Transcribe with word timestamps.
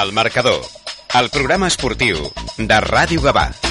El 0.00 0.12
marcador, 0.16 0.62
el 1.20 1.28
programa 1.34 1.68
esportiu 1.68 2.22
de 2.56 2.78
Ràdio 2.86 3.20
Gavà. 3.26 3.69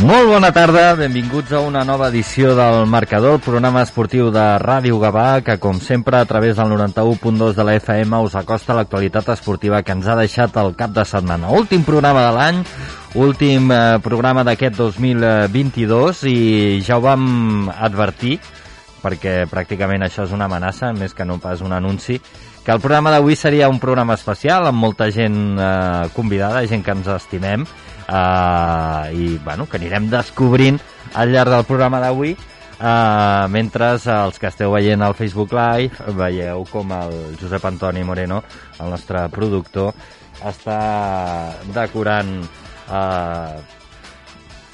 Molt 0.00 0.30
bona 0.30 0.48
tarda, 0.48 0.94
benvinguts 0.96 1.52
a 1.52 1.58
una 1.60 1.82
nova 1.84 2.06
edició 2.08 2.54
del 2.56 2.86
Marcador, 2.88 3.34
el 3.36 3.42
programa 3.44 3.82
esportiu 3.84 4.30
de 4.32 4.44
Ràdio 4.62 4.96
Gavà, 4.96 5.42
que 5.44 5.58
com 5.60 5.76
sempre 5.76 6.16
a 6.16 6.24
través 6.24 6.56
del 6.56 6.72
91.2 6.72 7.52
de 7.52 7.66
la 7.68 7.74
FM 7.76 8.22
us 8.24 8.36
acosta 8.40 8.72
l'actualitat 8.78 9.28
esportiva 9.34 9.82
que 9.84 9.92
ens 9.92 10.08
ha 10.08 10.16
deixat 10.16 10.56
el 10.56 10.72
cap 10.78 10.94
de 10.96 11.04
setmana. 11.04 11.52
Últim 11.52 11.84
programa 11.84 12.22
de 12.24 12.32
l'any, 12.38 12.62
últim 13.20 13.68
eh, 13.76 13.98
programa 14.00 14.40
d'aquest 14.48 14.80
2022 14.80 16.24
i 16.32 16.80
ja 16.86 16.96
ho 16.96 17.04
vam 17.04 17.68
advertir, 17.68 18.38
perquè 19.04 19.44
pràcticament 19.52 20.08
això 20.08 20.24
és 20.24 20.32
una 20.32 20.48
amenaça, 20.48 20.94
més 20.96 21.12
que 21.12 21.28
no 21.28 21.36
pas 21.44 21.60
un 21.60 21.76
anunci, 21.76 22.16
que 22.64 22.72
el 22.72 22.80
programa 22.80 23.12
d'avui 23.12 23.36
seria 23.36 23.68
un 23.68 23.78
programa 23.80 24.16
especial 24.16 24.64
amb 24.64 24.80
molta 24.80 25.12
gent 25.12 25.60
eh, 25.60 26.08
convidada, 26.16 26.64
gent 26.64 26.88
que 26.88 26.96
ens 26.96 27.16
estimem, 27.20 27.68
uh, 28.10 29.08
i 29.14 29.38
bueno, 29.44 29.66
que 29.70 29.78
anirem 29.78 30.10
descobrint 30.10 30.80
al 31.14 31.32
llarg 31.32 31.54
del 31.54 31.66
programa 31.68 32.00
d'avui 32.02 32.34
uh, 32.34 33.46
mentre 33.52 33.94
els 33.96 34.38
que 34.38 34.50
esteu 34.50 34.74
veient 34.74 35.02
al 35.02 35.16
Facebook 35.18 35.54
Live 35.56 36.14
veieu 36.18 36.66
com 36.70 36.92
el 36.96 37.18
Josep 37.40 37.66
Antoni 37.70 38.04
Moreno, 38.04 38.42
el 38.80 38.90
nostre 38.90 39.26
productor, 39.32 39.94
està 40.46 40.80
decorant 41.74 42.38
uh, 42.90 43.60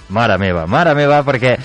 mare 0.08 0.38
meva, 0.38 0.66
mare 0.70 0.94
meva, 0.94 1.22
perquè 1.26 1.56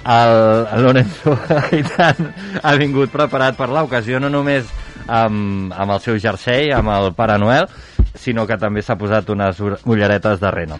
el, 0.00 0.82
Lorenzo 0.82 1.36
Gaitán 1.48 2.30
ha 2.62 2.76
vingut 2.80 3.12
preparat 3.12 3.58
per 3.58 3.68
l'ocasió, 3.68 4.20
no 4.22 4.30
només 4.32 4.70
amb, 5.06 5.72
amb 5.74 5.96
el 5.96 6.00
seu 6.04 6.18
jersei, 6.22 6.70
amb 6.72 6.92
el 6.94 7.12
Pare 7.18 7.36
Noel, 7.42 7.68
sinó 8.14 8.46
que 8.46 8.58
també 8.58 8.82
s'ha 8.82 8.98
posat 8.98 9.30
unes 9.30 9.60
ulleretes 9.84 10.40
de 10.40 10.50
reno. 10.50 10.78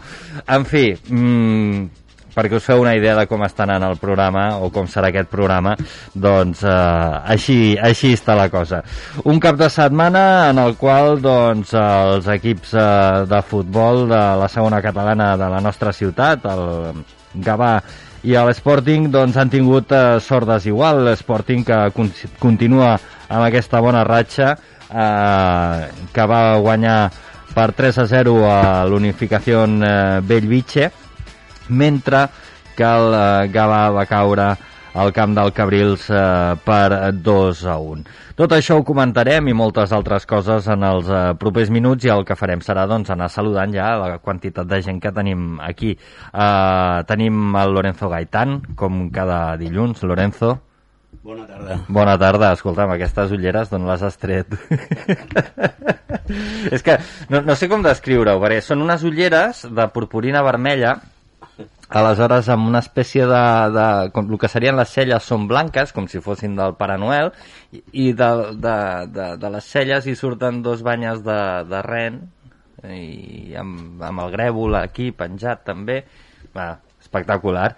En 0.49 0.65
fi, 0.69 0.91
mmm, 0.95 1.89
perquè 2.35 2.57
us 2.57 2.67
feu 2.67 2.83
una 2.83 2.95
idea 2.97 3.17
de 3.19 3.27
com 3.31 3.43
està 3.45 3.65
anant 3.67 3.85
el 3.89 3.99
programa 4.01 4.45
o 4.63 4.71
com 4.75 4.89
serà 4.91 5.11
aquest 5.11 5.31
programa, 5.33 5.75
doncs 6.15 6.63
eh, 6.65 7.33
així, 7.35 7.59
així 7.77 8.15
està 8.17 8.37
la 8.39 8.49
cosa. 8.53 8.83
Un 9.25 9.41
cap 9.43 9.59
de 9.61 9.71
setmana 9.73 10.25
en 10.51 10.61
el 10.63 10.77
qual 10.81 11.21
doncs, 11.23 11.75
els 11.75 12.29
equips 12.31 12.75
eh, 12.75 12.85
de 13.31 13.43
futbol 13.47 14.07
de 14.11 14.23
la 14.43 14.51
segona 14.53 14.83
catalana 14.83 15.35
de 15.41 15.51
la 15.51 15.61
nostra 15.65 15.93
ciutat, 15.97 16.47
el 16.47 17.03
Gavà 17.35 17.75
i 18.27 18.35
l'Sporting 18.37 19.09
doncs, 19.13 19.39
han 19.41 19.53
tingut 19.53 19.93
eh, 19.97 20.19
sort 20.21 20.49
desigual. 20.51 21.05
L'Sporting 21.09 21.65
que 21.67 21.79
con 21.97 22.11
continua 22.41 22.95
amb 23.31 23.47
aquesta 23.47 23.81
bona 23.81 24.05
ratxa 24.05 24.55
eh, 24.91 26.07
que 26.13 26.27
va 26.27 26.43
guanyar 26.59 26.99
per 27.55 27.73
3 27.75 27.99
a 28.03 28.07
0 28.07 28.37
a 28.47 28.61
l'unificació 28.87 29.65
eh, 29.67 30.21
Bellvitge, 30.23 30.91
mentre 31.69 32.27
que 32.77 32.85
el 32.87 33.15
eh, 33.15 33.49
Gavà 33.55 33.85
va 33.95 34.07
caure 34.11 34.51
al 34.95 35.13
camp 35.15 35.35
del 35.37 35.53
Cabrils 35.55 36.09
eh, 36.11 36.57
per 36.65 37.13
2 37.15 37.65
a 37.67 37.77
1. 37.79 38.05
Tot 38.41 38.55
això 38.57 38.79
ho 38.79 38.85
comentarem 38.87 39.51
i 39.51 39.55
moltes 39.57 39.93
altres 39.93 40.25
coses 40.27 40.67
en 40.73 40.87
els 40.87 41.11
eh, 41.11 41.21
propers 41.41 41.71
minuts 41.71 42.07
i 42.07 42.13
el 42.15 42.25
que 42.25 42.39
farem 42.39 42.63
serà 42.65 42.87
doncs, 42.91 43.13
anar 43.13 43.29
saludant 43.31 43.75
ja 43.75 43.93
la 44.01 44.19
quantitat 44.19 44.67
de 44.71 44.81
gent 44.87 45.01
que 45.03 45.13
tenim 45.13 45.61
aquí. 45.61 45.93
Eh, 45.93 46.99
tenim 47.11 47.55
el 47.61 47.77
Lorenzo 47.77 48.09
Gaitán, 48.09 48.61
com 48.77 49.09
cada 49.15 49.57
dilluns. 49.61 50.03
Lorenzo. 50.03 50.57
Bona 51.23 51.45
tarda. 51.47 51.79
Bona 51.89 52.17
tarda. 52.19 52.53
Escolta'm, 52.57 52.95
aquestes 52.95 53.33
ulleres 53.37 53.69
d'on 53.69 53.85
les 53.89 54.03
has 54.03 54.17
tret? 54.21 54.55
És 56.75 56.85
que 56.87 56.97
no, 57.29 57.43
no 57.45 57.57
sé 57.59 57.69
com 57.69 57.85
descriure-ho, 57.85 58.41
perquè 58.41 58.61
són 58.65 58.85
unes 58.85 59.05
ulleres 59.05 59.67
de 59.69 59.89
purpurina 59.93 60.45
vermella 60.47 60.95
aleshores 61.91 62.49
amb 62.55 62.69
una 62.71 62.81
espècie 62.85 63.27
de, 63.27 63.45
de 63.75 63.87
com 64.15 64.31
el 64.31 64.39
que 64.39 64.49
serien 64.49 64.79
les 64.79 64.93
celles 64.95 65.27
són 65.27 65.49
blanques 65.51 65.91
com 65.93 66.07
si 66.09 66.23
fossin 66.23 66.55
del 66.57 66.77
Pare 66.79 66.97
Noel 67.03 67.33
i, 67.73 68.13
de, 68.15 68.29
de, 68.55 68.77
de, 69.11 69.27
de 69.43 69.51
les 69.57 69.71
celles 69.75 70.07
hi 70.07 70.15
surten 70.19 70.63
dos 70.63 70.85
banyes 70.87 71.25
de, 71.27 71.41
de 71.67 71.83
ren 71.83 72.21
i 72.95 73.57
amb, 73.59 73.99
amb 74.07 74.23
el 74.25 74.31
grèvol 74.37 74.79
aquí 74.79 75.11
penjat 75.11 75.67
també 75.67 76.05
Va, 76.55 76.73
espectacular 76.99 77.69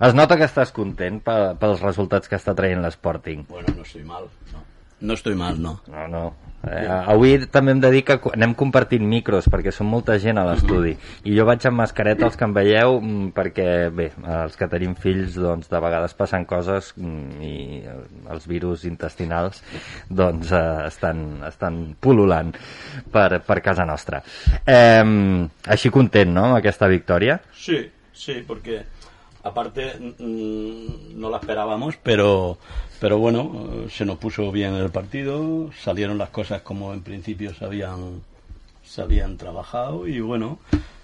es 0.00 0.14
nota 0.14 0.38
que 0.40 0.48
estàs 0.48 0.72
content 0.74 1.20
pels 1.24 1.82
resultats 1.82 2.30
que 2.30 2.40
està 2.40 2.54
traient 2.54 2.82
l'Sporting 2.82 3.46
bueno, 3.48 3.74
no 3.76 3.82
estoy 3.82 4.04
mal 4.04 4.30
no. 4.52 4.64
No 5.04 5.14
estoy 5.14 5.34
mal, 5.34 5.60
no. 5.60 5.80
No, 5.86 6.08
no. 6.08 6.34
Eh, 6.64 6.88
avui 6.88 7.34
també 7.52 7.74
hem 7.74 7.80
de 7.82 7.90
dir 7.92 8.00
que 8.08 8.14
anem 8.30 8.54
compartint 8.56 9.02
micros 9.04 9.50
perquè 9.52 9.68
som 9.74 9.90
molta 9.92 10.14
gent 10.22 10.38
a 10.40 10.46
l'estudi 10.48 10.94
i 11.28 11.34
jo 11.36 11.44
vaig 11.44 11.66
amb 11.68 11.76
mascareta 11.82 12.24
els 12.24 12.38
que 12.40 12.46
em 12.46 12.54
veieu 12.56 12.94
mm, 13.02 13.26
perquè 13.36 13.66
bé, 13.92 14.06
els 14.38 14.56
que 14.56 14.68
tenim 14.72 14.94
fills 14.96 15.36
doncs 15.36 15.68
de 15.68 15.82
vegades 15.84 16.16
passen 16.16 16.46
coses 16.48 16.94
mm, 16.96 17.44
i 17.44 17.82
els 18.32 18.48
virus 18.48 18.86
intestinals 18.88 19.60
doncs 20.08 20.54
eh, 20.56 20.64
estan, 20.86 21.20
estan 21.44 21.82
pul·lulant 22.00 22.54
per, 23.12 23.42
per 23.44 23.60
casa 23.60 23.84
nostra 23.84 24.22
eh, 24.64 25.04
així 25.76 25.92
content 25.92 26.32
no 26.32 26.48
amb 26.48 26.62
aquesta 26.62 26.88
victòria? 26.88 27.42
Sí, 27.52 27.82
sí, 28.16 28.40
perquè 28.48 28.80
aparte 29.44 29.92
no 30.18 31.30
la 31.30 31.36
esperábamos, 31.36 31.96
pero, 32.02 32.58
pero 32.98 33.18
bueno, 33.18 33.86
se 33.90 34.04
nos 34.04 34.18
puso 34.18 34.50
bien 34.50 34.74
el 34.74 34.90
partido, 34.90 35.70
salieron 35.78 36.18
las 36.18 36.30
cosas 36.30 36.62
como 36.62 36.92
en 36.94 37.02
principio 37.02 37.54
se 37.54 37.64
habían, 37.64 38.22
se 38.82 39.02
habían 39.02 39.36
trabajado 39.36 40.08
y 40.08 40.20
bueno, 40.20 40.58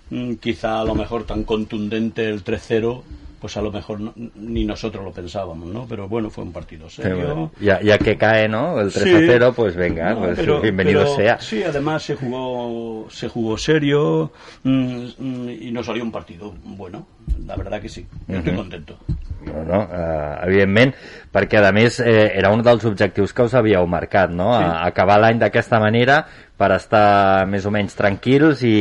mm, 0.09 0.35
quizá 0.35 0.81
a 0.81 0.85
lo 0.85 0.95
mejor 0.95 1.25
tan 1.25 1.45
contundente 1.45 2.29
el 2.29 2.43
3-0 2.43 3.03
pues 3.41 3.57
a 3.57 3.63
lo 3.63 3.73
mejor 3.73 4.01
no, 4.01 4.13
ni 4.35 4.65
nosotros 4.65 5.05
lo 5.05 5.13
pensábamos, 5.13 5.69
¿no? 5.69 5.87
Pero 5.89 6.09
bueno, 6.09 6.31
fue 6.31 6.45
un 6.45 6.53
partido 6.53 6.89
serio. 6.91 7.17
Bueno, 7.17 7.53
ya, 7.61 7.81
ya, 7.81 7.99
que 7.99 8.17
cae, 8.17 8.49
¿no? 8.49 8.79
El 8.81 8.93
3 8.93 9.05
sí, 9.05 9.13
0, 9.27 9.53
pues 9.57 9.75
venga, 9.75 10.13
no, 10.13 10.21
pues 10.21 10.39
pero, 10.39 10.61
bienvenido 10.61 11.03
pero, 11.03 11.17
sea. 11.17 11.41
Sí, 11.41 11.63
además 11.63 12.03
se 12.03 12.17
jugó, 12.17 13.07
se 13.11 13.29
jugó 13.29 13.57
serio 13.57 14.31
mmm, 14.63 15.49
y 15.49 15.71
nos 15.73 15.87
salió 15.87 16.03
un 16.03 16.13
partido 16.13 16.55
bueno, 16.65 17.07
la 17.47 17.57
verdad 17.57 17.81
que 17.81 17.89
sí, 17.89 18.07
uh 18.29 18.33
-huh. 18.33 18.39
estoy 18.39 18.55
contento. 18.55 18.97
No, 19.41 19.65
no, 19.65 19.79
uh, 19.89 20.45
evidentment, 20.45 20.93
perquè 21.33 21.63
a 21.65 21.73
més 21.73 21.97
eh, 22.05 22.33
era 22.37 22.51
un 22.53 22.61
dels 22.63 22.85
objectius 22.85 23.33
que 23.33 23.47
us 23.47 23.55
havíeu 23.57 23.87
marcat, 23.89 24.31
no? 24.31 24.51
Sí. 24.53 24.65
A, 24.65 24.85
acabar 24.91 25.17
l'any 25.23 25.41
d'aquesta 25.41 25.81
manera 25.81 26.27
per 26.61 26.75
estar 26.77 27.47
més 27.49 27.65
o 27.65 27.73
menys 27.73 27.97
tranquils 27.97 28.61
i, 28.69 28.77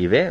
i 0.00 0.06
bé, 0.08 0.26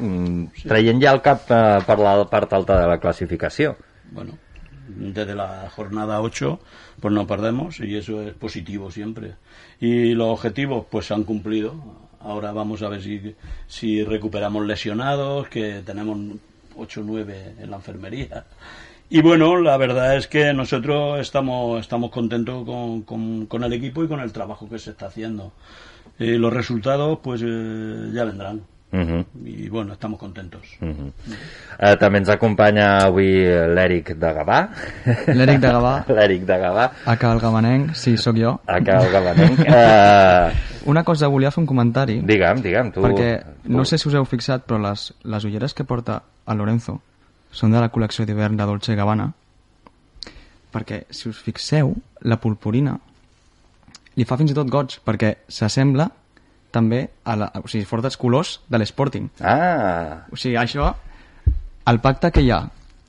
sí. 0.57 0.66
traient 0.66 1.01
ja 1.03 1.13
el 1.13 1.22
cap 1.22 1.45
eh, 1.53 1.79
per 1.85 2.00
la 2.01 2.16
part 2.31 2.55
alta 2.57 2.79
de 2.81 2.88
la 2.89 2.97
classificació. 3.03 3.75
Bueno, 4.09 4.39
desde 4.88 5.35
la 5.35 5.69
jornada 5.75 6.22
8 6.22 6.59
pues 7.00 7.13
no 7.13 7.27
perdemos 7.27 7.79
y 7.79 7.95
eso 7.95 8.22
es 8.23 8.33
positivo 8.33 8.91
siempre. 8.91 9.35
Y 9.79 10.13
los 10.13 10.29
objetivos 10.29 10.85
pues 10.89 11.05
se 11.05 11.13
han 11.13 11.23
cumplido. 11.23 11.75
Ahora 12.19 12.51
vamos 12.51 12.81
a 12.81 12.89
ver 12.89 13.01
si, 13.01 13.35
si 13.67 14.03
recuperamos 14.03 14.66
lesionados, 14.66 15.47
que 15.47 15.81
tenemos 15.85 16.17
8 16.75 17.01
o 17.01 17.03
9 17.03 17.56
en 17.59 17.69
la 17.69 17.77
enfermería. 17.77 18.45
Y 19.12 19.22
bueno, 19.24 19.59
la 19.59 19.75
verdad 19.78 20.16
es 20.18 20.28
que 20.28 20.53
nosotros 20.53 21.20
estamos, 21.20 21.81
estamos 21.81 22.12
contentos 22.12 22.64
con, 22.64 23.02
con, 23.02 23.47
con 23.47 23.64
el 23.64 23.74
equipo 23.74 24.03
y 24.03 24.08
con 24.08 24.20
el 24.20 24.31
trabajo 24.31 24.70
que 24.70 24.78
se 24.78 24.92
está 24.92 25.08
haciendo. 25.08 25.52
Eh, 26.19 26.38
los 26.38 26.54
resultados 26.54 27.18
pues 27.24 27.42
eh, 27.44 28.12
ya 28.13 28.25
vendrán. 28.25 28.62
Uh 28.92 28.98
-huh. 28.98 29.25
i 29.45 29.69
bueno, 29.69 29.94
estamos 29.94 30.19
contentos. 30.19 30.62
Uh 30.81 30.88
-huh. 30.88 31.12
uh, 31.94 31.95
també 32.00 32.18
ens 32.18 32.30
acompanya 32.30 33.06
avui 33.06 33.45
l'Eric 33.45 34.16
de 34.18 34.33
Gavà. 34.33 34.69
l'Eric 35.28 35.60
de 35.60 35.68
Gavà. 35.68 36.06
l'Eric 36.18 36.42
de 36.45 36.57
Gavà. 36.57 36.92
Acá 37.06 37.31
el 37.33 37.39
Gavanenc, 37.39 37.94
sí, 37.94 38.18
sóc 38.18 38.36
jo. 38.36 38.60
Acá 38.66 38.98
el 39.06 39.12
Gavanenc 39.12 39.60
uh... 39.60 40.89
una 40.89 41.04
cosa, 41.04 41.28
volia 41.28 41.51
fer 41.51 41.62
un 41.62 41.68
comentari. 41.68 42.22
Digue'm, 42.22 42.62
digue'm 42.62 42.92
tu... 42.92 43.01
perquè 43.01 43.44
no 43.66 43.86
sé 43.86 43.98
si 43.98 44.07
us 44.07 44.16
heu 44.16 44.25
fixat 44.25 44.66
però 44.66 44.81
les, 44.89 45.13
les 45.24 45.44
ulleres 45.44 45.74
que 45.74 45.83
porta 45.83 46.24
a 46.45 46.56
Lorenzo 46.56 47.01
són 47.51 47.74
de 47.74 47.81
la 47.81 47.90
col·lecció 47.92 48.25
d'hivern 48.25 48.57
de 48.57 48.68
Dolce 48.69 48.96
Gabbana 48.96 49.30
perquè 50.74 51.04
si 51.10 51.30
us 51.30 51.40
fixeu 51.42 51.96
la 52.22 52.38
purpurina 52.38 52.96
li 54.16 54.25
fa 54.28 54.38
fins 54.38 54.54
i 54.54 54.57
tot 54.57 54.69
goig 54.69 55.00
perquè 55.06 55.36
s'assembla 55.48 56.10
també 56.69 57.01
a 57.25 57.36
la, 57.36 57.50
o 57.57 57.68
sigui, 57.68 57.88
fort 57.90 58.06
dels 58.06 58.18
colors 58.22 58.60
de 58.69 58.78
l'Sporting 58.78 59.30
ah. 59.42 60.25
o 60.30 60.38
sigui, 60.38 60.57
això 60.62 60.94
el 61.90 62.00
pacte 62.04 62.31
que 62.31 62.46
hi 62.46 62.51
ha 62.54 62.62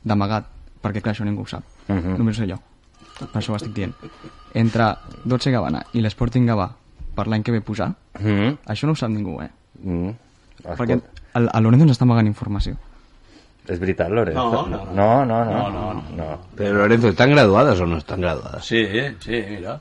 d'amagat 0.03 0.49
perquè 0.81 1.03
clar, 1.05 1.15
això 1.15 1.29
ningú 1.29 1.45
ho 1.45 1.47
sap 1.47 1.65
uh 1.89 1.95
-huh. 1.95 2.17
només 2.17 2.37
sé 2.37 2.49
jo 2.49 2.59
per 3.19 3.37
això 3.37 3.53
ho 3.53 3.57
estic 3.57 3.75
dient 3.75 3.95
entre 4.55 4.97
Dolce 5.25 5.51
Gabbana 5.51 5.85
i 5.93 6.01
l'Sporting 6.01 6.49
Gavà 6.49 6.71
per 7.15 7.27
l'any 7.27 7.43
que 7.43 7.53
ve 7.53 7.61
pujar 7.61 7.89
uh 7.89 8.21
-huh. 8.21 8.57
això 8.67 8.87
no 8.87 8.93
ho 8.93 8.97
sap 8.97 9.11
ningú, 9.11 9.43
eh 9.43 9.51
Mm. 9.83 10.13
Perquè 10.61 10.97
Escolta, 10.97 11.23
el, 11.39 11.49
el 11.55 11.65
Lorenzo 11.65 11.87
ens 11.87 11.97
està 11.97 12.07
amagant 12.07 12.29
informació. 12.29 12.77
És 13.71 13.79
veritat, 13.79 14.11
Lorenzo? 14.11 14.51
No, 14.51 14.67
no, 14.67 14.85
no. 14.85 14.93
No, 14.95 15.25
no, 15.25 15.45
no. 15.45 15.53
No, 15.55 15.69
no, 15.71 15.93
no. 15.95 16.03
no. 16.17 16.39
Pero 16.57 16.79
Lorenzo, 16.83 17.09
¿están 17.09 17.31
graduadas 17.31 17.81
o 17.81 17.87
no 17.87 17.99
están 17.99 18.21
graduadas? 18.21 18.65
Sí, 18.65 18.87
sí, 19.21 19.45
mira. 19.49 19.81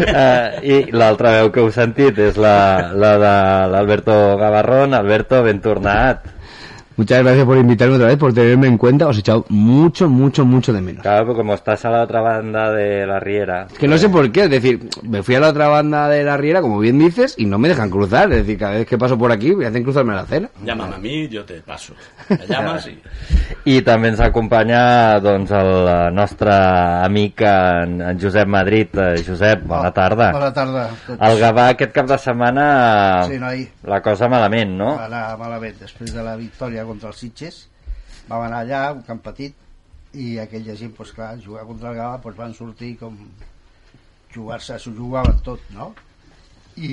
Uh, 0.00 0.62
I 0.70 0.76
l'altra 0.94 1.32
veu 1.38 1.50
que 1.52 1.62
heu 1.62 1.70
sentit 1.74 2.18
és 2.22 2.38
la, 2.40 2.90
la 2.94 3.12
de 3.20 3.32
l'Alberto 3.72 4.14
Gavarrón. 4.40 4.94
Alberto, 4.96 5.42
ben 5.46 5.60
tornat. 5.64 6.29
Muchas 7.00 7.22
gracias 7.22 7.46
por 7.46 7.56
invitarme 7.56 7.94
otra 7.94 8.08
vez, 8.08 8.18
por 8.18 8.34
tenerme 8.34 8.66
en 8.66 8.76
cuenta. 8.76 9.06
Os 9.08 9.16
he 9.16 9.20
echado 9.20 9.46
mucho, 9.48 10.06
mucho, 10.06 10.44
mucho 10.44 10.70
de 10.70 10.82
menos. 10.82 11.00
Claro, 11.00 11.24
pero 11.24 11.36
como 11.38 11.54
estás 11.54 11.82
a 11.86 11.90
la 11.90 12.02
otra 12.02 12.20
banda 12.20 12.70
de 12.72 13.06
la 13.06 13.18
Riera... 13.18 13.68
Es 13.72 13.78
que 13.78 13.88
no 13.88 13.96
sé 13.96 14.10
por 14.10 14.30
qué, 14.30 14.42
es 14.44 14.50
decir, 14.50 14.86
me 15.02 15.22
fui 15.22 15.34
a 15.34 15.40
la 15.40 15.48
otra 15.48 15.68
banda 15.68 16.10
de 16.10 16.22
la 16.24 16.36
Riera, 16.36 16.60
como 16.60 16.78
bien 16.78 16.98
dices, 16.98 17.36
y 17.38 17.46
no 17.46 17.58
me 17.58 17.68
dejan 17.68 17.88
cruzar. 17.88 18.30
Es 18.32 18.40
decir, 18.40 18.58
cada 18.58 18.72
vez 18.74 18.86
que 18.86 18.98
paso 18.98 19.16
por 19.16 19.32
aquí 19.32 19.56
me 19.56 19.64
hacen 19.64 19.82
cruzarme 19.82 20.12
la 20.12 20.20
acera. 20.20 20.50
Llámame 20.62 20.96
a 20.96 20.98
mí, 20.98 21.26
yo 21.28 21.42
te 21.46 21.62
paso. 21.62 21.94
Me 22.28 22.46
llamas 22.46 22.86
y... 22.86 22.98
I 23.64 23.80
també 23.84 24.08
ens 24.12 24.20
acompanya 24.22 25.18
doncs, 25.20 25.50
el 25.56 25.70
nostre 26.14 26.52
amic 26.54 27.42
en, 27.44 27.96
en 28.00 28.20
Josep 28.22 28.48
Madrid. 28.48 28.92
Eh, 28.94 29.22
Josep, 29.26 29.64
bona 29.68 29.90
tarda. 29.96 30.30
Bona 30.32 30.52
tarda. 30.54 30.84
tots. 31.06 31.18
El 31.28 31.40
Gavà 31.42 31.66
aquest 31.74 31.92
cap 31.96 32.06
de 32.08 32.18
setmana 32.22 32.66
Sí, 33.28 33.38
noi. 33.42 33.64
la 33.88 34.00
cosa 34.04 34.28
malament, 34.30 34.76
no? 34.78 34.92
Va 35.00 35.08
anar 35.08 35.24
malament. 35.40 35.74
Després 35.80 36.14
de 36.14 36.22
la 36.24 36.36
victòria 36.38 36.84
contra 36.90 37.10
els 37.12 37.22
Sitges, 37.22 37.62
vam 38.28 38.44
anar 38.46 38.64
allà, 38.64 38.82
un 38.98 39.02
camp 39.06 39.22
petit, 39.24 39.56
i 40.18 40.32
aquella 40.42 40.76
gent, 40.78 40.94
doncs 40.98 41.14
clar, 41.16 41.32
jugar 41.42 41.66
contra 41.68 41.90
el 41.92 41.98
Gavà, 42.00 42.20
doncs 42.24 42.38
van 42.38 42.54
sortir 42.58 42.94
com 43.00 43.18
jugar-se, 44.34 44.78
s'ho 44.78 44.94
jugaven 44.96 45.42
tot, 45.46 45.62
no? 45.74 45.92
I 46.80 46.92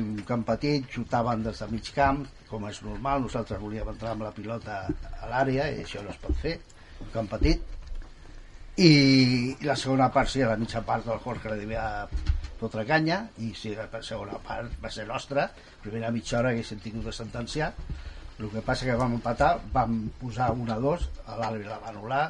un 0.00 0.20
camp 0.28 0.44
petit, 0.48 0.86
xutaven 0.92 1.44
des 1.44 1.60
de 1.62 1.68
mig 1.72 1.90
camp, 1.96 2.24
com 2.48 2.64
és 2.68 2.80
normal, 2.84 3.24
nosaltres 3.24 3.60
volíem 3.60 3.90
entrar 3.92 4.14
amb 4.14 4.24
la 4.26 4.34
pilota 4.36 4.84
a 4.88 5.32
l'àrea, 5.32 5.68
i 5.72 5.84
això 5.84 6.04
no 6.04 6.12
es 6.14 6.20
pot 6.22 6.36
fer, 6.44 6.58
un 7.04 7.12
camp 7.14 7.28
petit, 7.36 7.76
i 8.78 9.56
la 9.66 9.74
segona 9.74 10.06
part, 10.14 10.30
sí, 10.30 10.42
a 10.42 10.52
la 10.52 10.58
mitja 10.60 10.84
part 10.86 11.06
del 11.08 11.18
Jorge 11.24 11.50
li 11.50 11.64
devia 11.64 11.86
fotre 12.58 12.84
canya 12.86 13.24
i 13.42 13.52
sí, 13.54 13.72
la 13.74 14.02
segona 14.02 14.38
part 14.42 14.76
va 14.82 14.90
ser 14.90 15.06
nostra 15.06 15.48
primera 15.82 16.10
mitja 16.14 16.38
hora 16.38 16.52
haguéssim 16.52 16.78
tingut 16.82 17.06
de 17.06 17.14
sentenciar 17.14 17.72
el 18.38 18.50
que 18.52 18.62
passa 18.62 18.86
que 18.86 18.94
vam 18.98 19.14
empatar 19.18 19.58
vam 19.72 20.08
posar 20.20 20.50
1 20.54 20.72
a 20.72 20.78
2 20.78 21.08
l'àrbitre 21.40 21.70
la 21.72 21.78
va 21.82 21.90
anul·lar 21.92 22.24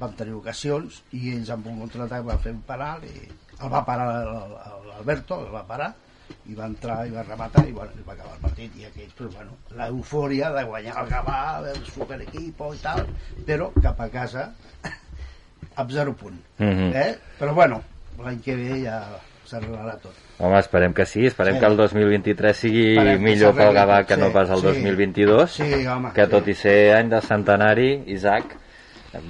vam 0.00 0.14
tenir 0.18 0.34
ocasions 0.34 1.02
i 1.14 1.30
ells 1.36 1.50
amb 1.54 1.66
un 1.70 1.78
contraatac 1.84 2.24
van 2.26 2.40
fer 2.42 2.52
un 2.56 2.62
penal 2.66 3.04
i 3.06 3.28
el 3.62 3.70
va 3.70 3.84
parar 3.86 4.08
l'Alberto 4.88 5.38
el 5.46 5.52
va 5.54 5.62
parar 5.68 5.92
i 6.48 6.54
va 6.58 6.66
entrar 6.66 7.06
i 7.06 7.12
va 7.12 7.22
rematar 7.22 7.62
i, 7.68 7.72
bueno, 7.72 7.92
i 8.00 8.02
va 8.06 8.12
acabar 8.14 8.34
el 8.34 8.40
partit 8.42 8.74
i 8.80 8.84
aquells, 8.88 9.12
però 9.16 9.28
bueno, 9.32 9.54
l'eufòria 9.76 10.50
de 10.52 10.64
guanyar 10.64 10.96
el 11.02 11.08
Gavà, 11.08 11.38
el 11.70 11.84
superequipo 11.86 12.72
i 12.74 12.80
tal, 12.82 13.04
però 13.46 13.70
cap 13.80 14.00
a 14.00 14.08
casa 14.12 14.48
amb 15.80 15.90
zero 15.92 16.12
punt 16.16 16.40
Mhm. 16.58 16.90
eh? 16.96 17.18
però 17.38 17.54
bueno, 17.54 17.82
l'any 18.18 18.40
que 18.42 18.56
ve 18.56 18.82
ja 18.84 18.98
s'arreglarà 19.44 19.96
tot 20.00 20.12
Home, 20.38 20.58
esperem 20.58 20.92
que 20.92 21.06
sí, 21.06 21.26
esperem 21.26 21.54
Sí. 21.54 21.60
que 21.60 21.66
el 21.66 21.76
2023 21.76 22.56
sigui 22.56 22.96
Esperem 22.96 23.22
millor 23.22 23.54
pel 23.54 23.72
Gavà 23.76 24.04
que 24.04 24.16
no 24.16 24.26
sí, 24.26 24.32
pas 24.32 24.50
el 24.50 24.56
sí. 24.58 24.66
2022, 24.66 25.50
Sí, 25.50 25.86
home, 25.86 26.10
que 26.12 26.24
sí. 26.24 26.30
tot 26.30 26.48
i 26.48 26.54
ser 26.54 26.96
any 26.96 27.08
de 27.08 27.20
centenari, 27.22 28.02
Isaac, 28.06 28.56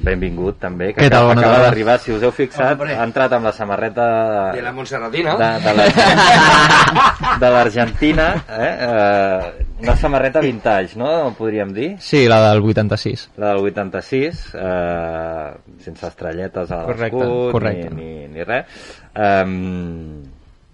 benvingut 0.00 0.58
també, 0.58 0.94
que 0.94 1.02
Què 1.02 1.10
tal, 1.10 1.18
acaba, 1.18 1.28
bona 1.28 1.40
acaba 1.42 1.54
tarda. 1.56 1.66
d'arribar, 1.68 1.98
si 2.00 2.12
us 2.12 2.22
heu 2.22 2.30
fixat, 2.32 2.72
Hombre. 2.72 2.94
ha 2.96 3.04
entrat 3.04 3.32
amb 3.36 3.44
la 3.44 3.52
samarreta 3.52 4.52
De 4.54 4.62
la 4.62 4.72
Montserratina. 4.72 5.36
de, 5.36 5.50
de 5.60 5.74
la- 5.74 7.36
de 7.40 7.50
l'Argentina, 7.50 8.44
eh? 8.48 8.76
eh? 8.80 9.66
Una 9.84 9.94
samarreta 10.00 10.40
vintage, 10.42 10.96
no? 10.98 11.10
Podríem 11.38 11.70
dir. 11.76 11.90
Sí, 12.02 12.24
la 12.28 12.40
del 12.50 12.62
86. 12.64 13.28
La 13.38 13.48
del 13.54 13.62
86, 13.64 14.42
eh, 14.54 15.52
sense 15.84 16.06
estrelletes 16.08 16.70
a 16.74 16.80
l'escut, 16.88 17.62
ni, 17.68 17.84
ni, 17.94 18.10
ni 18.34 18.42
res. 18.48 18.66
Um, 19.14 20.22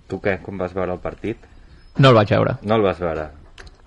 tu 0.09 0.17
què, 0.25 0.39
com 0.43 0.57
vas 0.59 0.73
veure 0.75 0.93
el 0.97 1.01
partit? 1.03 1.37
No 2.01 2.09
el 2.15 2.17
vaig 2.17 2.31
veure. 2.33 2.57
No 2.63 2.75
el 2.81 2.87
vas 2.87 2.99
veure. 3.03 3.29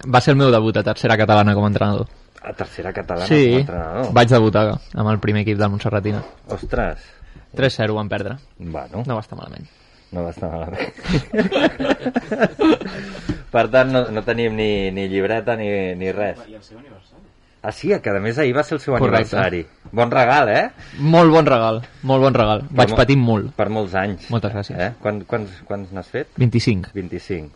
Va 0.05 0.19
ser 0.21 0.31
el 0.35 0.39
meu 0.43 0.51
debut 0.51 0.75
a 0.77 0.83
tercera 0.83 1.15
catalana 1.17 1.55
com 1.55 1.63
a 1.65 1.69
entrenador. 1.71 2.07
A 2.43 2.51
tercera 2.53 2.91
catalana 2.91 3.25
sí, 3.27 3.45
com 3.47 3.55
a 3.55 3.59
entrenador. 3.63 4.11
vaig 4.13 4.27
debutar 4.35 4.65
amb 4.75 5.09
el 5.13 5.19
primer 5.23 5.41
equip 5.47 5.57
del 5.61 5.69
Montserratina. 5.71 6.19
Ostres, 6.51 6.99
3-0 7.55 7.95
van 7.95 8.09
perdre. 8.11 8.35
bueno, 8.59 9.03
No 9.07 9.15
va 9.15 9.21
estar 9.21 9.37
malament. 9.39 9.63
no 10.11 10.23
va 10.25 10.29
estar 10.29 10.49
malament. 10.51 10.93
per 13.53 13.67
tant, 13.71 13.91
no, 13.94 14.03
no 14.11 14.23
tenim 14.25 14.55
ni, 14.57 14.89
ni 14.91 15.07
llibreta 15.11 15.55
ni, 15.59 15.69
ni 15.95 16.11
res. 16.11 16.41
I 16.50 16.57
el 16.57 16.63
seu 16.65 16.79
aniversari. 16.81 17.21
Ah, 17.63 17.71
sí, 17.71 17.94
que 18.03 18.11
a 18.11 18.19
més 18.19 18.35
ahir 18.44 18.51
va 18.57 18.63
ser 18.67 18.75
el 18.75 18.81
seu 18.83 18.97
Correcte. 18.97 19.38
aniversari. 19.38 19.61
Bon 19.95 20.09
regal, 20.11 20.50
eh? 20.51 20.63
Molt 21.00 21.31
bon 21.31 21.45
regal, 21.47 21.77
molt 22.03 22.25
bon 22.25 22.33
regal. 22.35 22.65
Vaig 22.75 22.89
mo- 22.91 22.97
patir 23.00 23.15
molt. 23.15 23.53
Per 23.55 23.69
molts 23.71 23.94
anys. 23.95 24.25
Moltes 24.33 24.51
gràcies. 24.51 24.79
Eh? 24.79 24.89
Quan, 25.00 25.21
quants 25.29 25.61
quants 25.69 25.94
n'has 25.95 26.09
fet? 26.11 26.27
25. 26.35 26.89
25. 26.94 27.53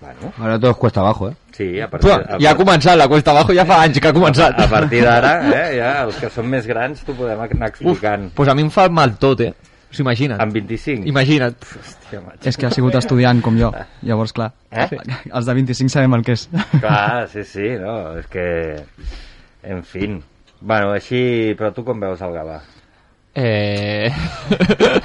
Bueno, 0.00 0.32
Ahora 0.38 0.58
todo 0.58 0.70
es 0.72 0.76
cuesta 0.76 1.00
abajo, 1.00 1.28
¿eh? 1.30 1.34
sí, 1.52 1.80
a 1.80 1.88
partir, 1.88 2.10
Però, 2.10 2.34
a, 2.36 2.38
ja 2.40 2.50
ha 2.50 2.56
començat, 2.58 2.96
la 2.98 3.06
cuesta 3.08 3.30
abajo 3.30 3.54
ja 3.56 3.64
fa 3.64 3.82
anys 3.84 4.00
que 4.00 4.08
ha 4.08 4.12
començat. 4.12 4.58
a 4.60 4.66
partir 4.68 5.00
d'ara, 5.02 5.30
eh, 5.48 5.76
ja, 5.78 5.92
els 6.04 6.16
que 6.20 6.28
són 6.30 6.48
més 6.50 6.66
grans 6.66 7.00
t'ho 7.06 7.14
podem 7.16 7.40
anar 7.40 7.70
Uf, 7.70 7.80
explicant. 7.80 8.26
pues 8.34 8.48
a 8.48 8.54
mi 8.54 8.62
em 8.66 8.70
fa 8.70 8.88
mal 8.90 9.14
tot, 9.16 9.40
eh? 9.40 9.54
O 9.94 9.96
sigui, 9.96 10.06
imagina't. 10.08 10.40
Amb 10.42 10.56
25? 10.58 11.06
Imagina't. 11.06 11.66
Hòstia. 11.78 12.20
És 12.50 12.58
que 12.58 12.66
ha 12.66 12.72
sigut 12.74 12.96
estudiant 12.98 13.40
com 13.44 13.58
jo, 13.60 13.70
llavors 14.08 14.34
clar. 14.34 14.50
Eh? 14.74 14.88
Els 15.30 15.46
de 15.46 15.54
25 15.54 15.92
sabem 15.92 16.16
el 16.18 16.24
que 16.26 16.34
és. 16.34 16.48
Clar, 16.80 17.28
sí, 17.30 17.44
sí, 17.46 17.68
no, 17.78 18.16
és 18.18 18.26
que... 18.32 18.46
En 19.62 19.84
fin. 19.86 20.18
Bueno, 20.60 20.90
així... 20.96 21.54
Però 21.58 21.70
tu 21.76 21.84
com 21.86 22.02
veus 22.02 22.20
el 22.26 22.34
Gavà? 22.34 22.58
Eh... 23.34 24.10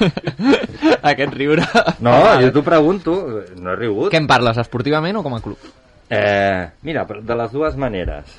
Aquest 1.11 1.37
riure... 1.37 1.65
No, 2.05 2.15
jo 2.41 2.49
t'ho 2.55 2.65
pregunto, 2.65 3.15
no 3.61 3.73
he 3.73 3.77
rigut. 3.77 4.09
Què 4.13 4.19
em 4.21 4.27
parles, 4.29 4.57
esportivament 4.61 5.21
o 5.21 5.23
com 5.25 5.37
a 5.37 5.41
club? 5.45 5.69
Eh, 6.09 6.65
mira, 6.81 7.05
de 7.05 7.35
les 7.37 7.51
dues 7.53 7.77
maneres. 7.77 8.33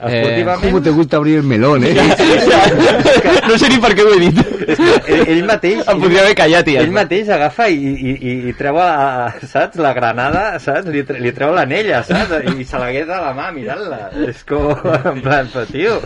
Eh, 0.00 0.20
Esportivament... 0.20 0.62
¿Cómo 0.62 0.82
te 0.82 0.90
gusta 0.90 1.16
abrir 1.16 1.38
el 1.38 1.42
melón, 1.42 1.82
eh? 1.84 1.96
no 3.48 3.58
sé 3.58 3.68
ni 3.68 3.78
per 3.82 3.90
què 3.98 4.04
ho 4.06 4.12
he 4.14 4.20
dit. 4.22 4.38
És 4.68 4.78
que 4.78 5.16
ell, 5.16 5.24
ell 5.34 5.42
mateix... 5.48 5.80
Em 5.90 6.02
podria 6.04 6.22
haver 6.22 6.36
callat 6.38 6.70
ja 6.70 6.84
Ell 6.84 6.92
mateix 6.94 7.32
agafa 7.34 7.66
i, 7.72 7.78
i, 7.80 8.14
i, 8.14 8.34
i 8.50 8.54
treu, 8.58 8.78
a, 8.78 9.32
saps, 9.42 9.80
la 9.82 9.90
granada, 9.96 10.44
saps? 10.62 10.86
Li, 10.94 11.02
tre, 11.08 11.18
li 11.24 11.32
treu 11.34 11.50
l'anella, 11.56 12.04
saps? 12.06 12.46
I 12.54 12.66
se 12.68 12.78
la 12.78 12.92
queda 12.94 13.18
a 13.18 13.24
la 13.26 13.34
mà 13.34 13.50
mirant-la. 13.56 14.02
És 14.28 14.44
com, 14.46 14.70
en 15.14 15.22
plan, 15.24 15.50
però, 15.50 15.66
tio... 15.66 15.98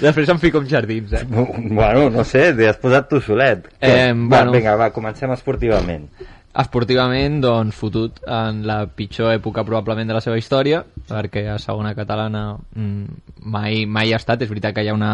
Després 0.00 0.30
em 0.30 0.42
fico 0.42 0.62
amb 0.62 0.70
jardins, 0.70 1.16
eh? 1.18 1.24
Bueno, 1.26 2.06
no 2.14 2.22
sé, 2.28 2.52
t'hi 2.54 2.70
has 2.70 2.78
posat 2.78 3.10
tu 3.10 3.18
solet. 3.24 3.66
Eh, 3.80 4.12
Va, 4.14 4.36
bueno. 4.36 4.54
Vinga, 4.54 4.78
va, 4.78 4.92
comencem 4.94 5.34
esportivament. 5.34 6.06
Esportivament, 6.50 7.36
doncs, 7.44 7.76
fotut 7.78 8.16
en 8.26 8.64
la 8.66 8.80
pitjor 8.90 9.30
època 9.36 9.62
probablement 9.62 10.08
de 10.10 10.16
la 10.16 10.22
seva 10.24 10.38
història, 10.40 10.80
perquè 11.06 11.44
a 11.46 11.60
segona 11.62 11.92
catalana 11.94 12.56
mm, 12.56 13.20
mai, 13.54 13.84
mai 13.86 14.10
ha 14.10 14.18
estat. 14.18 14.42
És 14.42 14.50
veritat 14.50 14.74
que 14.74 14.82
hi 14.82 14.90
ha 14.90 14.96
una 14.96 15.12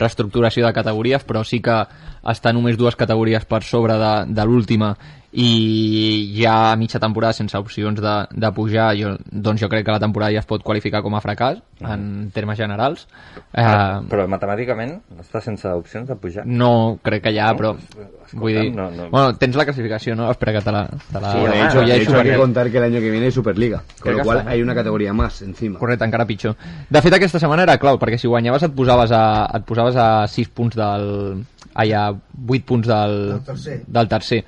reestructuració 0.00 0.64
de 0.64 0.72
categories, 0.72 1.26
però 1.28 1.44
sí 1.44 1.60
que 1.60 1.82
està 2.32 2.54
només 2.56 2.80
dues 2.80 2.96
categories 2.96 3.44
per 3.44 3.60
sobre 3.68 3.98
de, 4.00 4.14
de 4.32 4.48
l'última 4.48 4.94
i 5.32 6.34
ja 6.42 6.72
a 6.72 6.76
mitja 6.76 6.98
temporada 6.98 7.32
sense 7.32 7.54
opcions 7.56 8.00
de, 8.02 8.14
de 8.34 8.48
pujar 8.52 8.88
jo, 8.98 9.12
doncs 9.30 9.60
jo 9.62 9.68
crec 9.70 9.84
que 9.86 9.92
la 9.94 10.00
temporada 10.02 10.32
ja 10.34 10.40
es 10.42 10.46
pot 10.50 10.62
qualificar 10.66 11.02
com 11.04 11.14
a 11.14 11.20
fracàs 11.22 11.60
en 11.86 12.30
termes 12.34 12.58
generals 12.58 13.06
Ah, 13.54 14.00
eh, 14.02 14.08
però 14.10 14.26
matemàticament 14.30 14.96
està 15.22 15.40
sense 15.42 15.66
opcions 15.70 16.08
de 16.08 16.16
pujar. 16.16 16.44
no 16.46 16.98
crec 17.02 17.22
que 17.24 17.32
hi 17.34 17.38
ha, 17.38 17.52
però 17.54 17.76
vull 18.32 18.54
dir... 18.54 18.74
no, 18.74 18.90
no. 18.90 19.08
Bueno, 19.10 19.36
tens 19.38 19.56
la 19.56 19.64
classificació, 19.64 20.14
no? 20.18 20.28
Espera 20.30 20.52
que 20.52 20.60
te 20.66 20.72
la... 20.72 20.84
Te 20.86 21.20
la 21.20 21.32
Sí, 21.32 21.38
hecho, 21.38 21.80
ja 21.80 21.86
de 21.86 21.96
és 21.96 22.02
hecho 22.02 22.16
hay 22.16 22.22
que 22.22 22.34
superior. 22.34 22.40
contar 22.40 22.70
que 22.70 22.78
el 22.78 22.84
año 22.84 23.00
que 23.00 23.10
viene 23.10 23.26
hay 23.26 23.32
Superliga. 23.32 23.82
Con 24.00 24.16
lo 24.16 24.22
cual 24.22 24.44
hay 24.46 24.62
una 24.62 24.74
categoría 24.74 25.12
más 25.12 25.42
encima. 25.42 25.78
Correcte, 25.78 26.04
encara 26.04 26.26
pitjor. 26.26 26.54
De 26.88 27.02
fet, 27.02 27.12
aquesta 27.14 27.38
setmana 27.42 27.62
era 27.64 27.78
clau, 27.78 27.98
perquè 27.98 28.18
si 28.18 28.28
guanyaves 28.30 28.62
et 28.68 28.74
posaves 28.76 29.10
a, 29.10 29.22
et 29.58 29.64
posaves 29.66 29.96
a 29.96 30.26
6 30.28 30.48
punts 30.54 30.76
del... 30.78 31.44
Ai, 31.80 31.92
a 31.96 32.08
8 32.12 32.64
punts 32.68 32.88
del, 32.90 33.16
Del 33.32 33.44
tercer. 33.46 33.78
del 33.86 34.08
tercer. 34.10 34.44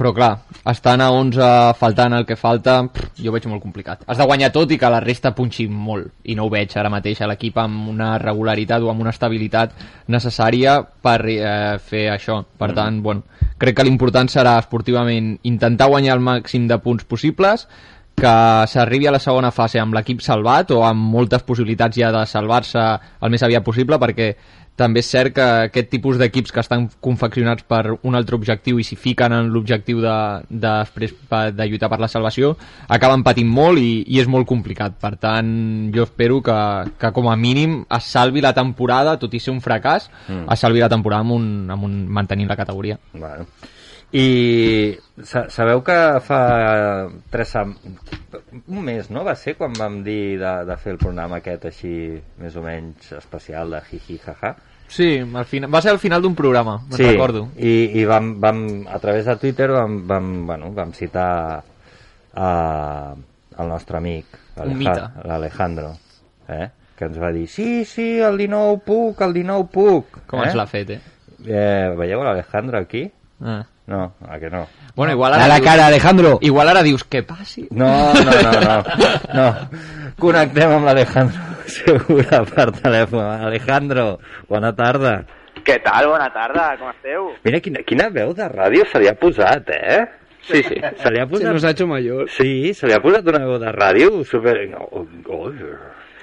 Però 0.00 0.14
clar, 0.16 0.30
estant 0.70 1.02
a 1.04 1.10
11 1.12 1.46
faltant 1.76 2.14
el 2.16 2.24
que 2.24 2.36
falta, 2.40 2.78
pff, 2.88 3.10
jo 3.20 3.28
ho 3.28 3.34
veig 3.34 3.44
molt 3.50 3.60
complicat. 3.60 4.06
Has 4.08 4.16
de 4.16 4.24
guanyar 4.24 4.48
tot 4.54 4.70
i 4.72 4.78
que 4.80 4.88
la 4.88 5.00
resta 5.04 5.34
punxi 5.36 5.66
molt. 5.68 6.08
I 6.24 6.36
no 6.38 6.46
ho 6.46 6.52
veig 6.52 6.72
ara 6.80 6.88
mateix 6.92 7.20
a 7.20 7.28
l'equip 7.28 7.58
amb 7.60 7.90
una 7.92 8.14
regularitat 8.22 8.80
o 8.80 8.88
amb 8.92 9.04
una 9.04 9.12
estabilitat 9.12 9.74
necessària 10.08 10.78
per 11.04 11.18
eh, 11.28 11.78
fer 11.84 12.06
això. 12.14 12.40
Per 12.58 12.70
tant, 12.76 13.02
bueno, 13.04 13.26
crec 13.60 13.76
que 13.76 13.84
l'important 13.84 14.30
serà 14.32 14.56
esportivament 14.62 15.34
intentar 15.50 15.90
guanyar 15.92 16.16
el 16.16 16.24
màxim 16.24 16.64
de 16.70 16.78
punts 16.80 17.04
possibles, 17.04 17.66
que 18.20 18.32
s'arribi 18.68 19.06
a 19.08 19.12
la 19.14 19.20
segona 19.22 19.52
fase 19.52 19.80
amb 19.80 19.94
l'equip 19.96 20.20
salvat 20.20 20.72
o 20.76 20.82
amb 20.84 21.12
moltes 21.12 21.44
possibilitats 21.46 21.96
ja 21.96 22.10
de 22.12 22.24
salvar-se 22.28 22.80
el 23.20 23.32
més 23.32 23.44
aviat 23.46 23.64
possible 23.64 23.96
perquè 24.02 24.34
també 24.80 25.02
és 25.04 25.10
cert 25.12 25.34
que 25.36 25.46
aquest 25.68 25.90
tipus 25.92 26.18
d'equips 26.20 26.54
que 26.56 26.62
estan 26.64 26.88
confeccionats 27.04 27.66
per 27.68 27.82
un 28.00 28.16
altre 28.18 28.38
objectiu 28.38 28.80
i 28.80 28.86
s'hi 28.86 28.96
fiquen 28.96 29.34
en 29.36 29.50
l'objectiu 29.52 30.00
de, 30.02 30.16
de, 30.48 30.74
després 30.96 31.52
de 31.56 31.68
lluitar 31.68 31.90
per 31.92 32.00
la 32.00 32.08
salvació 32.08 32.54
acaben 32.88 33.24
patint 33.26 33.50
molt 33.50 33.80
i, 33.82 34.04
i 34.08 34.20
és 34.22 34.30
molt 34.30 34.48
complicat 34.48 34.96
per 35.00 35.14
tant 35.20 35.50
jo 35.94 36.06
espero 36.08 36.40
que, 36.44 36.60
que 37.00 37.12
com 37.16 37.28
a 37.28 37.36
mínim 37.36 37.82
es 37.98 38.08
salvi 38.10 38.42
la 38.44 38.54
temporada 38.56 39.18
tot 39.20 39.36
i 39.36 39.42
ser 39.42 39.52
un 39.54 39.60
fracàs 39.64 40.10
Mm. 40.30 40.46
es 40.52 40.60
salvi 40.62 40.80
la 40.80 40.88
temporada 40.88 41.24
amb 41.24 41.32
un, 41.34 41.44
amb 41.70 41.84
un 41.84 41.94
mantenint 42.08 42.48
la 42.48 42.56
categoria 42.56 42.98
Bueno. 43.12 43.46
I 44.10 44.98
sa 45.22 45.44
sabeu 45.54 45.84
que 45.86 45.96
fa 46.26 46.40
tres 47.30 47.52
un 47.60 48.80
mes, 48.82 49.10
no? 49.14 49.22
Va 49.22 49.36
ser 49.38 49.54
quan 49.54 49.76
vam 49.78 50.00
dir 50.02 50.34
de, 50.40 50.54
de 50.66 50.76
fer 50.82 50.96
el 50.96 50.98
programa 50.98 51.38
aquest 51.38 51.68
així, 51.70 51.92
més 52.42 52.56
o 52.58 52.64
menys 52.64 53.12
especial 53.20 53.70
de 53.70 53.82
jiji 53.86 54.18
jaja. 54.24 54.56
Sí, 54.90 55.20
al 55.22 55.46
final, 55.46 55.70
va 55.72 55.80
ser 55.80 55.92
al 55.94 56.00
final 56.02 56.22
d'un 56.22 56.34
programa, 56.34 56.80
me'n 56.90 56.98
recordo. 57.12 57.44
I, 57.56 58.00
i 58.00 58.04
vam, 58.10 58.32
vam, 58.42 58.64
a 58.90 58.98
través 58.98 59.28
de 59.28 59.36
Twitter 59.38 59.70
vam, 59.70 60.00
vam, 60.08 60.30
bueno, 60.48 60.72
vam 60.74 60.90
citar 60.96 61.30
a, 62.34 62.50
el 63.14 63.68
nostre 63.70 64.00
amic, 64.00 64.38
l'Alejandro, 64.58 65.94
eh? 66.48 66.66
que 66.98 67.06
ens 67.06 67.20
va 67.22 67.30
dir, 67.32 67.46
sí, 67.48 67.84
sí, 67.88 68.18
el 68.20 68.36
19 68.42 68.82
puc, 68.84 69.22
el 69.24 69.36
19 69.38 69.70
puc. 69.72 70.18
Com 70.28 70.42
eh? 70.42 70.48
ens 70.48 70.58
l'ha 70.58 70.66
fet, 70.68 70.90
eh? 70.98 71.00
eh? 71.46 71.94
Veieu 71.96 72.26
l'Alejandro 72.26 72.82
aquí? 72.82 73.06
Ah. 73.40 73.62
No, 73.90 74.14
a 74.22 74.38
que 74.38 74.48
no? 74.48 74.68
Bueno, 74.94 75.12
igual 75.14 75.34
ara 75.34 75.48
la 75.48 75.56
dius- 75.58 75.64
cara, 75.66 75.86
Alejandro. 75.88 76.38
Igual 76.46 76.68
ara 76.70 76.82
dius, 76.86 77.02
què 77.10 77.24
passi? 77.26 77.66
No, 77.74 77.88
no, 78.14 78.36
no, 78.44 78.52
no. 78.60 78.76
no. 79.34 79.46
Connectem 80.20 80.70
amb 80.76 80.86
l'Alejandro 80.86 81.40
Segura 81.70 82.44
per 82.46 82.68
telèfon. 82.76 83.24
Alejandro, 83.48 84.06
bona 84.48 84.70
tarda. 84.78 85.16
Què 85.66 85.80
tal? 85.84 86.06
Bona 86.12 86.30
tarda, 86.34 86.70
com 86.78 86.88
esteu? 86.94 87.28
Mira 87.44 87.60
quina, 87.64 87.82
quina 87.86 88.08
veu 88.14 88.30
de 88.34 88.46
ràdio 88.52 88.86
se 88.90 89.02
li 89.02 89.10
ha 89.10 89.14
posat, 89.18 89.68
eh? 89.74 90.00
Sí, 90.46 90.62
sí. 90.64 90.78
Se 91.02 91.10
li 91.12 91.20
ha 91.20 91.26
Se 91.26 91.30
posat... 91.34 91.52
nos 91.52 91.64
ha 91.64 91.70
hecho 91.74 91.86
mayor. 91.90 92.30
Sí, 92.32 92.72
se 92.74 92.86
li 92.88 92.94
ha 92.96 93.02
posat 93.02 93.26
una 93.28 93.42
veu 93.44 93.58
de 93.60 93.72
ràdio 93.74 94.22
super... 94.24 94.54
Oh, 94.78 95.02
oh. 95.34 95.50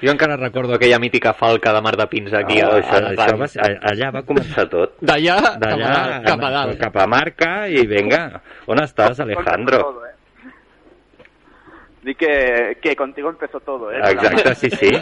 Jo 0.02 0.12
encara 0.12 0.36
recordo 0.38 0.76
aquella 0.76 1.00
mítica 1.00 1.34
falca 1.34 1.72
de 1.74 1.82
Mar 1.82 1.96
de 1.98 2.06
Pins 2.08 2.34
aquí 2.34 2.60
No, 2.62 2.68
a, 2.70 2.78
això, 2.82 2.98
a 3.00 3.14
això 3.16 3.38
va, 3.40 3.48
allà 3.92 4.12
va 4.14 4.22
començar 4.28 4.68
tot. 4.70 4.94
D'allà 5.02 5.38
cap, 5.42 5.58
D'allà 5.64 5.94
a- 6.18 6.22
cap 6.28 6.44
a 6.44 6.52
dalt. 6.54 6.78
cap 6.80 6.98
a 7.02 7.08
Marca 7.08 7.52
i 7.68 7.86
venga, 7.88 8.42
on 8.68 8.78
estàs, 8.84 9.20
Alejandro? 9.26 9.80
Todo, 9.82 10.06
eh? 10.06 10.14
Dic 12.04 12.18
que, 12.18 12.78
que 12.82 12.96
contigo 12.96 13.30
empezó 13.30 13.60
todo, 13.60 13.92
eh? 13.92 14.00
Exacte, 14.12 14.56
sí, 14.56 14.70
sí. 14.70 14.92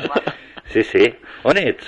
Sí, 0.74 0.82
sí. 0.84 1.14
On 1.44 1.56
ets? 1.56 1.86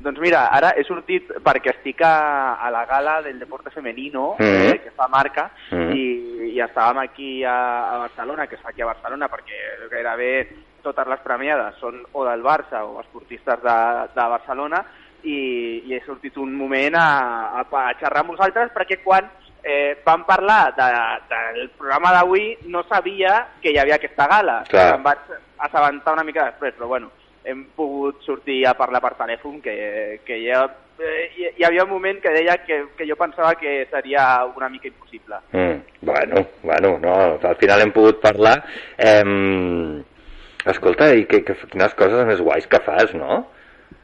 Doncs 0.00 0.18
mira, 0.20 0.46
ara 0.48 0.70
he 0.76 0.84
sortit 0.84 1.28
perquè 1.44 1.74
estic 1.74 2.00
a, 2.02 2.54
a 2.54 2.70
la 2.72 2.84
gala 2.86 3.20
del 3.22 3.38
deporte 3.38 3.70
femenino 3.70 4.36
Mhm. 4.38 4.72
eh, 4.72 4.80
que 4.84 4.90
fa 4.96 5.08
marca 5.08 5.50
Mhm. 5.70 5.92
i, 5.94 6.52
i 6.54 6.60
estàvem 6.60 6.98
aquí 7.02 7.44
a, 7.44 7.94
a 7.94 7.98
Barcelona, 8.06 8.46
que 8.46 8.54
es 8.56 8.60
fa 8.62 8.70
aquí 8.70 8.82
a 8.82 8.86
Barcelona 8.92 9.28
perquè 9.28 9.88
gairebé 9.90 10.48
totes 10.82 11.06
les 11.06 11.20
premiades 11.20 11.76
són 11.76 12.00
o 12.12 12.24
del 12.24 12.42
Barça 12.42 12.84
o 12.86 13.00
esportistes 13.02 13.60
de, 13.62 13.76
de 14.14 14.28
Barcelona 14.32 14.84
i, 15.22 15.82
i 15.84 15.92
he 15.94 16.00
sortit 16.06 16.36
un 16.40 16.54
moment 16.56 16.94
a, 16.96 17.60
a, 17.60 17.66
a 17.68 17.94
xerrar 18.00 18.22
amb 18.24 18.30
vosaltres 18.32 18.72
perquè 18.72 19.02
quan 19.04 19.28
eh, 19.62 20.00
vam 20.06 20.24
parlar 20.24 20.72
de, 20.72 20.86
del 21.28 21.68
programa 21.76 22.14
d'avui 22.16 22.56
no 22.72 22.82
sabia 22.88 23.46
que 23.60 23.70
hi 23.74 23.76
havia 23.78 23.96
aquesta 24.00 24.26
gala. 24.26 24.62
Clar. 24.70 24.94
Em 24.94 25.02
vaig 25.04 25.18
assabentar 25.58 26.14
una 26.14 26.24
mica 26.24 26.46
després, 26.46 26.72
però 26.78 26.88
bueno, 26.88 27.10
hem 27.44 27.64
pogut 27.76 28.20
sortir 28.26 28.62
a 28.66 28.74
parlar 28.78 29.00
per 29.04 29.14
telèfon, 29.18 29.60
que, 29.64 30.20
que 30.26 30.38
ja, 30.44 30.64
eh, 31.00 31.24
hi, 31.36 31.64
havia 31.64 31.84
un 31.86 31.92
moment 31.94 32.20
que 32.20 32.32
deia 32.34 32.58
que, 32.66 32.82
que 32.96 33.06
jo 33.08 33.16
pensava 33.20 33.54
que 33.60 33.86
seria 33.90 34.44
una 34.44 34.68
mica 34.68 34.88
impossible. 34.88 35.40
Mm, 35.52 36.06
bueno, 36.06 36.46
bueno, 36.62 36.98
no, 36.98 37.14
al 37.40 37.56
final 37.56 37.86
hem 37.86 37.94
pogut 37.96 38.20
parlar. 38.20 38.58
Eh, 38.98 40.02
escolta, 40.70 41.12
i 41.16 41.24
que, 41.24 41.42
que, 41.46 41.56
quines 41.72 41.96
coses 41.96 42.26
més 42.28 42.42
guais 42.44 42.68
que 42.68 42.82
fas, 42.84 43.14
no? 43.16 43.44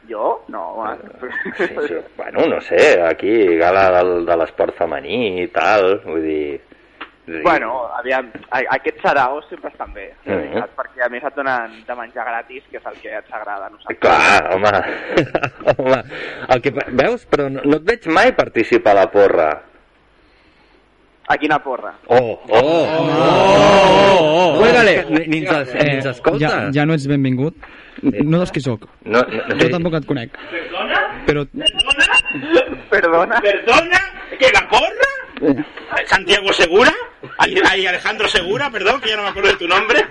Jo? 0.07 0.45
No, 0.47 0.63
home. 0.79 0.97
Sí, 1.57 1.67
sí. 1.87 1.95
Bueno, 2.15 2.45
no 2.47 2.61
sé, 2.61 3.01
aquí, 3.03 3.57
gala 3.59 3.89
del, 3.97 4.25
de 4.25 4.37
l'esport 4.39 4.75
femení 4.77 5.43
i 5.43 5.47
tal, 5.53 5.99
vull 6.05 6.23
dir... 6.23 6.66
dir- 7.27 7.43
Bueno, 7.43 7.87
aviam, 7.97 8.31
aquests 8.51 9.01
saraos 9.01 9.45
sempre 9.49 9.69
estan 9.69 9.93
bé, 9.93 10.13
la 10.25 10.33
Mhm. 10.33 10.41
veritat, 10.41 10.69
perquè 10.75 11.05
a 11.05 11.09
més 11.09 11.23
et 11.23 11.35
donen 11.35 11.85
de 11.85 11.95
menjar 11.95 12.25
gratis, 12.25 12.63
que 12.71 12.77
és 12.77 12.85
el 12.85 12.93
que 13.01 13.13
ens 13.13 13.31
agrada 13.33 13.65
a 13.67 13.69
nosaltres. 13.69 13.99
Clar, 13.99 14.53
home, 14.53 14.71
home, 15.77 16.03
el 16.49 16.61
que, 16.61 16.71
veus, 16.87 17.27
però 17.29 17.49
no, 17.51 17.61
no 17.63 17.75
et 17.77 17.83
veig 17.83 18.07
mai 18.07 18.31
participar 18.33 18.91
a 18.97 19.01
la 19.01 19.11
porra. 19.11 19.49
A 21.29 21.35
quina 21.37 21.59
porra? 21.59 21.91
Oh, 22.07 22.39
oh, 22.47 22.47
oh, 22.47 22.87
oh, 23.19 24.19
oh, 24.21 24.55
Juégale. 24.63 25.05
Ni, 25.09 25.25
ni, 25.27 25.37
ens, 25.45 25.73
ni 25.73 25.89
ens 25.97 26.05
escolta. 26.05 26.39
ja, 26.39 26.69
ja 26.71 26.85
no 26.85 26.93
ets 26.93 27.05
benvingut. 27.05 27.53
No 28.01 28.39
saps 28.39 28.51
qui 28.53 28.61
sóc. 28.61 28.85
No, 29.03 29.19
no, 29.23 29.41
no, 29.49 29.55
Jo 29.59 29.67
tampoc 29.69 29.93
et 29.99 30.05
conec. 30.05 30.31
Però 31.25 31.43
Perdona? 32.89 33.41
¿Perdona? 33.41 33.99
¿Que 34.39 34.47
la 34.53 34.63
porra? 34.69 35.09
¿Santiago 36.05 36.51
Segura? 36.53 36.91
Ay, 37.37 37.85
Alejandro 37.85 38.27
Segura, 38.27 38.69
perdón, 38.71 39.01
que 39.01 39.09
ya 39.09 39.17
no 39.17 39.23
me 39.23 39.29
acuerdo 39.29 39.49
de 39.51 39.57
tu 39.57 39.67
nombre. 39.67 40.05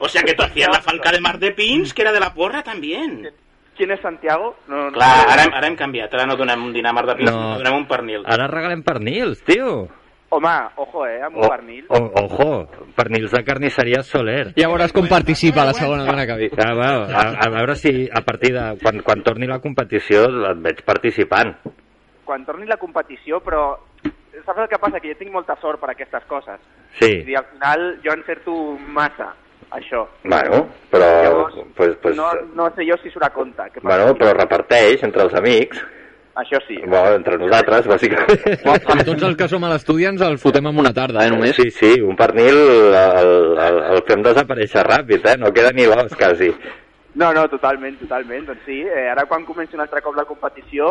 O 0.00 0.08
sea 0.08 0.22
que 0.22 0.34
tú 0.34 0.42
hacías 0.42 0.68
la 0.72 0.80
falca 0.80 1.10
de 1.12 1.20
Mar 1.20 1.38
de 1.38 1.52
Pins, 1.52 1.92
que 1.94 2.02
era 2.02 2.12
de 2.12 2.20
la 2.20 2.32
porra 2.34 2.62
también. 2.62 3.28
¿Quién 3.76 3.90
es 3.90 4.00
Santiago? 4.00 4.56
No, 4.68 4.86
no, 4.86 4.92
Clar, 4.92 5.26
ara, 5.28 5.44
hem- 5.44 5.54
ara 5.54 5.66
hem 5.66 5.76
canviat, 5.76 6.12
ara 6.14 6.26
no 6.26 6.36
donem 6.36 6.62
un 6.62 6.72
dinar 6.72 6.90
a 6.90 6.94
Mar 6.94 7.06
de 7.06 7.16
Pins, 7.16 7.30
No. 7.32 7.56
donem 7.58 7.74
un 7.74 7.86
pernil. 7.88 8.22
Ara 8.24 8.46
regalem 8.46 8.82
pernils, 8.82 9.42
tio. 9.42 9.88
Home, 10.30 10.48
ojo, 10.76 11.06
eh, 11.06 11.22
amb 11.22 11.36
un 11.36 11.44
O- 11.44 11.48
pernil. 11.48 11.84
o- 11.88 12.12
ojo, 12.22 12.68
pernils 12.94 13.30
de 13.32 13.44
carnisseria 13.44 14.02
Soler. 14.02 14.52
Ja 14.56 14.68
veuràs 14.68 14.92
com 14.92 15.06
participa 15.08 15.64
la 15.64 15.72
segona 15.74 16.04
dona 16.04 16.26
que 16.26 16.36
vi. 16.36 16.50
A, 16.56 16.72
veure, 16.74 17.14
a, 17.14 17.30
a 17.46 17.48
veure 17.50 17.74
si 17.76 18.08
a 18.12 18.20
partir 18.22 18.52
de... 18.54 18.78
Quan, 18.82 19.00
quan 19.02 19.22
torni 19.22 19.46
la 19.46 19.58
competició 19.60 20.24
et 20.24 20.58
veig 20.62 20.82
participant. 20.84 21.54
Quan 22.24 22.44
torni 22.46 22.66
la 22.66 22.78
competició, 22.78 23.40
però 23.40 23.76
saps 24.44 24.60
el 24.64 24.68
que 24.68 24.78
passa? 24.82 25.00
Que 25.00 25.12
jo 25.14 25.18
tinc 25.22 25.32
molta 25.32 25.56
sort 25.62 25.80
per 25.80 25.90
aquestes 25.94 26.24
coses. 26.30 26.60
Sí. 27.00 27.10
I 27.30 27.34
al 27.38 27.46
final 27.52 27.84
jo 28.04 28.12
encerto 28.14 28.54
massa, 28.94 29.32
això. 29.70 30.04
Bueno, 30.24 30.64
però... 30.90 31.10
Llavors, 31.22 31.60
Pues, 31.76 31.96
pues, 32.02 32.16
no, 32.16 32.30
no 32.54 32.68
sé 32.76 32.86
jo 32.88 32.96
si 33.02 33.10
surt 33.10 33.26
a 33.26 33.32
compte. 33.34 33.62
Què 33.72 33.80
passa? 33.82 33.88
bueno, 33.90 34.14
però 34.18 34.32
reparteix 34.38 35.02
entre 35.02 35.22
els 35.28 35.34
amics. 35.34 35.82
Això 36.34 36.58
sí. 36.66 36.74
Bueno, 36.82 37.12
entre 37.14 37.36
nosaltres, 37.38 37.86
bàsicament. 37.86 38.40
Amb 38.90 39.04
tots 39.06 39.22
els 39.22 39.36
que 39.38 39.46
som 39.46 39.62
a 39.62 39.68
l'estudi 39.70 40.08
ens 40.08 40.22
el 40.26 40.34
fotem 40.42 40.66
en 40.66 40.80
una 40.82 40.90
tarda, 40.92 41.22
eh, 41.22 41.30
només. 41.30 41.54
Sí, 41.54 41.68
sí, 41.70 41.92
un 42.02 42.16
pernil 42.18 42.56
el, 42.90 43.30
el, 43.54 43.78
el 43.94 44.02
fem 44.08 44.24
desaparèixer 44.26 44.82
ràpid, 44.82 45.28
eh? 45.30 45.36
No 45.38 45.52
queda 45.54 45.70
ni 45.70 45.86
l'os, 45.86 46.10
quasi. 46.18 46.48
No, 47.14 47.28
no, 47.32 47.44
totalment, 47.46 47.94
totalment. 48.00 48.48
Doncs 48.48 48.64
sí, 48.66 48.80
eh, 48.82 49.06
ara 49.12 49.26
quan 49.30 49.44
comenci 49.46 49.76
un 49.78 49.84
altre 49.86 50.02
cop 50.02 50.16
la 50.18 50.24
competició 50.26 50.88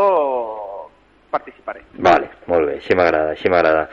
participaré. 1.33 1.81
Vale, 2.05 2.29
molt 2.51 2.67
bé, 2.69 2.75
així 2.79 2.95
m'agrada, 2.97 3.33
així 3.33 3.49
m'agrada. 3.51 3.87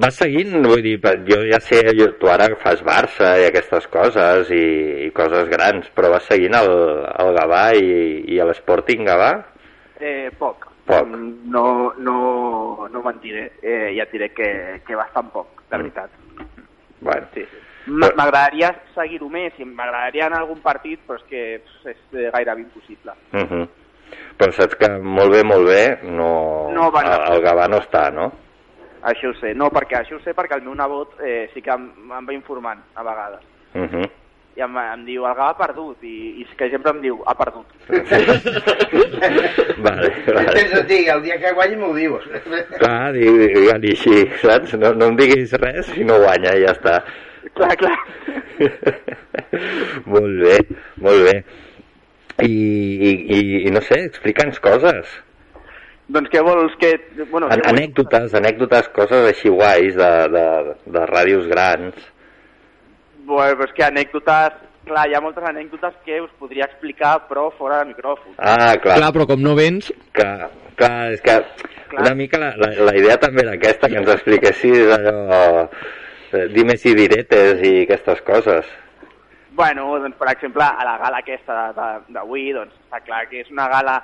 Vas 0.00 0.18
seguint, 0.20 0.54
vull 0.64 0.82
dir, 0.84 0.94
jo 1.28 1.40
ja 1.50 1.58
sé, 1.60 1.80
jo, 1.98 2.12
tu 2.20 2.30
ara 2.30 2.46
fas 2.62 2.82
Barça 2.86 3.34
i 3.42 3.48
aquestes 3.48 3.88
coses 3.92 4.50
i, 4.54 4.62
i 5.06 5.10
coses 5.16 5.50
grans, 5.52 5.90
però 5.96 6.12
vas 6.14 6.26
seguint 6.30 6.54
el, 6.60 6.70
el 7.24 7.34
Gavà 7.38 7.64
i, 7.78 7.90
i 8.34 8.38
l'Sporting 8.46 9.04
Gavà? 9.10 9.32
Eh, 10.00 10.30
poc. 10.38 10.70
Poc. 10.86 11.06
Mm, 11.08 11.50
No, 11.50 11.92
no, 11.98 12.88
no 12.92 13.02
mentiré. 13.04 13.50
Eh, 13.62 13.92
ja 13.96 14.04
et 14.04 14.12
diré 14.12 14.30
que, 14.36 14.48
que 14.86 14.96
bastant 14.98 15.30
poc, 15.32 15.62
de 15.70 15.78
veritat. 15.80 16.10
Bueno, 17.00 17.26
Sí, 17.34 17.44
M'agradaria 17.86 18.70
seguir-ho 18.94 19.26
més 19.28 19.52
i 19.60 19.64
m'agradaria 19.68 20.24
anar 20.26 20.38
a 20.38 20.44
algun 20.46 20.62
partit, 20.64 21.02
però 21.04 21.18
és 21.20 21.24
que 21.28 21.42
és 21.90 21.98
eh, 22.16 22.30
gairebé 22.32 22.62
impossible. 22.62 23.12
uh 23.32 23.42
-huh. 23.44 23.66
Però 24.38 24.52
saps 24.52 24.74
que 24.76 24.88
molt 24.98 25.30
bé, 25.32 25.42
molt 25.44 25.66
bé, 25.68 25.98
no, 26.04 26.70
No 26.74 26.90
van 26.90 27.06
a- 27.06 27.14
el, 27.16 27.36
el 27.36 27.42
Gavà 27.44 27.68
no 27.70 27.78
està, 27.78 28.10
no? 28.12 28.32
Això 29.04 29.28
ho 29.30 29.34
sé. 29.36 29.52
No, 29.54 29.68
perquè 29.70 29.98
això 30.00 30.16
ho 30.16 30.20
sé 30.24 30.32
perquè 30.34 30.56
el 30.56 30.62
meu 30.64 30.74
nebot 30.74 31.18
eh, 31.20 31.50
sí 31.54 31.60
que 31.62 31.70
em, 31.70 31.90
em 32.10 32.26
va 32.26 32.32
informant 32.32 32.80
a 32.94 33.02
vegades. 33.04 33.40
Uh 33.74 33.82
-huh. 33.84 34.10
I 34.56 34.60
em, 34.62 34.76
em 34.78 35.04
diu, 35.04 35.24
el 35.26 35.34
Gavà 35.34 35.50
ha 35.50 35.56
perdut, 35.58 36.02
i, 36.02 36.40
i 36.40 36.46
que 36.56 36.70
sempre 36.70 36.90
em 36.92 37.00
diu, 37.02 37.22
ha 37.26 37.34
perdut. 37.34 37.66
vale, 39.78 40.10
vale. 40.26 40.52
Tens 40.54 40.74
a 40.74 40.82
dir, 40.82 41.08
el 41.10 41.22
dia 41.22 41.38
que 41.38 41.52
guanyi 41.52 41.76
m'ho 41.76 41.92
dius. 41.94 42.24
Clar, 42.78 43.12
digue- 43.12 43.48
digue-li 43.54 43.90
així, 43.90 44.30
saps? 44.42 44.74
No, 44.78 44.92
no 44.94 45.06
em 45.06 45.16
diguis 45.16 45.52
res 45.60 45.86
si 45.86 46.04
no 46.04 46.18
guanya, 46.22 46.54
i 46.56 46.64
ja 46.64 46.72
està. 46.72 47.02
clar, 47.54 47.76
clar. 47.76 47.98
molt 50.12 50.40
bé, 50.42 50.58
molt 50.96 51.24
bé. 51.28 51.44
I, 52.42 52.50
i, 52.50 53.40
i, 53.66 53.70
no 53.70 53.82
sé, 53.84 54.00
explica'ns 54.08 54.58
coses. 54.64 55.12
Doncs 56.14 56.28
què 56.32 56.42
vols 56.44 56.74
que... 56.80 56.96
Bueno, 57.30 57.46
An 57.46 57.60
què 57.60 57.68
vols? 57.68 57.72
anècdotes, 57.72 58.34
anècdotes, 58.40 58.90
coses 58.96 59.30
així 59.30 59.52
guais 59.52 59.94
de, 59.96 60.12
de, 60.34 60.46
de 60.96 61.06
ràdios 61.12 61.46
grans. 61.50 61.96
Bueno, 63.24 63.56
però 63.56 63.70
és 63.70 63.76
que 63.76 63.86
anècdotes 63.86 64.58
clar, 64.84 65.06
hi 65.08 65.16
ha 65.16 65.22
moltes 65.24 65.44
anècdotes 65.48 65.96
que 66.04 66.20
us 66.22 66.32
podria 66.38 66.68
explicar, 66.68 67.16
però 67.28 67.48
fora 67.58 67.80
de 67.82 67.90
micròfon. 67.92 68.36
Ah, 68.38 68.74
clar. 68.80 68.98
Clar, 69.00 69.10
però 69.16 69.26
com 69.30 69.42
no 69.42 69.54
vens... 69.58 69.90
Clar, 70.16 70.50
clar, 70.78 71.12
és 71.14 71.22
que 71.24 71.38
una 71.96 72.14
mica 72.18 72.40
la, 72.42 72.52
la, 72.60 72.70
la 72.90 72.96
idea 72.98 73.18
també 73.22 73.44
era 73.44 73.56
aquesta, 73.58 73.90
que 73.90 74.00
ens 74.02 74.12
expliquessis 74.16 74.94
allò, 74.98 75.66
eh, 76.34 76.46
dimes 76.54 76.84
i 76.84 76.94
diretes 76.98 77.62
i 77.64 77.74
aquestes 77.84 78.24
coses. 78.26 78.70
Bueno, 79.54 79.86
doncs, 79.98 80.16
per 80.18 80.32
exemple, 80.32 80.64
a 80.64 80.84
la 80.84 80.96
gala 80.98 81.20
aquesta 81.22 81.70
d'avui, 82.10 82.48
doncs, 82.56 82.74
està 82.88 82.98
clar 83.06 83.20
que 83.30 83.44
és 83.44 83.50
una 83.54 83.68
gala 83.70 84.00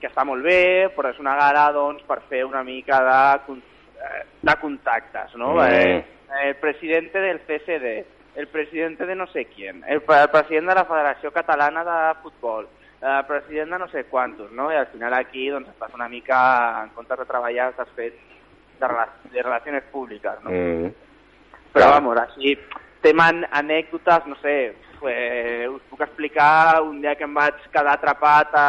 que 0.00 0.08
està 0.10 0.24
molt 0.26 0.42
bé, 0.42 0.88
però 0.96 1.12
és 1.12 1.20
una 1.22 1.36
gala, 1.38 1.68
doncs, 1.74 2.02
per 2.08 2.18
fer 2.30 2.42
una 2.46 2.64
mica 2.66 2.98
de, 3.06 3.58
eh, 4.02 4.24
de 4.42 4.54
contactes, 4.58 5.36
no? 5.38 5.52
Mm. 5.54 5.68
Eh, 5.68 6.48
el 6.48 6.56
presidente 6.56 7.22
del 7.22 7.38
CSD, 7.46 7.92
el 8.34 8.48
presidente 8.48 9.06
de 9.06 9.14
no 9.14 9.28
sé 9.28 9.44
quién, 9.46 9.84
el, 9.86 10.02
el 10.02 10.28
president 10.34 10.68
de 10.68 10.74
la 10.80 10.84
Federació 10.90 11.30
Catalana 11.30 11.86
de 11.86 12.00
Futbol, 12.24 12.66
el 13.00 13.24
president 13.30 13.70
de 13.76 13.78
no 13.78 13.88
sé 13.94 14.04
quantos, 14.10 14.50
no? 14.50 14.72
I 14.72 14.82
al 14.82 14.90
final 14.90 15.14
aquí, 15.14 15.46
doncs, 15.54 15.70
estàs 15.70 15.94
una 15.94 16.10
mica, 16.10 16.40
en 16.82 16.90
comptes 16.98 17.22
de 17.22 17.30
treballar, 17.30 17.70
estàs 17.70 17.94
fet 17.94 18.18
de, 18.82 18.90
de 19.30 19.42
relacions 19.46 19.86
públiques, 19.94 20.42
no? 20.42 20.50
Mm. 20.50 20.92
Però, 21.78 21.94
vamos, 21.94 22.18
així, 22.18 22.56
tema 23.02 23.28
an- 23.28 23.46
anècdotes, 23.52 24.26
no 24.26 24.36
sé, 24.42 24.74
eh, 25.08 25.66
us 25.70 25.82
puc 25.90 26.00
explicar 26.02 26.82
un 26.82 27.00
dia 27.00 27.14
que 27.16 27.24
em 27.24 27.34
vaig 27.34 27.54
quedar 27.72 27.94
atrapat 27.96 28.54
a, 28.54 28.68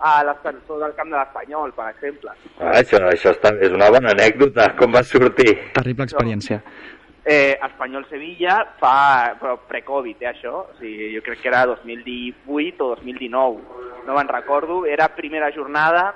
a 0.00 0.12
l'ascensor 0.24 0.80
del 0.80 0.94
camp 0.94 1.10
de 1.10 1.18
l'Espanyol, 1.18 1.72
per 1.76 1.88
exemple. 1.94 2.30
Ah, 2.60 2.78
això, 2.80 3.00
això 3.10 3.34
està, 3.34 3.52
és 3.60 3.72
una 3.74 3.90
bona 3.90 4.12
anècdota, 4.14 4.70
com 4.78 4.94
va 4.94 5.02
sortir? 5.02 5.56
Terrible 5.74 6.06
experiència. 6.08 6.62
Eh, 7.28 7.58
Espanyol-Sevilla 7.60 8.54
fa 8.80 9.34
pre-Covid, 9.68 10.22
eh, 10.22 10.28
això. 10.30 10.62
O 10.70 10.78
sigui, 10.78 11.10
jo 11.14 11.20
crec 11.26 11.42
que 11.42 11.48
era 11.50 11.66
2018 11.66 12.86
o 12.86 12.94
2019. 12.94 13.60
No 14.06 14.14
me'n 14.16 14.28
recordo. 14.32 14.86
Era 14.86 15.10
primera 15.14 15.50
jornada, 15.52 16.14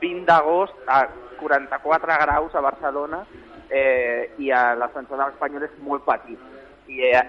20 0.00 0.24
d'agost, 0.24 0.72
a 0.88 1.02
44 1.36 2.16
graus 2.22 2.54
a 2.54 2.60
Barcelona 2.60 3.26
eh, 3.74 4.30
i 4.38 4.50
a 4.54 4.74
l'ascensor 4.78 5.18
de 5.18 5.26
l'Espanyol 5.26 5.66
és 5.66 5.76
molt 5.82 6.06
petit. 6.06 6.38
I, 6.86 7.00
eh, 7.10 7.24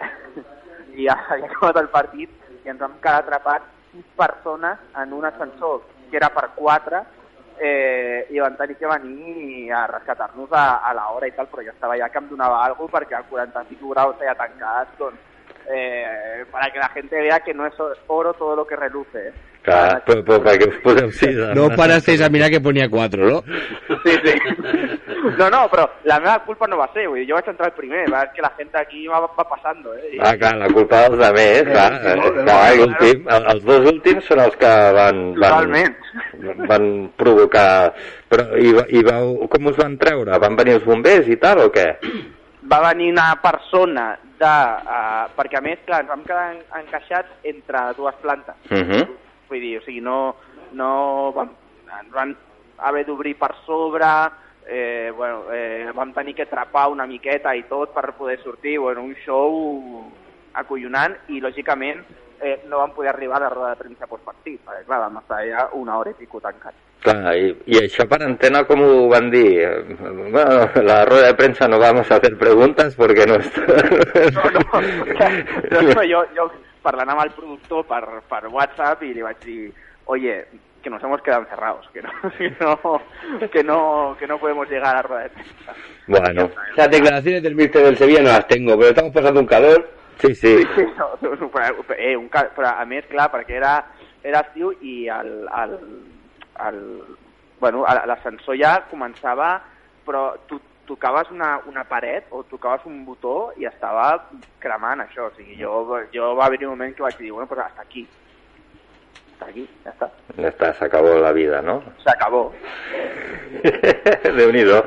i 1.02 1.10
ha, 1.10 1.18
ha 1.18 1.40
acabat 1.42 1.82
el 1.82 1.92
partit 1.94 2.32
i 2.64 2.72
ens 2.72 2.82
vam 2.82 2.98
quedar 3.02 3.24
atrapats 3.24 3.72
sis 3.92 4.08
persones 4.20 4.82
en 5.02 5.14
un 5.16 5.25
ascensor 5.25 5.82
que 6.12 6.20
era 6.20 6.30
per 6.36 6.50
quatre 6.56 7.02
eh, 7.58 8.28
i 8.30 8.42
van 8.44 8.58
tenir 8.60 8.75
que 8.78 8.88
venir 8.88 9.72
a 9.74 9.86
rescatar-nos 9.88 10.52
a, 10.52 10.66
a 10.84 10.94
l'hora 10.94 11.30
i 11.30 11.34
tal, 11.36 11.48
però 11.52 11.64
jo 11.64 11.74
estava 11.74 11.98
ja 11.98 12.10
que 12.12 12.22
em 12.22 12.30
donava 12.30 12.62
alguna 12.66 13.00
perquè 13.00 13.18
a 13.18 13.24
45 13.30 13.94
graus 13.94 14.22
ja 14.22 14.36
tancat, 14.38 14.92
doncs, 15.00 15.20
eh, 15.72 16.46
para 16.52 16.70
que 16.72 16.80
la 16.80 16.90
gente 16.90 17.22
vea 17.22 17.40
que 17.40 17.54
no 17.54 17.66
es 17.66 17.74
oro 18.08 18.34
todo 18.34 18.56
lo 18.56 18.68
que 18.68 18.75
reluce. 18.75 19.30
¿eh? 19.30 19.34
Clar, 19.65 20.03
però, 20.05 20.22
però 20.24 20.38
perquè 20.45 20.67
us 20.69 20.75
poseu 20.84 21.10
sis. 21.12 21.38
No 21.57 21.69
parasteis 21.75 22.22
a 22.22 22.29
mirar 22.29 22.51
que 22.53 22.60
ponia 22.62 22.86
4, 22.89 23.29
no? 23.29 23.39
Sí, 24.05 24.13
sí. 24.24 24.34
No, 25.39 25.48
no, 25.50 25.63
però 25.72 25.88
la 26.05 26.19
meva 26.22 26.36
culpa 26.45 26.67
no 26.69 26.77
va 26.77 26.86
ser, 26.93 27.07
vull 27.10 27.17
dir, 27.24 27.25
jo 27.31 27.36
vaig 27.39 27.48
entrar 27.50 27.72
el 27.72 27.74
primer, 27.77 28.03
va, 28.13 28.19
que 28.31 28.43
la 28.45 28.51
gent 28.60 28.69
aquí 28.77 29.07
va, 29.10 29.19
va 29.25 29.43
passando, 29.50 29.95
eh? 29.98 30.12
I- 30.13 30.19
Ah, 30.22 30.36
clar, 30.38 30.53
la 30.62 30.67
culpa 30.69 31.01
dels 31.07 31.24
altres, 31.29 31.63
clar. 31.72 31.88
Sí, 31.95 32.03
sí, 32.05 32.27
Eh, 32.27 32.43
clar, 32.43 32.75
i 32.75 32.84
últim, 32.86 33.25
el- 33.38 33.48
els 33.55 33.65
dos 33.65 33.89
últims 33.91 34.24
són 34.29 34.39
els 34.45 34.55
que 34.62 34.74
van, 35.00 35.24
van, 35.34 35.50
Totalment. 35.50 35.95
van 36.69 36.88
provocar... 37.17 37.93
Però, 38.29 38.45
i, 38.62 38.72
va- 38.74 38.86
i 38.89 39.01
vau, 39.03 39.48
com 39.50 39.65
us 39.74 39.77
van 39.81 39.98
treure? 39.98 40.38
Van 40.45 40.55
venir 40.55 40.77
els 40.77 40.86
bombers 40.86 41.27
i 41.27 41.38
tal, 41.41 41.65
o 41.65 41.72
què? 41.74 41.89
va 42.72 42.79
venir 42.93 43.12
una 43.12 43.27
persona 43.41 44.17
de... 44.39 44.53
Uh, 44.86 45.25
perquè 45.38 45.57
a 45.60 45.62
més, 45.62 45.77
clar, 45.86 46.00
ens 46.01 46.10
vam 46.10 46.24
quedar 46.25 46.48
en, 46.53 46.62
encaixats 46.79 47.29
entre 47.43 47.84
dues 47.98 48.15
plantes. 48.24 48.55
Uh 48.72 48.81
-huh. 48.81 49.03
Vull 49.50 49.62
dir, 49.62 49.78
o 49.80 49.86
sigui, 49.86 50.02
no, 50.02 50.36
no 50.74 50.90
vam, 51.36 51.52
ens 52.00 52.12
van 52.14 52.36
haver 52.78 53.06
d'obrir 53.06 53.36
per 53.40 53.54
sobre, 53.66 54.10
eh, 54.68 55.12
bueno, 55.16 55.46
eh, 55.54 55.92
vam 55.94 56.14
tenir 56.14 56.36
que 56.36 56.46
trapar 56.50 56.90
una 56.90 57.06
miqueta 57.06 57.54
i 57.56 57.64
tot 57.70 57.94
per 57.94 58.14
poder 58.14 58.40
sortir, 58.44 58.80
bueno, 58.80 59.04
un 59.04 59.16
show 59.25 60.12
acollonant 60.54 61.15
i, 61.30 61.39
lògicament, 61.43 62.02
eh, 62.41 62.62
no 62.67 62.82
vam 62.82 62.91
poder 62.96 63.13
arribar 63.13 63.38
a 63.38 63.46
la 63.46 63.54
roda 63.54 63.69
de 63.69 63.84
premsa 63.84 64.08
postpartit, 64.08 64.60
perquè, 64.65 64.84
clar, 64.88 65.06
vam 65.06 65.22
estar 65.22 65.39
allà 65.43 65.69
una 65.74 65.98
hora 66.00 66.12
i 66.12 66.19
pico 66.19 66.41
tancats. 66.43 66.82
Clar, 67.06 67.36
i, 67.38 67.52
i 67.69 67.80
això 67.84 68.08
per 68.10 68.24
antena 68.26 68.63
com 68.65 68.82
ho 68.82 69.08
van 69.12 69.30
dir? 69.30 69.62
Bueno, 70.00 70.65
la 70.82 71.04
rueda 71.06 71.28
de 71.28 71.36
prensa 71.38 71.67
no 71.67 71.78
vamos 71.80 72.10
a 72.10 72.15
hacer 72.15 72.38
preguntas 72.38 72.96
porque 72.96 73.28
no 73.28 73.36
está... 73.36 73.62
No, 75.72 75.82
no, 75.82 76.04
jo, 76.04 76.22
jo 76.36 76.50
parlant 76.86 77.10
amb 77.12 77.24
el 77.26 77.34
productor 77.34 77.84
per, 77.89 78.04
per 78.30 78.45
WhatsApp 78.54 79.02
i 79.04 79.13
li 79.17 79.26
vaig 79.26 79.41
dir, 79.43 79.74
oye, 80.13 80.38
que 80.86 80.89
nos 80.93 81.02
hemos 81.04 81.21
quedado 81.26 81.41
encerrados, 81.41 81.89
que 81.89 82.02
no, 82.04 82.12
que 82.38 82.52
no, 82.60 83.02
que 83.52 83.63
no, 83.63 84.15
que 84.19 84.28
no 84.28 84.38
podemos 84.38 84.69
llegar 84.69 84.93
a 84.93 84.98
la 85.00 85.02
rueda 85.02 85.24
de 85.24 85.30
prensa. 85.32 85.74
Bueno, 86.08 86.50
Las 86.76 86.89
declaraciones 86.91 87.41
del 87.41 87.56
mister 87.56 87.82
del 87.84 87.98
Sevilla 87.98 88.21
no 88.21 88.30
las 88.30 88.48
tengo, 88.48 88.78
pero 88.78 88.89
estamos 88.89 89.12
pasando 89.12 89.39
un 89.39 89.48
calor. 89.48 89.89
sí, 90.19 90.34
sí. 90.36 90.58
Sí, 90.76 90.86
no, 90.98 91.50
però, 91.52 91.74
eh, 91.98 92.15
un, 92.15 92.30
ca- 92.30 92.52
però 92.56 92.69
a 92.78 92.86
més, 92.86 93.04
clar, 93.10 93.32
perquè 93.34 93.58
era, 93.58 93.74
era 94.24 94.43
estiu 94.45 94.69
i 94.80 95.08
el, 95.10 95.32
el, 95.50 95.74
el, 96.69 96.80
bueno, 97.60 97.82
l'ascensor 98.06 98.56
ja 98.62 98.78
començava, 98.91 99.56
però 100.06 100.36
tocaves 100.88 101.32
una, 101.32 101.60
una 101.67 101.84
paret 101.84 102.28
o 102.32 102.43
tocaves 102.50 102.86
un 102.86 103.04
botó 103.06 103.52
i 103.60 103.67
estava 103.69 104.30
cremant 104.63 105.04
això, 105.04 105.30
o 105.30 105.34
sigui, 105.38 105.58
jo, 105.60 106.02
jo 106.13 106.34
va 106.38 106.48
haver 106.48 106.63
un 106.63 106.74
moment 106.76 106.95
que 106.95 107.06
vaig 107.06 107.17
dir, 107.19 107.32
bueno, 107.32 107.48
pues 107.48 107.60
hasta 107.60 107.82
aquí, 107.82 108.08
hasta 109.34 109.50
aquí, 109.52 109.67
ja 109.84 109.93
està, 109.93 110.12
Ya 110.38 110.48
está, 110.50 110.74
se 110.74 110.86
acabó 110.86 111.15
la 111.19 111.32
vida, 111.32 111.62
no? 111.62 111.82
se 112.04 112.10
acabó. 112.10 112.52
Déu-n'hi-do. 114.38 114.82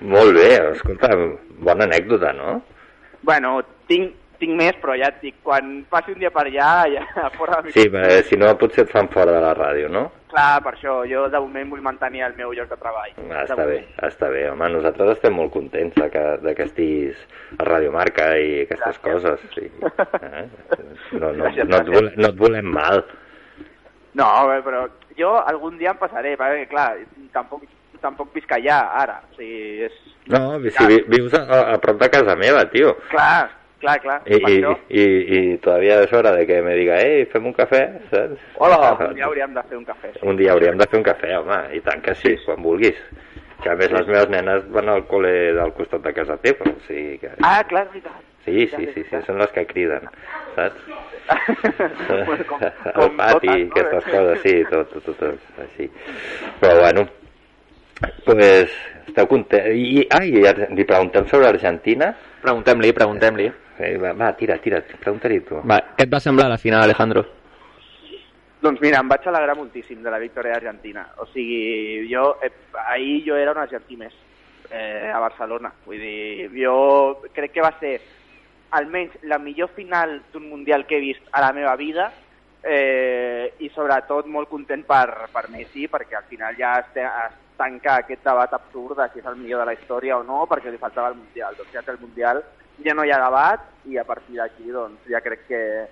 Molt 0.00 0.34
bé, 0.34 0.48
escolta, 0.72 1.10
bona 1.62 1.84
anècdota, 1.84 2.32
no? 2.32 2.56
Bueno, 3.22 3.60
tinc, 3.86 4.16
tinc 4.42 4.56
més, 4.58 4.74
però 4.82 4.96
ja 4.98 5.08
et 5.12 5.20
dic, 5.22 5.36
quan 5.46 5.84
passi 5.90 6.12
un 6.12 6.18
dia 6.20 6.30
per 6.34 6.44
allà, 6.50 6.72
ja 6.90 7.04
fora 7.38 7.60
de 7.62 7.70
Sí, 7.74 7.86
perquè 7.92 8.18
si 8.26 8.36
no 8.40 8.50
potser 8.60 8.84
et 8.88 8.90
fan 8.92 9.08
fora 9.14 9.32
de 9.36 9.40
la 9.44 9.54
ràdio, 9.56 9.88
no? 9.92 10.08
Clar, 10.32 10.62
per 10.64 10.72
això, 10.74 10.94
jo 11.04 11.26
de 11.28 11.40
moment 11.44 11.68
vull 11.74 11.82
mantenir 11.84 12.22
el 12.24 12.34
meu 12.38 12.54
lloc 12.56 12.70
de 12.70 12.76
treball. 12.80 13.10
Ah, 13.28 13.42
De 13.42 13.52
està 13.52 13.66
bé, 13.68 13.78
està 14.08 14.30
bé. 14.32 14.46
Home, 14.48 14.70
nosaltres 14.72 15.10
estem 15.18 15.34
molt 15.36 15.52
contents 15.52 15.92
de 16.00 16.06
que, 16.14 16.22
de 16.40 16.54
que 16.56 16.64
estiguis 16.70 17.18
a 17.58 17.66
Radio 17.68 17.92
Marca 17.92 18.30
i 18.40 18.62
aquestes 18.62 18.98
coses. 19.04 19.44
Sí. 19.54 19.68
Eh? 19.68 20.46
No, 21.12 21.28
no, 21.36 21.44
Gràcies, 21.44 21.68
no, 21.68 21.76
et 21.76 21.84
gràcies. 21.84 21.92
volem, 21.92 22.14
no 22.24 22.28
et 22.32 22.38
volem 22.40 22.70
mal. 22.72 23.02
No, 24.16 24.26
però 24.64 24.86
jo 25.18 25.34
algun 25.40 25.76
dia 25.80 25.92
em 25.92 26.00
passaré, 26.00 26.32
perquè 26.40 26.64
clar, 26.70 26.88
tampoc, 27.36 27.66
tampoc 28.00 28.32
visc 28.34 28.50
allà, 28.56 28.78
ara. 29.02 29.18
O 29.28 29.36
sigui, 29.36 29.84
és... 29.90 29.98
No, 30.32 30.40
si 30.64 30.86
vi, 30.88 30.98
vius 31.12 31.36
a, 31.36 31.42
a 31.74 31.76
prop 31.82 32.00
de 32.00 32.08
casa 32.12 32.36
meva, 32.40 32.64
tio. 32.72 32.94
Clar, 33.12 33.50
clar, 33.82 33.98
clar. 34.02 34.18
I, 34.24 34.38
i, 34.38 34.42
això. 34.48 34.72
i, 34.88 35.04
i 35.36 35.40
todavía 35.62 35.98
es 36.06 36.12
hora 36.16 36.32
de 36.36 36.46
que 36.48 36.62
me 36.64 36.74
diga, 36.78 36.96
ei, 37.02 37.26
fem 37.32 37.46
un 37.50 37.54
cafè, 37.56 37.82
saps? 38.10 38.40
Hola, 38.62 38.78
un 39.10 39.14
dia 39.18 39.26
hauríem 39.28 39.54
de 39.58 39.62
fer 39.68 39.78
un 39.80 39.84
cafè. 39.88 40.14
Sí. 40.16 40.24
Un 40.32 40.38
dia 40.40 40.54
hauríem 40.54 40.78
de 40.80 40.86
fer 40.88 41.00
un 41.02 41.06
cafè, 41.10 41.34
home, 41.42 41.60
i 41.76 41.82
tant 41.84 42.02
que 42.04 42.14
sí, 42.22 42.36
quan 42.46 42.62
vulguis. 42.64 42.98
Que 43.62 43.70
a 43.70 43.76
més 43.78 43.92
les 43.94 44.08
meves 44.10 44.30
nenes 44.32 44.64
van 44.74 44.88
al 44.90 45.04
col·le 45.06 45.52
del 45.54 45.72
costat 45.76 46.02
de 46.02 46.12
casa 46.16 46.34
teva, 46.42 46.66
o 46.66 46.78
sigui 46.88 47.18
que... 47.22 47.30
Ah, 47.46 47.60
clar, 47.68 47.84
és 47.86 47.92
veritat. 47.94 48.28
Sí, 48.42 48.64
sí, 48.72 48.88
sí, 48.90 49.04
sí, 49.06 49.20
són 49.22 49.38
les 49.38 49.52
que 49.54 49.62
criden, 49.70 50.08
saps? 50.56 50.86
Bueno, 52.26 52.44
com- 52.48 52.62
com 52.96 53.12
pati, 53.16 53.46
totes, 53.46 53.60
no? 53.62 53.72
aquestes 53.76 54.08
coses, 54.10 54.40
sí, 54.42 54.54
tot, 54.70 54.90
tot, 54.90 55.04
tot, 55.06 55.20
tot 55.20 55.60
així. 55.62 55.86
Però 56.58 56.80
bueno, 56.80 57.04
pues, 58.24 58.72
esteu 59.06 59.28
content... 59.28 59.68
I, 59.74 60.06
ai, 60.10 60.32
li 60.32 60.86
preguntem 60.88 61.28
sobre 61.30 61.50
Argentina? 61.50 62.12
Preguntem-li, 62.42 62.92
preguntem-li. 62.96 63.50
Eh, 63.78 63.96
va, 63.98 64.12
va, 64.18 64.32
tira, 64.38 64.58
tira, 64.62 64.82
pregunta-li 64.82 65.40
tu. 65.46 65.60
Va, 65.68 65.80
què 65.96 66.06
et 66.06 66.12
va 66.12 66.20
semblar 66.22 66.48
la 66.52 66.60
final, 66.60 66.84
Alejandro? 66.84 67.24
Doncs 68.62 68.82
mira, 68.82 69.00
em 69.02 69.08
vaig 69.10 69.24
alegrar 69.26 69.56
moltíssim 69.58 70.02
de 70.04 70.10
la 70.12 70.20
victòria 70.22 70.54
d'Argentina. 70.54 71.06
O 71.18 71.26
sigui, 71.32 72.06
jo, 72.10 72.36
eh, 72.42 72.52
ahir 72.86 73.22
jo 73.26 73.38
era 73.38 73.54
un 73.56 73.62
argentí 73.64 73.98
més 73.98 74.14
eh, 74.70 75.10
a 75.10 75.18
Barcelona. 75.18 75.72
Vull 75.86 75.98
dir, 75.98 76.50
jo 76.54 76.76
crec 77.34 77.56
que 77.56 77.64
va 77.64 77.72
ser 77.80 77.96
almenys 78.72 79.18
la 79.28 79.38
millor 79.38 79.72
final 79.76 80.20
d'un 80.32 80.48
Mundial 80.48 80.86
que 80.86 80.96
he 80.96 81.02
vist 81.02 81.26
a 81.32 81.42
la 81.44 81.52
meva 81.52 81.74
vida 81.76 82.10
eh, 82.62 83.52
i 83.60 83.68
sobretot 83.74 84.28
molt 84.30 84.48
content 84.48 84.84
per, 84.88 85.28
per 85.32 85.48
Messi 85.52 85.88
perquè 85.92 86.16
al 86.16 86.28
final 86.30 86.56
ja 86.56 86.78
es, 86.80 87.02
te- 87.56 87.62
es 87.62 87.80
tanca 87.80 87.96
aquest 87.96 88.24
debat 88.24 88.52
absurd 88.52 88.96
de 88.96 89.08
si 89.12 89.18
és 89.18 89.26
el 89.26 89.36
millor 89.36 89.60
de 89.60 89.66
la 89.66 89.72
història 89.74 90.18
o 90.18 90.22
no 90.22 90.46
perquè 90.46 90.70
li 90.70 90.78
faltava 90.78 91.08
el 91.08 91.14
Mundial. 91.14 91.54
Doncs 91.56 91.72
ja 91.72 91.82
té 91.82 91.90
el 91.90 92.00
Mundial, 92.00 92.42
ja 92.84 92.94
no 92.94 93.04
hi 93.04 93.10
ha 93.10 93.24
debat 93.24 93.60
i 93.84 93.98
a 93.98 94.04
partir 94.04 94.36
d'aquí 94.36 94.70
doncs, 94.70 94.98
ja 95.08 95.20
crec 95.20 95.46
que, 95.46 95.88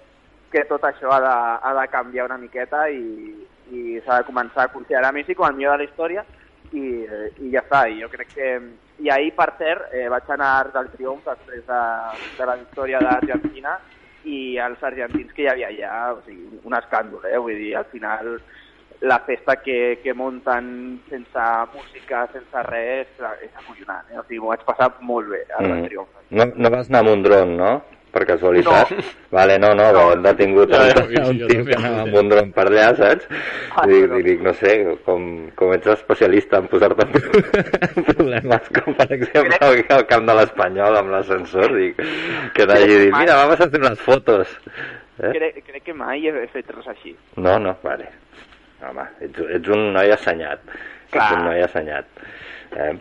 que 0.50 0.64
tot 0.64 0.82
això 0.84 1.10
ha 1.12 1.20
de, 1.20 1.58
ha 1.62 1.74
de 1.80 1.88
canviar 1.88 2.24
una 2.26 2.38
miqueta 2.38 2.88
i, 2.90 3.46
i 3.70 4.00
s'ha 4.04 4.18
de 4.18 4.24
començar 4.24 4.64
a 4.64 4.72
considerar 4.72 5.12
Messi 5.12 5.34
com 5.34 5.46
el 5.46 5.54
millor 5.54 5.72
de 5.78 5.84
la 5.84 5.90
història 5.90 6.24
i, 6.72 7.06
i 7.40 7.50
ja 7.52 7.60
està. 7.60 7.88
I 7.88 8.00
jo 8.00 8.08
crec 8.08 8.28
que... 8.34 8.60
I 9.00 9.08
ahir, 9.08 9.34
per 9.34 9.54
cert, 9.56 9.94
eh, 9.96 10.08
vaig 10.12 10.28
anar 10.28 10.70
del 10.72 10.90
Triomf 10.90 11.24
després 11.24 11.64
de, 11.66 11.82
de 12.36 12.44
la 12.46 12.56
victòria 12.56 12.98
d'Argentina 13.00 13.78
i 14.24 14.58
els 14.58 14.82
argentins 14.82 15.32
que 15.32 15.42
hi 15.42 15.48
havia 15.48 15.68
allà, 15.68 16.12
o 16.12 16.20
sigui, 16.26 16.60
un 16.64 16.74
escàndol, 16.74 17.24
eh? 17.24 17.38
Vull 17.38 17.56
dir, 17.56 17.76
al 17.76 17.84
final 17.88 18.42
la 19.00 19.18
festa 19.24 19.56
que, 19.62 19.98
que 20.02 20.12
munten 20.14 21.00
sense 21.08 21.44
música, 21.74 22.26
sense 22.34 22.62
res, 22.68 23.08
és 23.42 23.54
acollonant, 23.56 24.04
eh? 24.12 24.18
O 24.20 24.24
sigui, 24.26 24.40
m'ho 24.42 24.50
vaig 24.52 24.64
passar 24.68 24.90
molt 25.00 25.28
bé 25.32 25.44
a 25.56 25.62
la 25.62 25.74
Mm. 25.78 25.86
Triomf. 25.88 26.08
No, 26.30 26.44
no 26.54 26.70
vas 26.70 26.90
anar 26.90 27.00
amb 27.06 27.14
un 27.16 27.22
dron, 27.24 27.56
no? 27.56 27.72
Per 28.10 28.24
casualitat? 28.26 28.90
No. 28.90 29.02
Vale, 29.38 29.56
no, 29.62 29.68
no, 29.78 29.84
no. 29.94 30.00
hem 30.12 30.22
detingut 30.24 30.72
Ja, 30.74 30.80
ja, 30.90 31.04
un, 31.06 31.12
ja, 31.14 31.22
un 31.30 31.38
tio 31.46 31.64
que 31.64 31.76
anava 31.78 32.00
amb 32.02 32.16
un 32.18 32.28
dron 32.28 32.48
per 32.52 32.64
allà, 32.66 32.88
saps? 32.98 33.28
Ah, 33.70 33.84
I 33.86 33.92
dic, 33.92 34.04
però- 34.10 34.22
dic, 34.26 34.40
no 34.42 34.52
sé, 34.58 34.72
com, 35.06 35.26
com 35.54 35.72
ets 35.76 35.86
especialista 35.94 36.58
en 36.58 36.66
posar-te 36.68 37.06
en 37.06 37.12
pro- 37.14 38.04
problemes, 38.10 38.68
com 38.80 38.94
per 38.98 39.06
exemple 39.14 39.58
al 39.94 40.06
camp 40.10 40.26
de 40.28 40.34
l'Espanyol 40.40 40.98
amb 41.00 41.14
l'ascensor, 41.14 41.72
dic, 41.78 42.02
que 42.56 42.66
t'hagi 42.66 42.98
dit, 43.06 43.14
mira, 43.14 43.36
vamos 43.44 43.60
a 43.60 43.64
hacer 43.70 43.80
unes 43.80 44.00
fotos. 44.02 44.58
Eh? 45.22 45.30
Crec, 45.36 45.62
crec 45.70 45.82
que 45.84 45.94
mai 45.94 46.26
he 46.26 46.46
fet 46.50 46.68
res 46.74 46.88
així. 46.90 47.14
No, 47.36 47.58
no, 47.62 47.76
vale. 47.86 48.10
Home, 48.80 49.06
ets, 49.20 49.42
ets 49.58 49.72
un 49.74 49.90
noi 49.94 50.12
assenyat. 50.14 50.62
Ets 51.10 51.32
un 51.36 51.44
noi 51.44 51.62
assenyat. 51.62 52.22
Eh? 52.70 52.92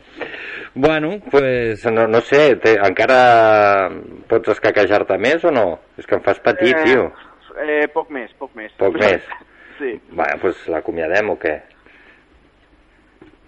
Bueno, 0.74 1.20
pues, 1.30 1.86
no, 1.92 2.08
no 2.08 2.22
sé, 2.22 2.56
te, 2.58 2.74
encara 2.74 3.89
pots 4.30 4.56
escaquejar-te 4.56 5.18
més 5.22 5.46
o 5.46 5.54
no? 5.54 5.68
És 5.98 6.10
que 6.10 6.18
em 6.18 6.24
fas 6.26 6.42
patir, 6.42 6.74
Eh, 6.76 6.84
tio. 6.86 7.10
Eh, 7.60 7.86
poc 7.94 8.10
més, 8.10 8.32
poc 8.39 8.56
més. 8.56 8.74
Poc 8.78 9.00
més. 9.00 9.24
Sí. 9.80 9.94
Bueno, 10.12 10.36
pues 10.42 10.58
l'acomiadem 10.68 11.30
o 11.32 11.38
què? 11.39 11.54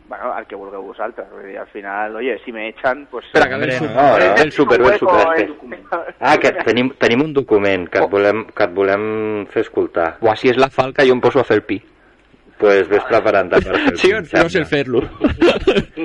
Bueno, 0.07 0.29
el 0.39 0.45
que 0.47 0.55
vulgueu 0.55 0.81
vosaltres. 0.83 1.27
Vull 1.27 1.43
dir, 1.49 1.57
al 1.59 1.67
final, 1.73 2.15
oye, 2.15 2.37
si 2.45 2.53
me 2.55 2.69
echan, 2.69 3.05
pues... 3.11 3.25
Espera, 3.25 3.49
que 3.49 3.57
ve 3.57 3.65
el 3.65 3.73
súper, 3.73 3.95
no, 3.95 4.05
no. 4.17 4.35
el 4.43 4.51
súper, 4.51 4.81
ve 4.81 4.93
el 4.93 4.99
súper. 4.99 5.49
Ah, 6.21 6.37
que 6.37 6.51
tenim, 6.63 6.93
tenim 6.99 7.25
un 7.25 7.33
document 7.33 7.83
que 7.91 7.99
et 7.99 8.09
volem, 8.11 8.45
que 8.55 8.63
et 8.63 8.73
volem 8.75 9.05
fer 9.51 9.65
escoltar. 9.65 10.13
Buah, 10.21 10.35
si 10.39 10.51
és 10.51 10.59
la 10.59 10.71
falca 10.71 11.03
jo 11.03 11.15
em 11.15 11.23
poso 11.23 11.39
a 11.39 11.45
fer 11.47 11.59
el 11.59 11.65
pi. 11.67 11.81
Pues 12.61 12.85
ves 12.91 13.01
preparant-te 13.09 13.57
per 13.65 13.73
fer 13.73 13.91
el 13.91 13.97
Sí, 13.97 14.09
no 14.37 14.49
sé 14.53 14.61
fer-lo. 14.69 14.99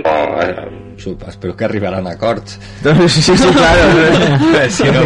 Oh, 0.07 0.41
eh, 0.41 0.55
sup- 0.97 1.27
espero 1.29 1.55
que 1.55 1.67
arribaran 1.67 2.07
a 2.07 2.13
acords. 2.17 2.59
Sí, 3.09 3.21
sí, 3.21 3.33
claro. 3.53 3.85
Eh, 4.63 4.71
si 4.71 4.85
no, 4.85 5.03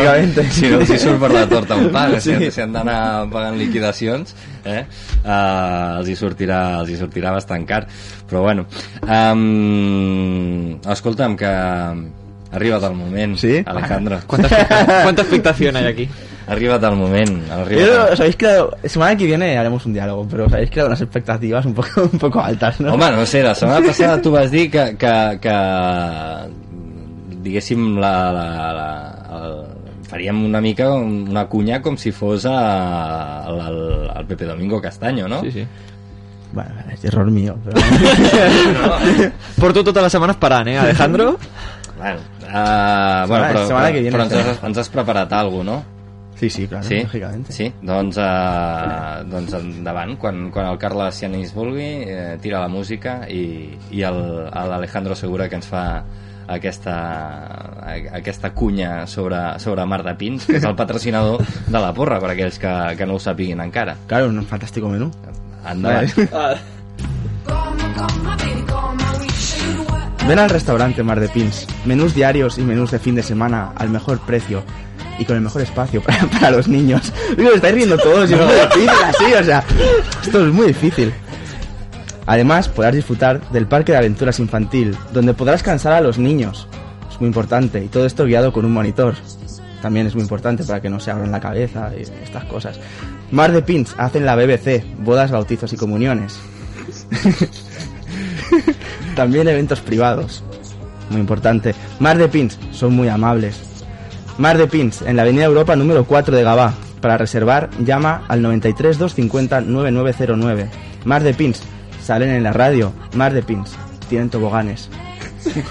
si 0.52 0.68
no 0.70 0.80
hi 0.86 0.98
surt 1.02 1.18
per 1.18 1.32
la 1.34 1.42
torta 1.50 1.74
un 1.74 1.88
pa, 1.90 2.04
si, 2.20 2.36
Sí. 2.36 2.50
si 2.54 2.60
han 2.62 2.72
d'anar 2.76 3.26
pagant 3.32 3.58
liquidacions, 3.58 4.34
eh, 4.64 4.84
uh, 5.24 5.98
els, 5.98 6.08
hi 6.12 6.14
sortirà, 6.16 6.60
els 6.84 6.94
hi 6.94 7.00
sortirà 7.02 7.34
bastant 7.34 7.66
car. 7.66 7.82
Però 8.30 8.44
bueno, 8.46 8.68
um, 9.02 10.78
escolta'm, 10.86 11.34
que 11.36 11.46
ha 11.50 11.90
arribat 12.52 12.82
el 12.84 12.94
moment, 12.94 13.36
¿Sí? 13.38 13.62
Alejandro. 13.66 14.20
¿Cuánta, 14.26 15.02
cuánta 15.02 15.22
expectación 15.22 15.76
hay 15.76 15.86
aquí? 15.86 16.08
Ha 16.50 16.54
arribat 16.56 16.82
el 16.82 16.96
moment. 16.98 17.36
Ha 17.48 17.60
arribat 17.62 17.86
Yo, 17.86 18.06
el... 18.08 18.12
os 18.12 18.20
habéis 18.20 18.36
creado, 18.36 18.76
semana 18.84 19.14
que 19.16 19.24
viene 19.24 19.56
haremos 19.56 19.86
un 19.86 19.92
diálogo, 19.94 20.26
pero 20.28 20.46
os 20.46 20.52
habéis 20.52 20.68
creado 20.70 20.88
unas 20.88 21.00
expectativas 21.00 21.64
un 21.64 21.74
poco, 21.74 22.02
un 22.12 22.18
poco 22.18 22.40
altas, 22.40 22.80
¿no? 22.80 22.94
Home, 22.94 23.10
no 23.12 23.24
sé, 23.24 23.42
la 23.44 23.54
setmana 23.54 23.86
passada 23.86 24.20
tu 24.20 24.32
vas 24.32 24.50
dir 24.50 24.68
que, 24.68 24.96
que, 24.98 25.38
que 25.40 25.54
diguéssim, 27.42 27.98
la, 28.00 28.32
la, 28.32 28.46
la, 28.74 28.90
el, 29.38 29.54
faríem 30.10 30.42
una 30.44 30.60
mica 30.60 30.90
una 30.90 31.46
cunya 31.46 31.78
com 31.80 31.96
si 31.96 32.10
fos 32.10 32.44
a, 32.50 33.44
el, 33.48 33.60
el, 33.60 34.10
el 34.18 34.26
Pepe 34.26 34.44
Domingo 34.44 34.80
Castaño, 34.82 35.28
no? 35.28 35.40
Sí, 35.42 35.52
sí. 35.52 35.66
Bueno, 36.52 36.70
es 36.92 37.04
error 37.04 37.30
mío. 37.30 37.54
Pero... 37.64 37.78
Porto 39.60 39.84
totes 39.84 40.02
les 40.02 40.10
setmanes 40.12 40.36
parant, 40.36 40.66
eh, 40.66 40.76
Alejandro? 40.82 41.38
Bueno, 41.96 42.18
uh, 42.42 43.28
bueno 43.28 43.44
Setmana- 43.44 43.48
però, 43.52 43.62
setmana 43.68 43.86
però, 43.86 43.94
que 43.94 44.00
viene 44.00 44.16
però 44.16 44.24
ens, 44.26 44.34
has, 44.34 44.62
ens 44.66 44.78
has 44.82 44.88
preparat 44.90 45.32
alguna 45.32 45.76
cosa, 45.76 45.86
no? 45.86 45.99
Sí, 46.40 46.48
sí, 46.48 46.66
claro, 46.66 46.84
Sí? 46.88 47.02
lógicamente. 47.02 47.52
Sí? 47.52 47.70
Doncs, 47.82 48.16
uh, 48.16 49.28
doncs 49.28 49.52
endavant, 49.58 50.16
quan, 50.16 50.46
quan 50.50 50.70
el 50.70 50.78
Carles 50.80 51.18
Cianis 51.20 51.52
vulgui, 51.52 51.84
eh, 52.08 52.38
tira 52.40 52.62
la 52.62 52.68
música 52.72 53.26
i, 53.28 53.68
i 53.92 54.00
l'Alejandro 54.00 55.14
Segura 55.14 55.50
que 55.50 55.58
ens 55.60 55.68
fa 55.68 55.82
aquesta, 56.48 56.96
aquesta 58.16 58.54
cunya 58.56 59.06
sobre, 59.06 59.58
sobre 59.60 59.84
Mar 59.84 60.00
de 60.02 60.16
Pins, 60.16 60.48
que 60.48 60.56
és 60.56 60.64
el 60.64 60.74
patrocinador 60.80 61.44
de 61.44 61.76
la 61.78 61.92
porra, 61.92 62.16
per 62.24 62.32
aquells 62.32 62.56
que, 62.58 62.72
que 62.96 63.04
no 63.06 63.20
ho 63.20 63.20
sapiguin 63.20 63.60
encara. 63.60 63.98
Claro, 64.08 64.32
un 64.32 64.40
fantástico 64.48 64.88
menú. 64.88 65.12
Endavant. 65.68 66.08
Ven 70.26 70.38
al 70.38 70.50
restaurante 70.50 71.02
Mar 71.02 71.20
de 71.20 71.28
Pins. 71.28 71.66
Menús 71.84 72.14
diarios 72.14 72.58
y 72.58 72.62
menús 72.62 72.90
de 72.92 72.98
fin 72.98 73.14
de 73.14 73.22
semana 73.22 73.72
al 73.76 73.90
mejor 73.90 74.20
precio 74.20 74.62
y 75.20 75.24
con 75.24 75.36
el 75.36 75.42
mejor 75.42 75.62
espacio 75.62 76.02
para, 76.02 76.26
para 76.26 76.50
los 76.50 76.66
niños. 76.66 77.12
Digo, 77.36 77.52
estáis 77.52 77.74
riendo 77.74 77.96
todos 77.98 78.28
y 78.28 78.34
es 78.34 78.40
muy 78.40 78.54
difícil 78.54 78.90
así, 79.04 79.34
o 79.34 79.44
sea, 79.44 79.64
esto 80.22 80.46
es 80.46 80.52
muy 80.52 80.66
difícil. 80.68 81.12
Además, 82.26 82.68
podrás 82.68 82.94
disfrutar 82.94 83.40
del 83.50 83.66
parque 83.66 83.92
de 83.92 83.98
aventuras 83.98 84.38
infantil, 84.38 84.96
donde 85.12 85.34
podrás 85.34 85.62
cansar 85.62 85.92
a 85.92 86.00
los 86.00 86.18
niños. 86.18 86.68
Es 87.10 87.20
muy 87.20 87.26
importante. 87.26 87.82
Y 87.82 87.88
todo 87.88 88.06
esto 88.06 88.24
guiado 88.24 88.52
con 88.52 88.64
un 88.64 88.72
monitor. 88.72 89.14
También 89.82 90.06
es 90.06 90.14
muy 90.14 90.22
importante 90.22 90.62
para 90.64 90.80
que 90.80 90.90
no 90.90 91.00
se 91.00 91.10
abran 91.10 91.32
la 91.32 91.40
cabeza 91.40 91.90
y 91.96 92.02
estas 92.02 92.44
cosas. 92.44 92.78
Mar 93.32 93.50
de 93.50 93.62
Pins 93.62 93.94
hacen 93.98 94.26
la 94.26 94.36
BBC, 94.36 94.84
bodas, 94.98 95.30
bautizos 95.30 95.72
y 95.72 95.76
comuniones. 95.76 96.38
También 99.16 99.48
eventos 99.48 99.80
privados. 99.80 100.44
Muy 101.08 101.20
importante. 101.20 101.74
Mar 101.98 102.16
de 102.16 102.28
Pins 102.28 102.58
son 102.70 102.94
muy 102.94 103.08
amables. 103.08 103.69
Mar 104.40 104.56
de 104.56 104.66
Pins, 104.66 105.02
en 105.02 105.16
la 105.16 105.22
Avenida 105.22 105.44
Europa 105.44 105.76
número 105.76 106.04
4 106.04 106.34
de 106.34 106.42
Gabá. 106.42 106.72
Para 107.02 107.18
reservar, 107.18 107.68
llama 107.84 108.24
al 108.26 108.40
93 108.40 108.96
250 108.96 109.60
9909. 109.60 110.70
Mar 111.04 111.22
de 111.22 111.34
Pins, 111.34 111.62
salen 112.02 112.30
en 112.30 112.42
la 112.42 112.54
radio. 112.54 112.94
Mar 113.14 113.34
de 113.34 113.42
Pins, 113.42 113.76
tienen 114.08 114.30
toboganes. 114.30 114.88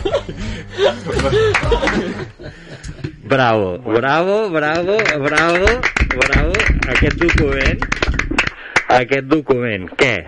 Bravo, 3.24 3.80
bravo, 3.80 4.50
bravo, 4.50 4.98
bravo, 5.20 5.66
bravo. 6.18 6.54
Aquest 6.90 7.18
document, 7.18 7.80
aquest 8.90 9.26
document, 9.26 9.90
què? 9.98 10.26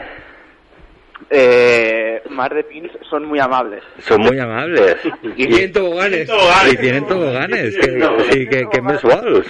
Eh, 1.33 2.21
Mar 2.29 2.53
de 2.53 2.63
Pins 2.65 2.91
son 3.09 3.25
muy 3.25 3.39
amables. 3.39 3.81
Son 3.99 4.19
muy 4.21 4.37
amables. 4.37 4.97
Y 5.37 5.47
tienen 5.47 5.71
toboganes. 5.71 6.29
Y 6.71 6.77
tienen 6.77 7.07
toboganes. 7.07 7.75
¿Qué, 7.77 7.99
sí, 8.31 8.47
què, 8.51 8.65
què 8.69 8.81
més 8.83 9.01
vols? 9.01 9.47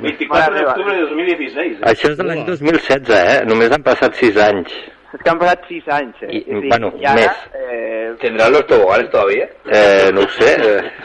24 0.00 0.54
de 0.54 0.64
octubre 0.66 0.94
de 0.96 1.02
2016. 1.02 1.76
eh? 1.78 1.84
Això 1.92 2.10
és 2.10 2.16
de 2.18 2.26
l'any 2.26 2.42
2016, 2.48 3.14
eh? 3.14 3.44
Només 3.46 3.70
han 3.70 3.82
passat 3.86 4.18
6 4.18 4.36
anys. 4.42 4.74
Es 5.12 5.22
que 5.22 5.30
han 5.30 5.38
pasado 5.38 5.62
6 5.68 5.88
años. 5.88 6.16
Eh? 6.22 6.36
I, 6.36 6.40
Sí, 6.44 6.68
bueno, 6.68 6.92
y 6.98 7.04
ahora, 7.04 7.20
més. 7.22 7.30
Eh, 7.54 8.14
¿Tendrán 8.20 8.52
los 8.52 8.66
toboganes 8.66 9.10
todavía? 9.10 9.48
Eh, 9.70 10.10
no 10.12 10.20
ho 10.22 10.28
sé, 10.28 10.56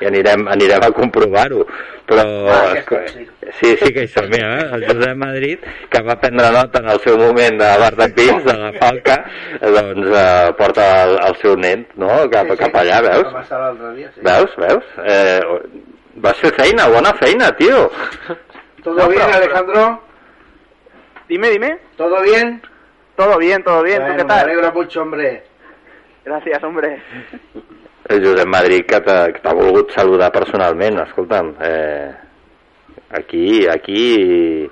i 0.00 0.06
anirem, 0.08 0.46
anirem 0.48 0.82
a 0.86 0.90
comprovar-ho. 0.96 1.66
Però 2.10 2.24
Ah, 2.50 2.74
sí, 3.60 3.76
sí 3.78 3.92
que 3.94 4.02
hi 4.02 4.08
som. 4.08 4.26
Mira, 4.30 4.48
eh? 4.58 4.68
el 4.74 4.86
Josep 4.88 5.14
Madrid, 5.16 5.58
que 5.90 6.02
va 6.02 6.16
prendre 6.20 6.50
nota 6.50 6.80
en 6.82 6.88
el 6.90 7.00
seu 7.04 7.16
moment 7.18 7.58
de 7.60 7.68
Bar 7.78 7.94
de 7.96 8.08
Pins, 8.16 8.44
de 8.44 8.54
la 8.58 8.72
Falca, 8.80 9.18
doncs 9.60 10.08
eh, 10.18 10.52
porta 10.58 10.88
el, 11.04 11.14
el 11.28 11.36
seu 11.42 11.54
nen 11.56 11.86
no? 11.96 12.08
cap, 12.32 12.50
cap 12.58 12.74
allà, 12.82 13.00
veus? 13.06 13.30
Va 13.34 13.72
dia, 13.94 14.10
sí. 14.14 14.20
Veus, 14.26 14.56
veus? 14.56 14.84
Eh, 15.04 15.40
vas 16.16 16.36
fer 16.42 16.52
feina, 16.58 16.88
bona 16.88 17.14
feina, 17.14 17.52
tio. 17.56 17.90
¿Todo 18.82 18.96
No, 18.96 19.08
bien, 19.08 19.22
Alejandro? 19.22 20.02
dime, 21.28 21.50
dime. 21.50 21.78
¿Todo 21.96 22.22
bien? 22.22 22.60
Todo 23.14 23.38
bien, 23.38 23.62
todo 23.62 23.82
bien. 23.82 24.00
Bueno, 24.00 24.14
¿Tú 24.14 24.18
qué 24.18 24.24
Me 24.24 24.28
tal? 24.28 24.44
alegro 24.48 24.72
mucho, 24.72 25.02
hombre. 25.02 25.44
Gracias, 26.24 26.62
hombre. 26.64 27.02
El 28.10 28.24
Josep 28.24 28.48
Madrid 28.50 28.84
que 28.90 28.98
t'ha 29.06 29.52
volgut 29.54 29.92
saludar 29.94 30.32
personalment, 30.34 30.98
escolta'm. 31.06 31.52
Eh, 31.62 32.10
aquí, 33.20 33.66
aquí... 33.70 34.70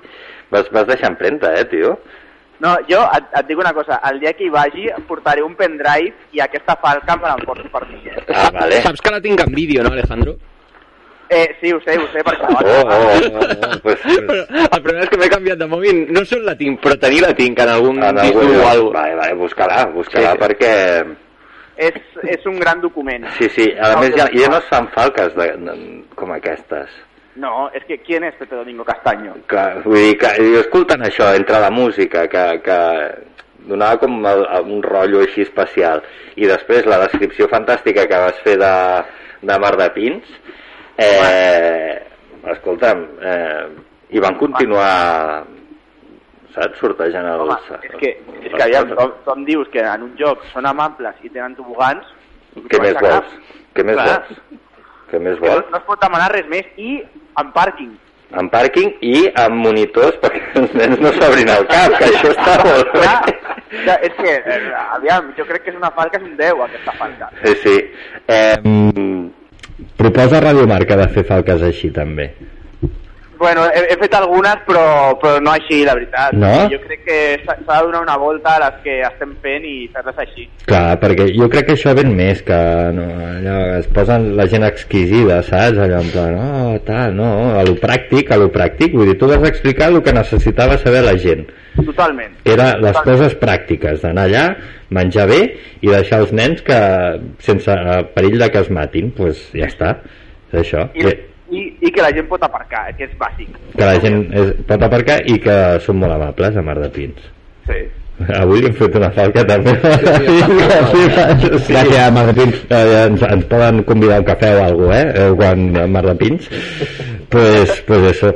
Vas, 0.49 0.65
vas 0.73 0.87
deixar 0.89 1.11
empremta, 1.11 1.53
eh, 1.55 1.65
tio? 1.69 1.93
No, 2.59 2.73
jo 2.89 2.99
et, 3.15 3.27
et 3.39 3.45
dic 3.47 3.59
una 3.61 3.71
cosa, 3.71 3.99
el 4.09 4.17
dia 4.19 4.33
que 4.35 4.47
hi 4.47 4.49
vagi 4.51 4.87
portaré 5.07 5.43
un 5.45 5.53
pendrive 5.55 6.11
i 6.35 6.41
aquesta 6.43 6.73
falca 6.81 7.15
me 7.21 7.29
l'emporto 7.29 7.69
per 7.71 7.85
mi. 7.87 8.01
Eh? 8.09 8.23
Ah, 8.33 8.49
vale. 8.51 8.81
Saps 8.83 8.99
que 9.05 9.13
la 9.13 9.21
tinc 9.23 9.39
en 9.45 9.53
vídeo, 9.55 9.83
no, 9.85 9.93
Alejandro? 9.93 10.33
eh, 11.29 11.55
sí, 11.61 11.71
ho 11.71 11.79
sé, 11.85 11.93
ho 12.01 12.07
sé, 12.11 12.23
perquè 12.25 12.47
Oh, 12.49 12.57
gravar. 12.57 12.65
oh, 12.65 12.89
oh, 12.89 13.45
oh, 13.69 13.79
pues, 13.83 13.99
pues, 14.01 14.25
Però 14.49 14.65
el 14.73 14.81
problema 14.81 15.03
és 15.05 15.09
que 15.13 15.17
m'he 15.21 15.29
canviat 15.29 15.59
de 15.61 15.67
mòbil. 15.69 15.99
No 16.11 16.25
sol 16.25 16.41
la 16.43 16.55
tinc, 16.57 16.81
però 16.81 16.97
tenir 16.99 17.21
la 17.21 17.31
tinc 17.37 17.59
en 17.61 17.69
algun 17.69 18.01
en 18.03 18.17
disc 18.17 18.33
algun 18.35 18.55
o 18.57 18.67
alguna 18.67 18.99
Vale, 19.03 19.15
vale, 19.21 19.35
busca-la, 19.45 19.83
busca-la 19.93 20.31
Sí, 20.33 20.37
sí. 20.39 20.43
perquè... 20.47 20.73
És, 21.79 21.99
és 22.27 22.47
un 22.49 22.57
gran 22.59 22.81
document. 22.83 23.23
Sí, 23.37 23.47
sí, 23.55 23.69
a 23.79 23.93
més 24.01 24.11
ja, 24.17 24.25
ja 24.35 24.49
no 24.51 24.57
es 24.59 24.67
fan 24.67 24.89
falques 24.91 25.31
de, 25.37 25.45
de, 25.63 25.75
com 26.19 26.33
aquestes. 26.35 26.91
No, 27.39 27.69
és 27.71 27.85
que 27.87 28.01
¿quién 28.03 28.25
es 28.27 28.35
Pepe 28.35 28.57
Domingo 28.57 28.83
Castaño? 28.83 29.37
Que, 29.47 29.63
vull 29.85 30.01
dir, 30.09 30.17
que 30.19 30.33
i 30.43 30.57
escolten 30.59 31.05
això 31.07 31.29
entre 31.37 31.61
la 31.63 31.69
música, 31.71 32.25
que, 32.27 32.43
que 32.65 32.79
donava 33.69 33.99
com 34.01 34.17
el, 34.27 34.43
un 34.65 34.83
rotllo 34.83 35.21
així 35.23 35.45
especial, 35.45 36.03
i 36.35 36.49
després 36.49 36.89
la 36.89 36.99
descripció 37.05 37.47
fantàstica 37.47 38.03
que 38.09 38.19
vas 38.25 38.41
fer 38.43 38.57
de, 38.59 38.73
de 39.47 39.59
Mar 39.63 39.71
de 39.79 39.87
Pins, 39.95 40.35
eh, 40.99 41.95
escolta'm, 42.57 43.05
eh, 43.23 43.63
i 44.11 44.19
van 44.19 44.35
continuar 44.41 44.91
saps, 46.55 46.79
sortejant 46.81 47.27
els... 47.29 47.43
Home, 47.43 47.79
és 47.83 47.95
que, 48.01 48.15
és 48.41 48.53
que 48.55 48.63
aviam, 48.65 48.91
com, 48.97 49.13
com 49.25 49.45
dius 49.47 49.69
que 49.73 49.83
en 49.85 50.07
un 50.09 50.15
joc 50.19 50.43
són 50.53 50.69
amables 50.69 51.21
i 51.23 51.31
tenen 51.31 51.57
tobogans... 51.59 52.09
Què 52.69 52.81
més 52.81 52.97
vols? 52.99 53.33
Què 53.77 53.85
més 53.85 53.97
Clar. 53.99 54.07
vols? 54.09 54.59
Què 55.09 55.21
més 55.21 55.39
no, 55.39 55.47
vols? 55.47 55.71
no 55.71 55.79
es 55.79 55.87
pot 55.87 56.01
demanar 56.01 56.29
res 56.33 56.47
més. 56.51 56.69
I 56.81 56.99
en 57.39 57.51
pàrquing. 57.55 57.93
En 58.39 58.49
pàrquing 58.53 58.91
i 59.05 59.23
amb 59.41 59.61
monitors 59.65 60.17
perquè 60.21 60.41
els 60.61 60.75
nens 60.77 60.99
no 61.01 61.13
s'obrin 61.15 61.49
el 61.53 61.65
cap, 61.69 61.95
que 61.97 62.09
això 62.11 62.33
està 62.33 62.57
molt 62.65 62.93
bé. 62.93 63.05
Ja, 63.85 63.95
és 64.05 64.13
que, 64.17 64.35
eh, 64.37 64.59
aviam, 64.97 65.31
jo 65.37 65.45
crec 65.49 65.65
que 65.65 65.73
és 65.73 65.77
una 65.77 65.91
falca, 65.93 66.17
és 66.17 66.25
un 66.25 66.35
10, 66.37 66.61
aquesta 66.65 66.93
falca. 66.97 67.29
Sí, 67.43 67.55
sí. 67.63 67.75
Eh, 68.35 68.57
proposa 69.97 70.41
Radio 70.41 70.65
Marca 70.69 70.97
de 70.97 71.07
fer 71.13 71.25
falques 71.29 71.65
així, 71.65 71.91
també. 71.93 72.31
Bueno, 73.39 73.63
he, 73.71 73.85
he 73.93 73.95
fet 74.01 74.13
algunes, 74.17 74.57
però, 74.67 74.83
però 75.21 75.37
no 75.39 75.53
així, 75.55 75.77
la 75.87 75.93
veritat. 75.95 76.33
No? 76.35 76.49
Jo 76.73 76.79
crec 76.83 77.05
que 77.07 77.19
s'ha 77.45 77.55
de 77.55 77.85
donar 77.85 78.01
una 78.03 78.17
volta 78.19 78.57
a 78.57 78.59
les 78.65 78.81
que 78.83 78.97
estem 79.07 79.31
fent 79.43 79.63
i 79.63 79.75
fer-les 79.93 80.19
així. 80.25 80.43
Clar, 80.67 80.97
perquè 80.99 81.29
jo 81.37 81.47
crec 81.53 81.69
que 81.69 81.77
això 81.77 81.93
ven 81.95 82.11
més, 82.17 82.41
que 82.43 82.57
no, 82.97 83.05
allò, 83.29 83.55
es 83.77 83.87
posen 83.95 84.33
la 84.35 84.47
gent 84.51 84.67
exquisida, 84.67 85.39
saps? 85.47 85.79
Allò 85.85 86.01
en 86.03 86.11
plan, 86.11 86.35
oh, 86.35 86.75
tal, 86.85 87.15
no, 87.15 87.29
a 87.55 87.63
lo 87.63 87.77
pràctic, 87.79 88.33
a 88.35 88.41
lo 88.41 88.49
pràctic, 88.51 88.91
vull 88.99 89.07
dir, 89.13 89.15
tu 89.21 89.31
vas 89.31 89.47
explicar 89.47 89.87
el 89.93 90.01
que 90.03 90.13
necessitava 90.19 90.77
saber 90.83 91.05
la 91.07 91.15
gent. 91.17 91.47
Totalment. 91.79 92.33
era 92.43 92.73
les 92.75 92.91
Totalment. 92.91 93.05
coses 93.07 93.35
pràctiques, 93.39 94.01
d'anar 94.03 94.25
allà, 94.27 94.43
menjar 94.91 95.29
bé 95.29 95.39
i 95.79 95.87
deixar 95.87 96.19
els 96.25 96.33
nens 96.35 96.59
que 96.65 96.75
sense 97.45 97.75
perill 98.15 98.39
de 98.41 98.49
que 98.51 98.65
es 98.65 98.69
matin, 98.73 99.13
doncs 99.15 99.17
pues 99.21 99.43
ja 99.55 99.69
està, 99.69 99.95
és 100.51 100.59
això. 100.65 100.89
I, 100.93 101.05
Que, 101.05 101.13
i, 101.51 101.61
I 101.81 101.91
que 101.91 102.01
la 102.03 102.11
gent 102.15 102.27
pot 102.29 102.43
aparcar, 102.45 102.87
que 102.97 103.07
és 103.07 103.15
bàsic. 103.19 103.55
que 103.75 103.85
la 103.85 103.99
gent 104.03 104.19
és, 104.33 104.51
pot 104.69 104.83
aparcar 104.85 105.19
i 105.25 105.39
que 105.41 105.55
són 105.85 105.99
molt 106.01 106.13
amables 106.15 106.57
a 106.57 106.61
Mar 106.65 106.77
de 106.81 106.89
Pins. 106.93 107.25
Sí. 107.69 107.79
Avui 108.35 108.59
li 108.59 108.67
hem 108.67 108.75
fet 108.75 108.95
una 108.99 109.09
falca 109.15 109.45
també. 109.47 109.71
Gràcies, 111.69 112.11
Mar 112.11 112.25
de 112.27 112.35
Pins. 112.35 112.61
Eh, 112.69 112.83
ens, 113.05 113.23
ens 113.23 113.45
poden 113.51 113.83
convidar 113.87 114.17
a 114.19 114.23
un 114.23 114.27
cafè 114.27 114.51
o 114.57 114.63
alguna 114.65 114.87
cosa, 114.89 115.01
eh? 115.01 115.25
eh, 115.25 115.31
Quan 115.39 115.77
a 115.77 115.87
Mar 115.87 116.05
de 116.09 116.15
Pins. 116.19 116.49
pues, 117.29 117.81
pues 117.87 118.09
això. 118.13 118.33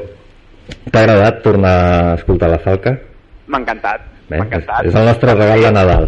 T'ha 0.89 1.01
agradat 1.03 1.41
tornar 1.43 1.73
a 1.73 2.13
escoltar 2.15 2.49
la 2.53 2.59
falca? 2.63 2.95
M'ha 3.47 3.59
encantat. 3.59 4.05
Bé, 4.29 4.37
és, 4.37 4.45
encantat. 4.45 4.85
és 4.87 4.95
el 4.95 5.05
nostre 5.11 5.33
regal 5.35 5.61
de 5.67 5.71
Nadal 5.75 6.05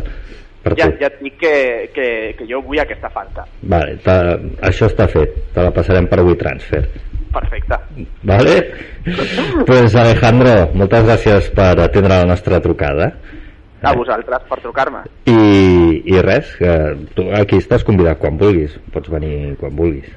ja, 0.74 0.88
tu. 0.90 0.98
ja 1.02 1.08
et 1.12 1.20
dic 1.22 1.38
que, 1.38 1.56
que, 1.94 2.08
que 2.40 2.48
jo 2.50 2.62
vull 2.66 2.80
aquesta 2.82 3.10
falca. 3.14 3.46
Vale, 3.62 3.98
ta- 4.04 4.38
això 4.66 4.90
està 4.90 5.06
fet. 5.12 5.36
Te 5.54 5.62
la 5.62 5.74
passarem 5.76 6.08
per 6.10 6.24
WeTransfer. 6.26 6.82
Perfecte. 7.36 7.78
Vale? 8.24 8.56
pues 9.68 9.96
Alejandro, 9.96 10.54
moltes 10.74 11.04
gràcies 11.06 11.50
per 11.54 11.74
atendre 11.84 12.16
la 12.22 12.26
nostra 12.30 12.62
trucada. 12.64 13.12
A 13.86 13.92
vosaltres 13.94 14.42
per 14.50 14.58
trucar-me. 14.64 15.04
I, 15.30 15.36
I 16.10 16.22
res, 16.26 16.56
que 16.58 16.72
tu 17.14 17.28
aquí 17.38 17.60
estàs 17.62 17.84
convidat 17.86 18.18
quan 18.18 18.40
vulguis. 18.40 18.74
Pots 18.94 19.12
venir 19.14 19.54
quan 19.62 19.76
vulguis. 19.78 20.08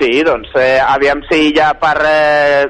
Sí, 0.00 0.10
doncs 0.26 0.50
eh, 0.58 0.76
aviam 0.82 1.22
si 1.30 1.52
ja 1.56 1.70
per 1.78 1.94
eh, 2.04 2.66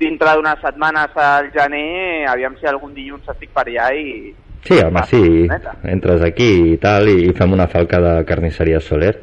dintre 0.00 0.32
d'unes 0.34 0.58
setmanes 0.64 1.14
al 1.22 1.50
gener, 1.54 2.26
aviam 2.32 2.56
si 2.58 2.66
algun 2.66 2.94
dilluns 2.96 3.28
estic 3.30 3.52
per 3.54 3.66
allà 3.68 3.92
i... 3.94 4.34
Sí, 4.64 4.78
home, 4.78 5.02
sí. 5.08 5.48
Entres 5.88 6.22
aquí 6.26 6.48
i 6.74 6.76
tal, 6.82 7.08
i 7.08 7.32
fem 7.36 7.52
una 7.56 7.68
falca 7.70 8.00
de 8.02 8.14
carnisseria 8.28 8.80
Soler. 8.80 9.14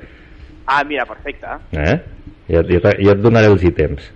Ah, 0.65 0.83
mira, 0.87 1.05
perfecte. 1.05 1.47
Eh? 1.71 1.99
Jo, 2.49 2.63
jo, 2.69 2.79
jo 2.81 3.11
et 3.13 3.21
donaré 3.21 3.47
els 3.51 3.63
ítems. 3.65 4.11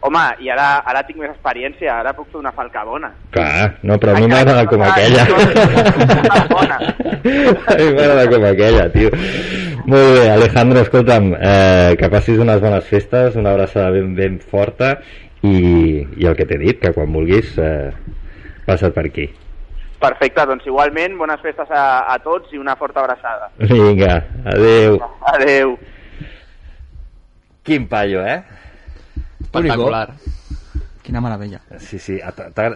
Home, 0.00 0.20
i 0.44 0.50
ara, 0.54 0.76
ara 0.86 1.00
tinc 1.02 1.18
més 1.18 1.32
experiència, 1.32 1.90
ara 1.90 2.12
puc 2.14 2.28
fer 2.30 2.38
una 2.38 2.52
falca 2.54 2.84
bona. 2.86 3.08
Clar, 3.34 3.82
no, 3.82 3.96
però 3.98 4.12
a 4.14 4.20
mi 4.20 4.28
m'agrada 4.30 4.62
com 4.70 4.82
aquella. 4.86 5.24
a 5.26 5.28
mi 7.80 7.88
m'agrada 7.96 8.28
com 8.30 8.44
aquella, 8.46 8.84
tio. 8.94 9.10
Molt 9.88 10.12
bé, 10.14 10.28
Alejandro, 10.30 10.78
escolta'm, 10.84 11.32
eh, 11.34 11.96
que 11.98 12.10
passis 12.12 12.38
unes 12.38 12.62
bones 12.62 12.86
festes, 12.86 13.34
una 13.40 13.50
abraçada 13.56 13.90
ben, 13.96 14.14
ben 14.14 14.38
forta 14.38 15.00
i, 15.42 16.04
i 16.04 16.28
el 16.28 16.36
que 16.38 16.46
t'he 16.46 16.60
dit, 16.62 16.78
que 16.78 16.94
quan 16.94 17.10
vulguis 17.10 17.58
eh, 17.58 17.90
passa't 18.68 18.94
per 18.94 19.08
aquí. 19.08 19.26
Perfecte, 19.98 20.44
doncs 20.46 20.66
igualment, 20.66 21.16
bones 21.18 21.40
festes 21.42 21.70
a, 21.74 22.04
a 22.12 22.18
tots 22.22 22.52
i 22.54 22.58
una 22.60 22.76
forta 22.78 23.00
abraçada. 23.02 23.48
Vinga, 23.58 24.20
adeu. 24.46 24.98
Adeu. 25.34 25.76
Quin 27.66 27.88
paio, 27.90 28.22
eh? 28.24 28.42
Espectacular. 29.40 30.12
Quina 31.02 31.22
meravella. 31.24 31.58
Sí, 31.80 31.98
sí. 31.98 32.18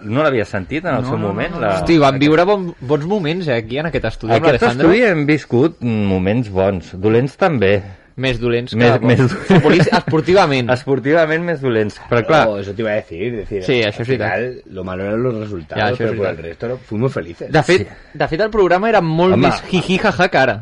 No 0.09 0.23
l'havia 0.25 0.45
sentit 0.49 0.87
en 0.87 0.95
el 0.97 1.03
No, 1.05 1.09
seu 1.11 1.19
no, 1.19 1.27
no, 1.27 1.33
moment? 1.35 1.55
no. 1.55 1.61
La... 1.61 1.73
Hosti, 1.77 1.99
vam 2.01 2.19
viure 2.19 2.47
bon, 2.49 2.71
bons 2.81 3.05
moments 3.07 3.49
eh, 3.49 3.59
aquí 3.61 3.77
en 3.79 3.91
aquest 3.91 4.07
estudi 4.09 4.33
amb 4.33 4.47
Aquest 4.49 4.65
estudi 4.71 5.03
hem 5.05 5.27
viscut 5.29 5.83
moments 5.85 6.49
bons, 6.51 6.95
dolents 6.97 7.37
també. 7.37 7.75
Més 8.23 8.39
dolents 8.41 8.71
que 8.73 8.79
més, 8.79 9.01
més 9.03 9.21
Futbolista- 9.49 9.99
esportivament. 9.99 10.71
Esportivament 10.71 11.43
més 11.51 11.61
dolents, 11.61 12.01
però 12.11 12.23
clar... 12.27 12.43
Oh, 12.49 12.59
eso 12.63 12.73
te 12.75 12.83
iba 12.85 12.93
a 12.93 13.01
decir. 13.01 13.33
decir 13.37 13.63
Sí, 13.67 13.81
això 13.83 14.03
al 14.03 14.07
és 14.07 14.09
veritat. 14.09 14.35
final, 14.37 14.63
Lo 14.79 14.85
malo 14.85 15.05
eran 15.09 15.23
los 15.23 15.35
resultados, 15.41 15.91
és 15.93 15.99
pero 15.99 16.17
por 16.17 16.27
el 16.29 16.37
resto 16.39 16.69
no- 16.69 16.77
fuimos 16.79 17.13
felices. 17.13 17.51
De 17.53 17.63
fet, 17.63 17.89
de 18.15 18.29
fet, 18.29 18.41
el 18.41 18.51
programa 18.51 18.89
era 18.89 19.01
molt 19.03 19.35
Home. 19.35 19.49
més 19.49 19.63
jiji 19.71 19.99
jaja 19.99 20.29
que 20.29 20.39
ara. 20.39 20.59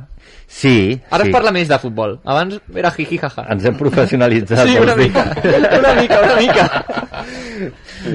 Sí, 0.51 1.01
Ara 1.11 1.23
sí. 1.25 1.29
es 1.31 1.33
parla 1.37 1.53
més 1.55 1.69
de 1.71 1.79
futbol. 1.79 2.17
Abans 2.25 2.57
era 2.75 2.91
jiji 2.91 3.19
jaja. 3.23 3.45
Ens 3.55 3.65
hem 3.69 3.77
professionalitzat. 3.79 4.67
Sí, 4.67 4.77
una 4.83 4.97
dir? 4.97 5.07
mica. 5.07 5.25
Una 5.79 5.95
mica, 6.01 6.21
una 6.25 6.37
mica. 6.41 6.85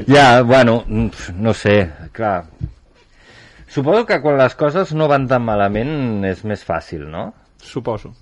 Ja, 0.08 0.42
bueno, 0.42 0.84
no 0.88 1.54
sé, 1.54 1.90
clar. 2.12 2.44
Suposo 3.68 4.06
que 4.06 4.20
quan 4.22 4.38
les 4.38 4.56
coses 4.56 4.94
no 4.96 5.08
van 5.12 5.28
tan 5.28 5.44
malament 5.44 6.24
és 6.28 6.44
més 6.48 6.62
fàcil, 6.66 7.06
no? 7.12 7.34
Suposo. 7.62 8.14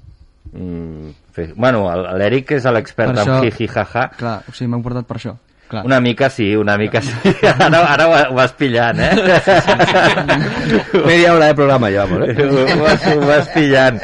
Mm, 0.51 1.13
fer... 1.33 1.53
Bueno, 1.55 1.85
l'Eric 2.19 2.51
és 2.59 2.65
l'expert 2.65 3.13
Per 3.13 3.17
en 3.17 3.23
això- 3.23 3.39
jiji 3.43 3.67
jaja. 3.71 4.09
Clar, 4.17 4.35
o 4.47 4.51
sigui, 4.51 4.69
m'heu 4.69 4.83
portat 4.85 5.07
per 5.07 5.17
això. 5.17 5.37
Clar. 5.69 5.85
Una 5.87 5.99
mica 6.03 6.29
sí, 6.29 6.55
una 6.55 6.77
mica 6.77 7.01
sí. 7.01 7.11
Ara, 7.59 7.79
ara 7.93 8.05
ho, 8.07 8.17
ho 8.31 8.35
vas 8.37 8.51
pillant, 8.53 8.99
eh? 8.99 9.13
Media 11.05 11.33
hora 11.33 11.47
de 11.47 11.55
programa 11.55 11.89
llevamos, 11.89 12.27
¿eh? 12.27 12.35
ho, 12.77 12.81
vas, 12.83 13.07
ho 13.07 13.19
vas 13.25 13.47
pillant. 13.49 13.99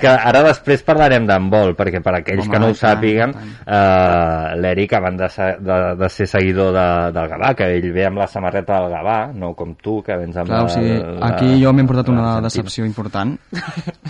Que 0.00 0.08
ara 0.10 0.40
després 0.46 0.82
parlarem 0.84 1.26
d'handbol, 1.28 1.74
perquè 1.78 2.00
per 2.02 2.16
aquells 2.18 2.44
Home, 2.46 2.52
que 2.52 2.60
no 2.60 2.68
ho 2.72 2.76
sàpiguen, 2.76 3.34
eh, 3.64 4.56
l'Eric, 4.60 4.94
abans 4.98 5.20
de, 5.20 5.28
ser- 5.32 5.58
de, 5.64 5.78
de 6.00 6.08
ser 6.12 6.26
seguidor 6.30 6.72
de, 6.74 6.86
del 7.14 7.28
Gavà, 7.30 7.52
que 7.58 7.68
ell 7.76 7.88
ve 7.94 8.06
amb 8.08 8.18
la 8.22 8.26
samarreta 8.30 8.80
del 8.82 8.90
Gavà, 8.94 9.18
no 9.36 9.52
com 9.54 9.74
tu, 9.76 10.00
que 10.04 10.16
vens 10.20 10.36
amb 10.40 10.50
Clar, 10.50 10.62
o 10.66 10.72
sigui, 10.72 10.96
la, 10.98 11.30
aquí 11.34 11.50
jo 11.62 11.72
m'he 11.76 11.86
portat 11.88 12.10
una 12.12 12.36
decepció 12.44 12.84
important. 12.88 13.36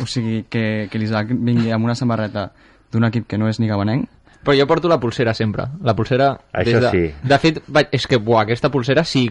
O 0.03 0.07
sigui, 0.07 0.45
que, 0.51 0.89
que 0.91 0.99
l'Isaac 1.03 1.35
vingui 1.35 1.71
amb 1.75 1.85
una 1.91 1.95
samarreta 1.99 2.49
d'un 2.95 3.05
equip 3.11 3.27
que 3.29 3.39
no 3.39 3.49
és 3.51 3.59
ni 3.61 3.69
gabanenc. 3.71 4.09
Però 4.45 4.57
jo 4.59 4.67
porto 4.69 4.91
la 4.91 5.01
pulsera 5.01 5.35
sempre. 5.35 5.67
La 5.83 5.95
pulsera... 5.97 6.35
Això 6.53 6.79
des 6.79 6.85
de... 6.85 6.91
sí. 6.93 7.29
De 7.31 7.39
fet, 7.41 7.63
vaig... 7.67 7.89
és 7.97 8.07
que, 8.07 8.21
buah, 8.21 8.45
aquesta 8.45 8.71
pulsera, 8.73 9.05
si 9.09 9.27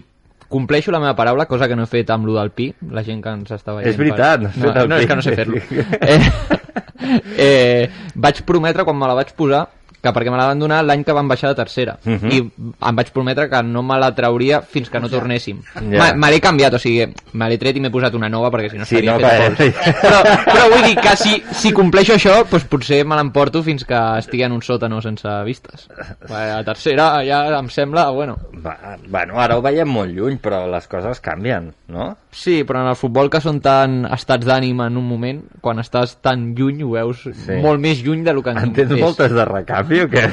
compleixo 0.54 0.94
la 0.94 1.02
meva 1.02 1.16
paraula, 1.18 1.48
cosa 1.50 1.68
que 1.70 1.78
no 1.78 1.86
he 1.86 1.90
fet 1.90 2.10
amb 2.14 2.28
lo 2.30 2.36
del 2.38 2.52
pi, 2.54 2.72
la 2.94 3.06
gent 3.06 3.22
que 3.24 3.32
ens 3.38 3.54
està 3.56 3.74
veient... 3.78 3.90
És 3.94 4.00
veritat, 4.00 4.44
no 4.44 4.52
has 4.52 4.60
no, 4.62 4.74
no, 4.90 4.98
pi. 4.98 5.06
és 5.06 5.10
que 5.10 5.18
no 5.18 5.26
sé 5.26 5.36
fer-lo. 5.38 5.62
eh, 6.14 6.20
eh, 7.48 8.12
vaig 8.26 8.44
prometre, 8.46 8.86
quan 8.86 9.00
me 9.00 9.10
la 9.10 9.18
vaig 9.18 9.34
posar, 9.38 9.66
que 10.04 10.12
perquè 10.12 10.32
me 10.32 10.36
la 10.38 10.50
van 10.50 10.60
donar 10.60 10.82
l'any 10.84 11.06
que 11.08 11.14
van 11.16 11.30
baixar 11.32 11.54
de 11.54 11.56
tercera. 11.62 11.94
Mhm. 12.04 12.32
I 12.32 12.40
em 12.90 12.96
vaig 12.98 13.12
prometre 13.16 13.48
que 13.50 13.62
no 13.64 13.82
me 13.88 13.96
la 14.02 14.10
trauria 14.16 14.60
fins 14.62 14.90
que 14.92 15.00
no 15.00 15.08
tornéssim. 15.10 15.62
Ja. 15.94 16.10
Me, 16.14 16.30
l'he 16.34 16.42
canviat, 16.44 16.74
o 16.76 16.80
sigui, 16.82 17.06
me 17.40 17.48
l'he 17.50 17.58
tret 17.62 17.78
i 17.78 17.84
m'he 17.84 17.92
posat 17.94 18.14
una 18.20 18.28
nova 18.30 18.50
perquè 18.52 18.70
si 18.74 18.78
no 18.82 18.86
Sí, 18.86 18.98
estaria 19.00 19.16
no, 19.16 19.56
fet 19.56 19.78
però, 20.02 20.20
però 20.50 20.66
vull 20.74 20.84
dir 20.90 20.98
que 21.00 21.16
si, 21.16 21.38
si 21.56 21.72
compleixo 21.72 22.18
això, 22.18 22.42
doncs 22.50 22.66
potser 22.68 23.04
me 23.08 23.16
l'emporto 23.16 23.64
fins 23.64 23.86
que 23.88 24.02
estigui 24.20 24.44
en 24.44 24.52
un 24.58 24.62
sòtano 24.62 25.00
sense 25.02 25.30
vistes. 25.48 25.88
Bé, 26.28 26.44
A 26.52 26.64
tercera 26.68 27.24
ja 27.26 27.46
em 27.60 27.70
sembla, 27.72 28.10
bueno... 28.12 28.38
Va, 28.64 28.76
bueno, 29.08 29.40
ara 29.40 29.56
ho 29.58 29.62
veiem 29.64 29.88
molt 29.90 30.12
lluny, 30.12 30.38
però 30.44 30.66
les 30.72 30.86
coses 30.92 31.20
canvien, 31.24 31.72
no? 31.88 32.12
Sí, 32.34 32.64
però 32.68 32.82
en 32.84 32.90
el 32.92 32.96
futbol 33.00 33.30
que 33.30 33.40
són 33.44 33.62
tan 33.62 34.04
estats 34.12 34.46
d'ànim 34.48 34.80
en 34.84 34.98
un 35.00 35.08
moment, 35.08 35.42
quan 35.62 35.80
estàs 35.80 36.18
tan 36.22 36.52
lluny 36.58 36.84
ho 36.84 36.92
veus 36.98 37.24
Sí. 37.24 37.56
molt 37.62 37.80
més 37.80 38.02
lluny 38.04 38.24
de 38.24 38.34
lo 38.34 38.42
que 38.44 38.52
En 38.52 38.74
tens 38.74 38.92
moltes 39.00 39.32
de 39.32 39.46
recanvi 39.46 39.93
o 40.02 40.08
què? 40.10 40.24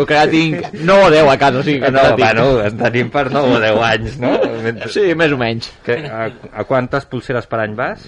O 0.00 0.06
que 0.08 0.16
ja 0.16 0.24
tinc 0.30 0.72
9 0.80 1.06
o 1.06 1.10
10 1.12 1.28
a 1.28 1.36
casa, 1.38 1.58
o 1.60 1.62
sigui 1.62 1.80
que 1.82 1.90
no, 1.92 2.00
tinc. 2.14 2.20
bueno, 2.22 2.44
en 2.64 2.78
tenim 2.78 3.10
per 3.12 3.26
9 3.30 3.56
o 3.56 3.60
10 3.60 3.82
anys, 3.90 4.18
no? 4.22 4.32
Sí, 4.94 5.02
més 5.18 5.32
o 5.34 5.36
menys. 5.36 5.68
Que, 5.84 5.98
a, 6.08 6.30
a 6.56 6.64
quantes 6.64 7.04
pulseres 7.10 7.46
per 7.50 7.60
any 7.60 7.74
vas? 7.76 8.06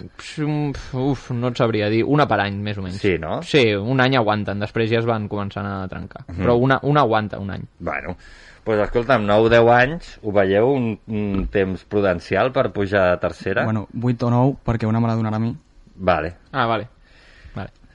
Uf, 0.96 1.30
no 1.37 1.52
et 1.52 1.61
sabria 1.61 1.90
dir. 1.92 2.02
Una 2.09 2.26
per 2.30 2.40
any, 2.46 2.56
més 2.64 2.78
o 2.80 2.85
menys. 2.87 2.98
Sí, 3.02 3.16
no? 3.20 3.42
Sí, 3.44 3.66
un 3.76 4.00
any 4.00 4.16
aguanten, 4.16 4.61
després 4.64 4.88
ja 4.90 5.02
es 5.02 5.09
van 5.09 5.28
començant 5.28 5.68
a 5.68 5.87
trencar. 5.90 6.24
Mhm. 6.30 6.40
Però 6.42 6.56
una, 6.56 6.80
una 6.82 7.04
aguanta, 7.04 7.38
un 7.42 7.52
any. 7.52 7.68
Bueno, 7.78 8.16
pues 8.64 8.80
escolta'm, 8.82 9.26
9 9.28 9.46
o 9.46 9.52
10 9.52 9.70
anys, 9.76 10.18
ho 10.22 10.32
veieu 10.32 10.72
un, 10.72 10.90
un 11.06 11.46
temps 11.52 11.85
prudencial 11.85 12.50
per 12.56 12.70
pujar 12.72 13.12
a 13.12 13.20
tercera? 13.22 13.64
Bueno, 13.68 13.87
8 13.94 14.26
o 14.26 14.30
9, 14.30 14.56
perquè 14.64 14.88
una 14.88 15.00
me 15.00 15.12
la 15.12 15.14
donarà 15.20 15.37
a 15.37 15.44
mi. 15.44 15.54
Vale. 15.96 16.35
Ah, 16.52 16.66
vale. 16.66 16.88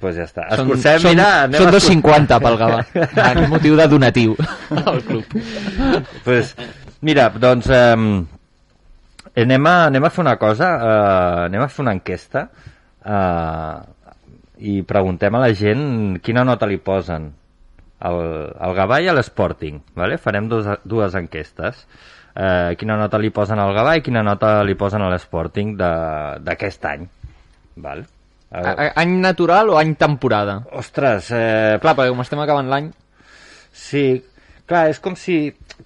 Vale. 0.01 0.13
pues 0.13 0.17
ja 0.17 0.25
està. 0.25 0.47
Són, 0.55 0.65
Escurcem, 0.67 0.99
són, 1.05 1.11
mira, 1.15 1.29
anem 1.45 1.61
són 1.61 1.69
a 1.69 1.77
escur- 1.77 2.01
2,50 2.01 2.39
pel 2.41 2.57
Gavà, 2.57 2.81
en 3.31 3.49
motiu 3.53 3.77
de 3.79 3.87
donatiu 3.87 4.35
al 4.85 5.01
club. 5.07 5.25
pues, 6.25 6.55
mira, 7.01 7.29
doncs 7.29 7.69
eh, 7.69 7.95
anem, 9.35 9.65
a, 9.67 9.75
anem 9.87 10.03
a 10.03 10.09
fer 10.11 10.21
una 10.25 10.37
cosa, 10.41 10.71
eh, 10.75 11.45
anem 11.47 11.61
a 11.63 11.69
fer 11.71 11.83
una 11.85 11.93
enquesta 11.95 12.47
eh, 13.05 13.75
i 14.61 14.81
preguntem 14.85 15.33
a 15.35 15.39
la 15.45 15.53
gent 15.57 16.19
quina 16.21 16.43
nota 16.45 16.67
li 16.69 16.77
posen 16.77 17.31
al, 18.01 18.19
al 18.59 18.73
Gavà 18.77 18.99
i 19.01 19.07
a 19.09 19.13
l'Sporting. 19.13 19.79
Vale? 19.97 20.17
Farem 20.21 20.47
dos, 20.49 20.65
dues 20.85 21.13
enquestes. 21.17 21.85
Eh, 22.33 22.73
quina 22.79 22.95
nota 22.97 23.17
li 23.21 23.29
posen 23.33 23.59
al 23.59 23.73
Gavà 23.75 23.95
i 23.97 24.01
quina 24.05 24.21
nota 24.25 24.61
li 24.65 24.73
posen 24.79 25.01
a 25.05 25.09
l'Sporting 25.11 25.75
de- 25.77 26.37
d'aquest 26.45 26.85
any. 26.89 27.07
Val? 27.81 28.01
Any 28.51 29.13
natural 29.21 29.69
o 29.71 29.77
any 29.79 29.95
temporada? 29.95 30.59
Ostres, 30.75 31.29
eh... 31.31 31.77
Clar, 31.81 31.95
perquè 31.95 32.11
com 32.11 32.19
estem 32.25 32.39
acabant 32.43 32.67
l'any... 32.71 32.89
Sí, 33.71 34.19
clar, 34.67 34.89
és 34.91 34.99
com 35.03 35.15
si, 35.15 35.37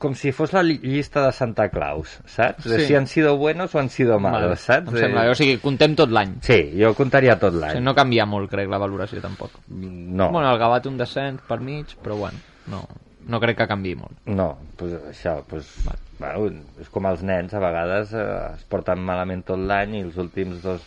com 0.01 0.15
si 0.17 0.31
fos 0.33 0.51
la 0.55 0.63
lli- 0.65 0.79
llista 0.81 1.21
de 1.25 1.31
Santa 1.37 1.67
Claus, 1.69 2.15
saps? 2.25 2.65
De 2.65 2.79
Sí. 2.79 2.87
si 2.87 2.95
han 2.97 3.05
sido 3.07 3.35
buenos 3.37 3.75
o 3.75 3.79
han 3.79 3.89
sido 3.93 4.17
malos, 4.19 4.41
Vale, 4.41 4.55
saps? 4.57 4.89
Em 4.93 4.97
sembla, 5.03 5.27
o 5.29 5.35
sigui, 5.37 5.59
contem 5.61 5.93
tot 5.95 6.09
l'any. 6.09 6.35
Sí, 6.41 6.57
jo 6.81 6.93
contaria 6.97 7.37
tot 7.37 7.53
O 7.53 7.59
l'any. 7.61 7.77
sigui, 7.77 7.85
no 7.85 7.93
canvia 7.93 8.25
molt, 8.25 8.49
crec, 8.49 8.67
la 8.69 8.81
valoració, 8.81 9.21
tampoc. 9.21 9.51
No. 9.69 10.31
Bueno, 10.31 10.49
el 10.51 10.59
Gavà 10.59 10.81
té 10.81 10.89
un 10.89 10.97
descens 10.97 11.41
per 11.47 11.59
mig, 11.61 11.93
però 12.01 12.17
bueno, 12.17 12.41
no, 12.73 12.81
no 13.29 13.39
crec 13.39 13.57
que 13.61 13.67
canvi 13.69 13.93
molt. 13.95 14.17
No, 14.25 14.55
pues 14.75 14.93
això, 15.13 15.37
pues, 15.47 15.69
bueno, 16.17 16.61
és 16.81 16.89
com 16.89 17.05
els 17.05 17.21
nens, 17.21 17.53
a 17.53 17.59
vegades 17.61 18.13
eh, 18.17 18.25
es 18.57 18.63
porten 18.65 18.99
malament 19.05 19.45
tot 19.45 19.59
l'any 19.61 19.99
i 19.99 20.05
els 20.09 20.17
últims 20.17 20.61
dos 20.65 20.81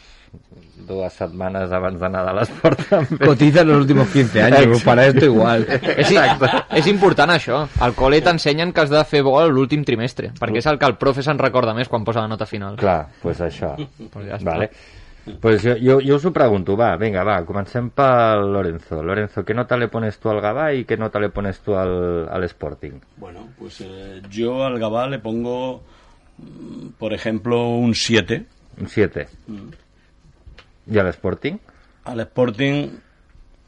dues 0.89 1.13
setmanes 1.13 1.71
abans 1.73 2.01
de 2.01 2.09
Nadal 2.09 2.39
es 2.43 2.51
porten 2.51 3.07
bé. 3.11 3.27
Cotiza 3.27 3.65
los 3.65 3.77
últimos 3.79 4.09
15 4.09 4.43
años, 4.43 4.61
Exacte. 4.61 4.85
para 4.85 5.07
esto 5.07 5.25
igual. 5.27 5.67
És, 5.99 6.13
és 6.71 6.87
important 6.91 7.31
això. 7.35 7.65
Al 7.85 7.95
col·le 7.95 8.23
t'ensenyen 8.25 8.73
que 8.73 8.81
has 8.87 8.91
de 8.91 9.03
fer 9.05 9.23
bo 9.27 9.37
l'últim 9.49 9.85
trimestre, 9.85 10.33
perquè 10.39 10.63
és 10.63 10.71
el 10.71 10.79
que 10.81 10.89
el 10.89 10.97
profe 10.97 11.23
se'n 11.23 11.39
recorda 11.39 11.75
més 11.77 11.91
quan 11.93 12.07
posa 12.09 12.25
la 12.25 12.31
nota 12.33 12.47
final. 12.49 12.79
Clar, 12.81 13.05
pues 13.23 13.41
això. 13.45 13.75
Pues 14.13 14.25
ja 14.31 14.39
està. 14.39 14.49
vale. 14.55 14.71
Pues 15.43 15.61
jo, 15.63 15.75
jo, 15.77 15.99
jo 16.01 16.17
us 16.17 16.25
ho 16.25 16.33
pregunto, 16.33 16.75
va, 16.79 16.95
vinga, 16.97 17.21
va, 17.27 17.43
comencem 17.45 17.91
pel 17.93 18.47
Lorenzo. 18.55 19.03
Lorenzo, 19.03 19.45
¿qué 19.45 19.53
nota 19.53 19.77
le 19.77 19.89
pones 19.93 20.19
tú 20.19 20.31
al 20.31 20.41
Gavà 20.41 20.73
y 20.73 20.87
qué 20.87 20.97
nota 20.97 21.21
le 21.21 21.29
pones 21.29 21.61
tú 21.61 21.77
al, 21.77 22.27
al 22.31 22.45
Sporting? 22.45 22.93
Bueno, 23.19 23.49
pues 23.59 23.83
eh, 23.83 24.23
yo 24.31 24.65
al 24.65 24.79
Gabá 24.79 25.07
le 25.07 25.19
pongo, 25.19 25.83
mm, 26.39 26.97
por 26.99 27.13
ejemplo, 27.13 27.69
un 27.69 27.95
7. 27.95 28.47
Un 28.81 28.89
7. 28.89 29.29
¿Y 30.91 30.99
al 30.99 31.09
Sporting? 31.09 31.55
Al 32.05 32.21
Sporting, 32.21 32.89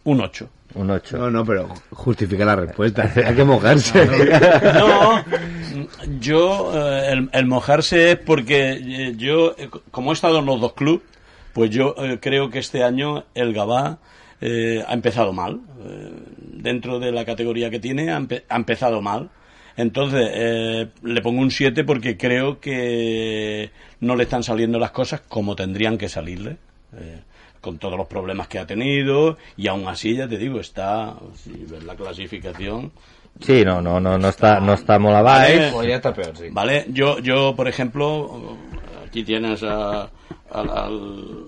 un 0.05 0.21
8. 0.21 0.49
Un 0.75 0.91
8. 0.91 1.19
No, 1.19 1.31
no, 1.31 1.45
pero 1.45 1.69
justifica 1.91 2.45
la 2.45 2.57
respuesta. 2.57 3.11
Hay 3.27 3.35
que 3.35 3.45
mojarse. 3.45 4.07
No, 4.75 5.25
yo, 6.21 6.73
eh, 6.75 7.13
el, 7.13 7.29
el 7.33 7.47
mojarse 7.47 8.13
es 8.13 8.17
porque 8.19 8.73
eh, 8.73 9.15
yo, 9.17 9.55
eh, 9.59 9.69
como 9.91 10.11
he 10.11 10.15
estado 10.15 10.39
en 10.39 10.47
los 10.47 10.61
dos 10.61 10.73
clubes, 10.75 11.03
pues 11.53 11.71
yo 11.71 11.95
eh, 11.99 12.19
creo 12.21 12.51
que 12.51 12.61
este 12.61 12.85
año 12.85 13.25
el 13.35 13.53
Gabá 13.53 13.99
eh, 14.41 14.85
ha 14.87 14.95
empezado 14.95 15.33
mal. 15.33 15.61
Eh, 15.85 16.13
dentro 16.39 16.99
de 17.01 17.11
la 17.13 17.25
categoría 17.25 17.71
que 17.71 17.81
tiene, 17.81 18.11
ha, 18.13 18.19
empe- 18.21 18.45
ha 18.49 18.57
empezado 18.57 19.03
mal. 19.03 19.29
Entonces, 19.77 20.31
eh, 20.33 20.89
le 21.03 21.23
pongo 21.23 21.41
un 21.41 21.51
7 21.51 21.85
porque 21.85 22.17
creo 22.17 22.61
que 22.61 23.71
no 24.01 24.15
le 24.15 24.25
están 24.25 24.43
saliendo 24.43 24.79
las 24.79 24.91
cosas 24.93 25.23
como 25.29 25.57
tendrían 25.57 25.99
que 25.99 26.09
salirle. 26.09 26.59
Eh, 26.97 27.21
con 27.61 27.79
todos 27.79 27.97
los 27.97 28.07
problemas 28.07 28.49
que 28.49 28.59
ha 28.59 28.67
tenido 28.67 29.37
y 29.57 29.69
aún 29.69 29.87
así, 29.89 30.17
ya 30.17 30.27
te 30.29 30.39
digo, 30.39 30.61
está, 30.61 31.15
si 31.37 31.51
ves 31.69 31.85
la 31.85 31.95
clasificación, 31.95 32.93
Sí, 33.41 33.65
no, 33.65 33.81
no, 33.81 34.01
no, 34.01 34.19
no 34.19 34.29
está, 34.29 34.61
no 34.61 34.75
está 34.75 34.99
molt 34.99 35.17
a 35.17 35.23
baix. 35.23 35.73
Vale. 35.73 35.95
estar 35.95 36.13
peor, 36.15 36.37
sí. 36.37 36.49
Vale, 36.51 36.87
yo, 36.89 37.21
yo 37.21 37.55
por 37.57 37.69
ejemplo, 37.69 38.57
aquí 39.07 39.23
tienes 39.23 39.63
a, 39.63 40.03
a, 40.03 40.09
al- 40.51 41.47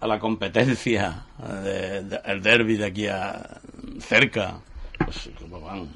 a 0.00 0.06
la 0.06 0.18
competencia, 0.18 1.24
de- 1.64 2.02
de- 2.04 2.20
el 2.26 2.42
derby 2.42 2.76
de 2.76 2.86
aquí 2.86 3.06
a 3.08 3.60
cerca, 4.00 4.60
pues 5.04 5.30
como 5.38 5.60
van. 5.60 5.88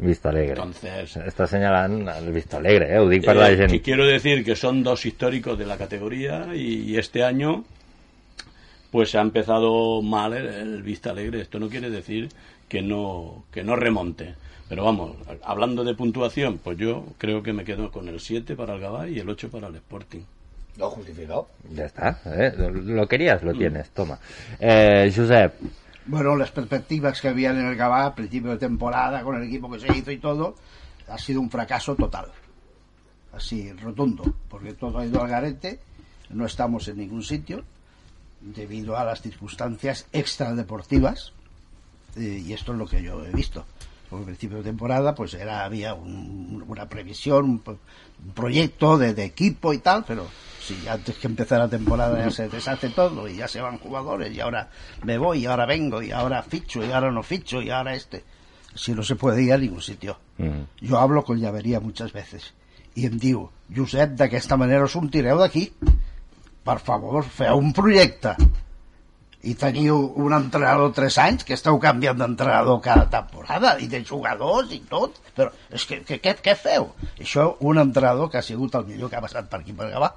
Vista 0.00 0.30
Alegre. 0.30 0.52
Entonces- 0.52 1.16
Està 1.16 1.44
assenyalant 1.44 2.08
el 2.08 2.32
Vista 2.32 2.56
Alegre, 2.58 2.94
eh? 2.94 2.98
Ho 2.98 3.08
dic 3.08 3.24
per 3.24 3.36
Eh, 3.36 3.56
la 3.56 3.66
que 3.66 3.80
quiero 3.82 4.06
decir 4.06 4.44
que 4.44 4.56
son 4.56 4.82
dos 4.82 5.04
históricos 5.06 5.58
de 5.58 5.66
la 5.66 5.76
categoría 5.76 6.54
y, 6.54 6.96
este 6.96 7.22
año 7.24 7.64
pues 8.90 9.14
ha 9.14 9.20
empezado 9.20 10.02
mal 10.02 10.32
el, 10.34 10.46
el 10.48 10.82
Vista 10.82 11.10
Alegre. 11.10 11.40
Esto 11.42 11.58
no 11.60 11.68
quiere 11.68 11.90
decir 11.90 12.28
que 12.68 12.82
no, 12.82 13.44
que 13.52 13.62
no 13.62 13.76
remonte. 13.76 14.34
Pero 14.68 14.84
vamos, 14.84 15.16
hablando 15.42 15.82
de 15.84 15.94
puntuación, 15.94 16.58
pues 16.58 16.78
yo 16.78 17.04
creo 17.18 17.42
que 17.42 17.52
me 17.52 17.64
quedo 17.64 17.90
con 17.90 18.08
el 18.08 18.20
7 18.20 18.54
para 18.54 18.74
el 18.74 18.80
Gabá 18.80 19.08
y 19.08 19.18
el 19.18 19.28
8 19.28 19.50
para 19.50 19.66
el 19.68 19.74
Sporting. 19.76 20.20
Lo 20.78 20.88
justificado. 20.88 21.48
Ja 21.76 21.84
està, 21.86 22.10
eh? 22.30 22.52
Lo 22.70 23.06
querías, 23.08 23.42
lo 23.42 23.52
tienes, 23.52 23.90
toma. 23.90 24.18
Eh, 24.58 25.10
Josep, 25.14 25.54
Bueno, 26.10 26.34
las 26.34 26.50
perspectivas 26.50 27.20
que 27.20 27.28
había 27.28 27.50
en 27.50 27.64
el 27.64 27.76
Gabá 27.76 28.04
a 28.04 28.14
principio 28.16 28.50
de 28.50 28.56
temporada, 28.56 29.22
con 29.22 29.36
el 29.36 29.44
equipo 29.44 29.70
que 29.70 29.78
se 29.78 29.96
hizo 29.96 30.10
y 30.10 30.18
todo, 30.18 30.56
ha 31.06 31.16
sido 31.16 31.40
un 31.40 31.48
fracaso 31.48 31.94
total. 31.94 32.26
Así, 33.32 33.72
rotundo, 33.74 34.34
porque 34.48 34.72
todo 34.72 34.98
ha 34.98 35.06
ido 35.06 35.22
al 35.22 35.28
garete, 35.28 35.78
no 36.30 36.46
estamos 36.46 36.88
en 36.88 36.98
ningún 36.98 37.22
sitio, 37.22 37.62
debido 38.40 38.98
a 38.98 39.04
las 39.04 39.22
circunstancias 39.22 40.08
extradeportivas, 40.10 41.32
eh, 42.16 42.42
y 42.44 42.54
esto 42.54 42.72
es 42.72 42.78
lo 42.78 42.88
que 42.88 43.04
yo 43.04 43.24
he 43.24 43.30
visto. 43.30 43.64
Por 44.10 44.24
principio 44.24 44.58
de 44.58 44.64
temporada, 44.64 45.14
pues 45.14 45.34
era 45.34 45.64
había 45.64 45.94
un- 45.94 46.64
una 46.68 46.88
previsión, 46.88 47.44
un, 47.44 47.58
pro- 47.60 47.78
un 48.26 48.32
proyecto 48.32 48.98
de, 48.98 49.14
de 49.14 49.24
equipo 49.24 49.72
y 49.72 49.78
tal, 49.78 50.04
pero 50.04 50.26
si 50.60 50.86
antes 50.88 51.16
que 51.16 51.28
empezar 51.28 51.60
la 51.60 51.68
temporada 51.68 52.18
ya 52.18 52.30
se 52.30 52.48
deshace 52.48 52.90
todo 52.90 53.28
y 53.28 53.36
ya 53.36 53.46
se 53.48 53.60
van 53.60 53.78
jugadores 53.78 54.34
y 54.34 54.40
ahora 54.40 54.68
me 55.04 55.16
voy 55.16 55.40
y 55.40 55.46
ahora 55.46 55.64
vengo 55.64 56.02
y 56.02 56.10
ahora 56.10 56.42
ficho 56.42 56.84
y 56.84 56.90
ahora 56.90 57.10
no 57.12 57.22
ficho 57.22 57.62
y 57.62 57.70
ahora 57.70 57.94
este. 57.94 58.24
Si 58.74 58.92
no 58.92 59.02
se 59.02 59.16
puede 59.16 59.42
ir 59.42 59.52
a 59.52 59.58
ningún 59.58 59.80
sitio. 59.82 60.18
mm, 60.38 60.88
Jo 60.88 60.98
hablo 60.98 61.24
con 61.24 61.38
Llaveria 61.40 61.80
muchas 61.80 62.12
veces 62.12 62.52
i 62.96 63.06
em 63.06 63.16
diu, 63.18 63.48
Josep, 63.74 64.16
d'aquesta 64.18 64.56
manera 64.58 64.82
us 64.84 64.90
sortireu 64.92 65.38
d'aquí. 65.38 65.72
Per 66.66 66.78
favor, 66.82 67.22
feu 67.24 67.56
un 67.56 67.72
projecte. 67.72 68.34
I 69.48 69.54
teniu 69.56 69.96
un 70.20 70.34
entrenador 70.36 70.90
tres 70.92 71.16
anys 71.22 71.46
que 71.48 71.56
esteu 71.56 71.78
canviant 71.80 72.18
d'entrenador 72.20 72.80
cada 72.84 73.06
temporada 73.08 73.76
i 73.80 73.88
de 73.88 74.02
jugadors 74.04 74.74
i 74.76 74.82
tot. 74.90 75.16
Però 75.36 75.48
és 75.72 75.86
que, 75.88 76.02
que, 76.04 76.20
què, 76.20 76.36
què 76.44 76.56
feu? 76.58 76.90
Això, 77.16 77.54
un 77.60 77.80
entrenador 77.80 78.28
que 78.28 78.40
ha 78.40 78.44
sigut 78.44 78.76
el 78.76 78.84
millor 78.90 79.08
que 79.08 79.16
ha 79.16 79.24
passat 79.24 79.48
per 79.48 79.62
aquí 79.62 79.76
per 79.76 79.88
Gavà 79.94 80.12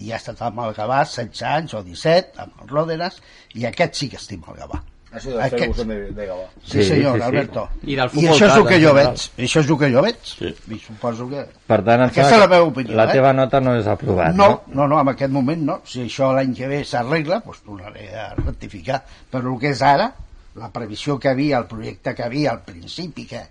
i 0.00 0.12
ha 0.12 0.18
estat 0.20 0.42
amb 0.44 0.60
el 0.64 0.74
Gavà 0.76 1.02
16 1.04 1.42
anys 1.50 1.76
o 1.76 1.80
17, 1.84 2.36
amb 2.44 2.60
el 2.62 2.68
Ródenas, 2.72 3.20
i 3.56 3.64
aquest 3.68 3.96
sí 4.00 4.10
que 4.12 4.20
estima 4.20 4.52
el 4.52 4.60
Gavà. 4.64 4.82
Ha 5.12 5.20
sido 5.20 5.38
Aquest- 5.40 5.58
Ferguson 5.60 5.88
de, 5.88 6.12
de 6.12 6.26
Gabá. 6.26 6.46
Sí, 6.64 6.82
senyor, 6.84 7.22
Alberto. 7.22 7.68
I 7.86 7.94
del 7.96 8.10
I 8.12 8.26
això 8.26 8.48
és 8.48 8.56
el 8.56 8.66
que 8.66 8.80
jo 8.82 8.92
veig. 8.92 9.22
Això 9.46 9.60
és 9.62 9.70
el 9.70 9.78
que 9.78 9.90
jo 9.92 10.02
veig. 10.02 10.32
I 10.42 10.78
suposo 10.82 11.28
que... 11.30 11.44
per 11.70 11.78
tant, 11.86 12.02
em 12.02 12.10
Aquesta 12.10 12.34
és 12.34 12.42
la 12.42 12.48
meva 12.50 12.66
opinió, 12.66 12.96
la 12.98 13.06
eh? 13.06 13.14
teva 13.14 13.32
nota 13.32 13.60
no 13.62 13.76
és 13.78 13.86
aprovat, 13.86 14.34
no, 14.34 14.48
no? 14.48 14.62
no, 14.74 14.88
no, 14.90 15.00
en 15.00 15.12
aquest 15.14 15.32
moment 15.32 15.62
no. 15.62 15.78
Si 15.86 16.02
això 16.04 16.32
l'any 16.36 16.52
que 16.58 16.68
ve 16.68 16.82
s'arregla, 16.84 17.38
doncs 17.46 17.62
tornaré 17.64 18.10
a 18.18 18.26
rectificar. 18.34 18.98
Però 19.30 19.54
el 19.54 19.60
que 19.62 19.70
és 19.76 19.80
ara, 19.86 20.10
la 20.58 20.72
previsió 20.74 21.16
que 21.22 21.30
havia, 21.30 21.62
el 21.62 21.70
projecte 21.70 22.14
que 22.18 22.26
havia 22.26 22.50
al 22.52 22.60
principi, 22.66 23.24
que, 23.30 23.46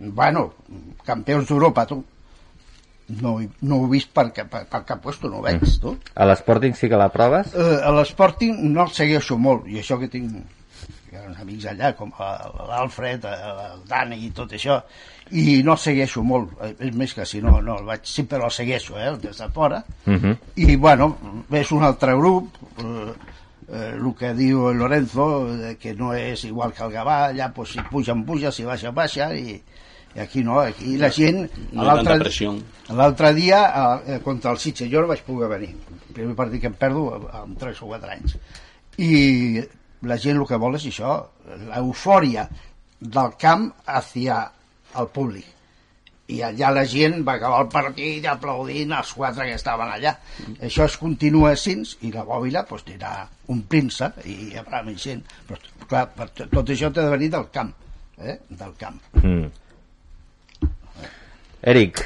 bueno, 0.00 0.48
campions 1.04 1.46
d'Europa, 1.52 1.84
tu, 1.86 2.00
no, 3.20 3.36
no 3.60 3.76
ho 3.76 3.86
he 3.86 3.90
vist 3.92 4.10
per, 4.16 4.30
per, 4.32 4.64
per 4.66 4.82
cap 4.88 5.02
puesto, 5.04 5.28
no 5.28 5.42
ho 5.42 5.46
veig, 5.46 5.62
tu. 5.82 5.94
A 6.16 6.26
l'Sporting 6.26 6.74
sí 6.74 6.88
que 6.88 6.98
la 6.98 7.10
proves? 7.12 7.52
Eh, 7.54 7.78
a 7.84 7.92
l'Sporting 7.92 8.64
no 8.72 8.88
el 8.88 8.94
segueixo 8.96 9.36
molt, 9.38 9.68
i 9.68 9.82
això 9.84 10.00
que 10.00 10.08
tinc 10.08 10.32
grans 11.14 11.40
amics 11.40 11.66
allà, 11.70 11.92
com 11.96 12.10
l'Alfred, 12.18 13.24
el 13.24 13.82
Dani 13.88 14.18
i 14.26 14.30
tot 14.36 14.52
això, 14.56 14.80
i 15.32 15.62
no 15.64 15.72
el 15.76 15.80
segueixo 15.80 16.22
molt, 16.26 16.52
eh, 16.62 16.74
és 16.88 16.94
més 16.94 17.14
que 17.16 17.24
si 17.26 17.40
no, 17.42 17.60
no 17.64 17.78
el 17.78 17.86
vaig, 17.88 18.04
sempre 18.04 18.42
el 18.42 18.50
segueixo, 18.52 18.98
eh, 19.00 19.14
des 19.22 19.38
de 19.38 19.48
fora, 19.54 19.84
Mhm. 20.06 20.36
i 20.56 20.76
bueno, 20.76 21.16
és 21.50 21.72
un 21.72 21.84
altre 21.84 22.14
grup, 22.16 22.56
eh, 22.78 23.12
eh, 23.72 23.92
el 23.96 24.14
que 24.18 24.34
diu 24.34 24.68
el 24.70 24.76
Lorenzo, 24.78 25.48
eh, 25.54 25.76
que 25.80 25.94
no 25.94 26.12
és 26.14 26.44
igual 26.44 26.72
que 26.72 26.84
el 26.84 26.92
Gavà, 26.92 27.30
allà 27.30 27.52
pues, 27.54 27.70
si 27.72 27.80
pugen, 27.90 28.24
puja, 28.24 28.52
si 28.52 28.64
baixa, 28.64 28.90
baixa, 28.90 29.34
i, 29.34 29.62
i 30.14 30.20
aquí 30.20 30.44
no, 30.44 30.60
aquí 30.60 30.96
la 30.98 31.10
gent... 31.10 31.48
No. 31.72 31.84
L'altre 32.94 33.32
dia, 33.34 33.62
eh, 34.06 34.20
contra 34.22 34.52
el 34.52 34.58
Sitges, 34.58 34.90
jo 34.92 35.00
no 35.00 35.08
vaig 35.08 35.22
poder 35.24 35.48
venir. 35.48 35.70
El 36.08 36.14
primer 36.14 36.36
partit 36.36 36.60
que 36.60 36.68
em 36.68 36.74
perdo 36.74 37.08
amb 37.32 37.56
3 37.58 37.80
o 37.82 37.86
4 37.86 38.10
anys. 38.12 38.36
I 38.98 39.64
la 40.08 40.18
gent 40.20 40.38
el 40.40 40.46
que 40.48 40.60
vol 40.60 40.78
és 40.78 40.86
això, 40.90 41.16
l'eufòria 41.70 42.46
del 43.00 43.34
camp 43.40 43.70
hacia 43.86 44.44
el 45.00 45.10
públic. 45.12 45.50
i 46.32 46.38
allà 46.40 46.70
la 46.72 46.86
gent 46.88 47.18
va 47.20 47.34
acabar 47.34 47.58
el 47.60 47.68
partit 47.68 48.24
aplaudint 48.24 48.94
els 48.96 49.10
quatre 49.12 49.44
que 49.44 49.58
estaven 49.58 49.90
allà 49.92 50.14
això 50.56 50.86
es 50.86 50.96
continua 50.96 51.50
així 51.50 51.74
i 52.08 52.12
la 52.14 52.24
bòbila 52.24 52.62
pues, 52.64 52.80
anirà 52.86 53.26
omplint-se 53.52 54.08
i 54.24 54.56
apareixent 54.56 55.20
però 55.44 55.60
clar, 55.84 56.06
per 56.16 56.30
tot 56.32 56.64
això 56.64 56.88
té 56.88 57.04
de 57.04 57.12
venir 57.12 57.28
del 57.28 57.44
camp 57.52 57.74
eh? 58.16 58.38
del 58.48 58.72
camp 58.80 59.00
Mm. 59.20 59.50
Eric, 61.60 62.00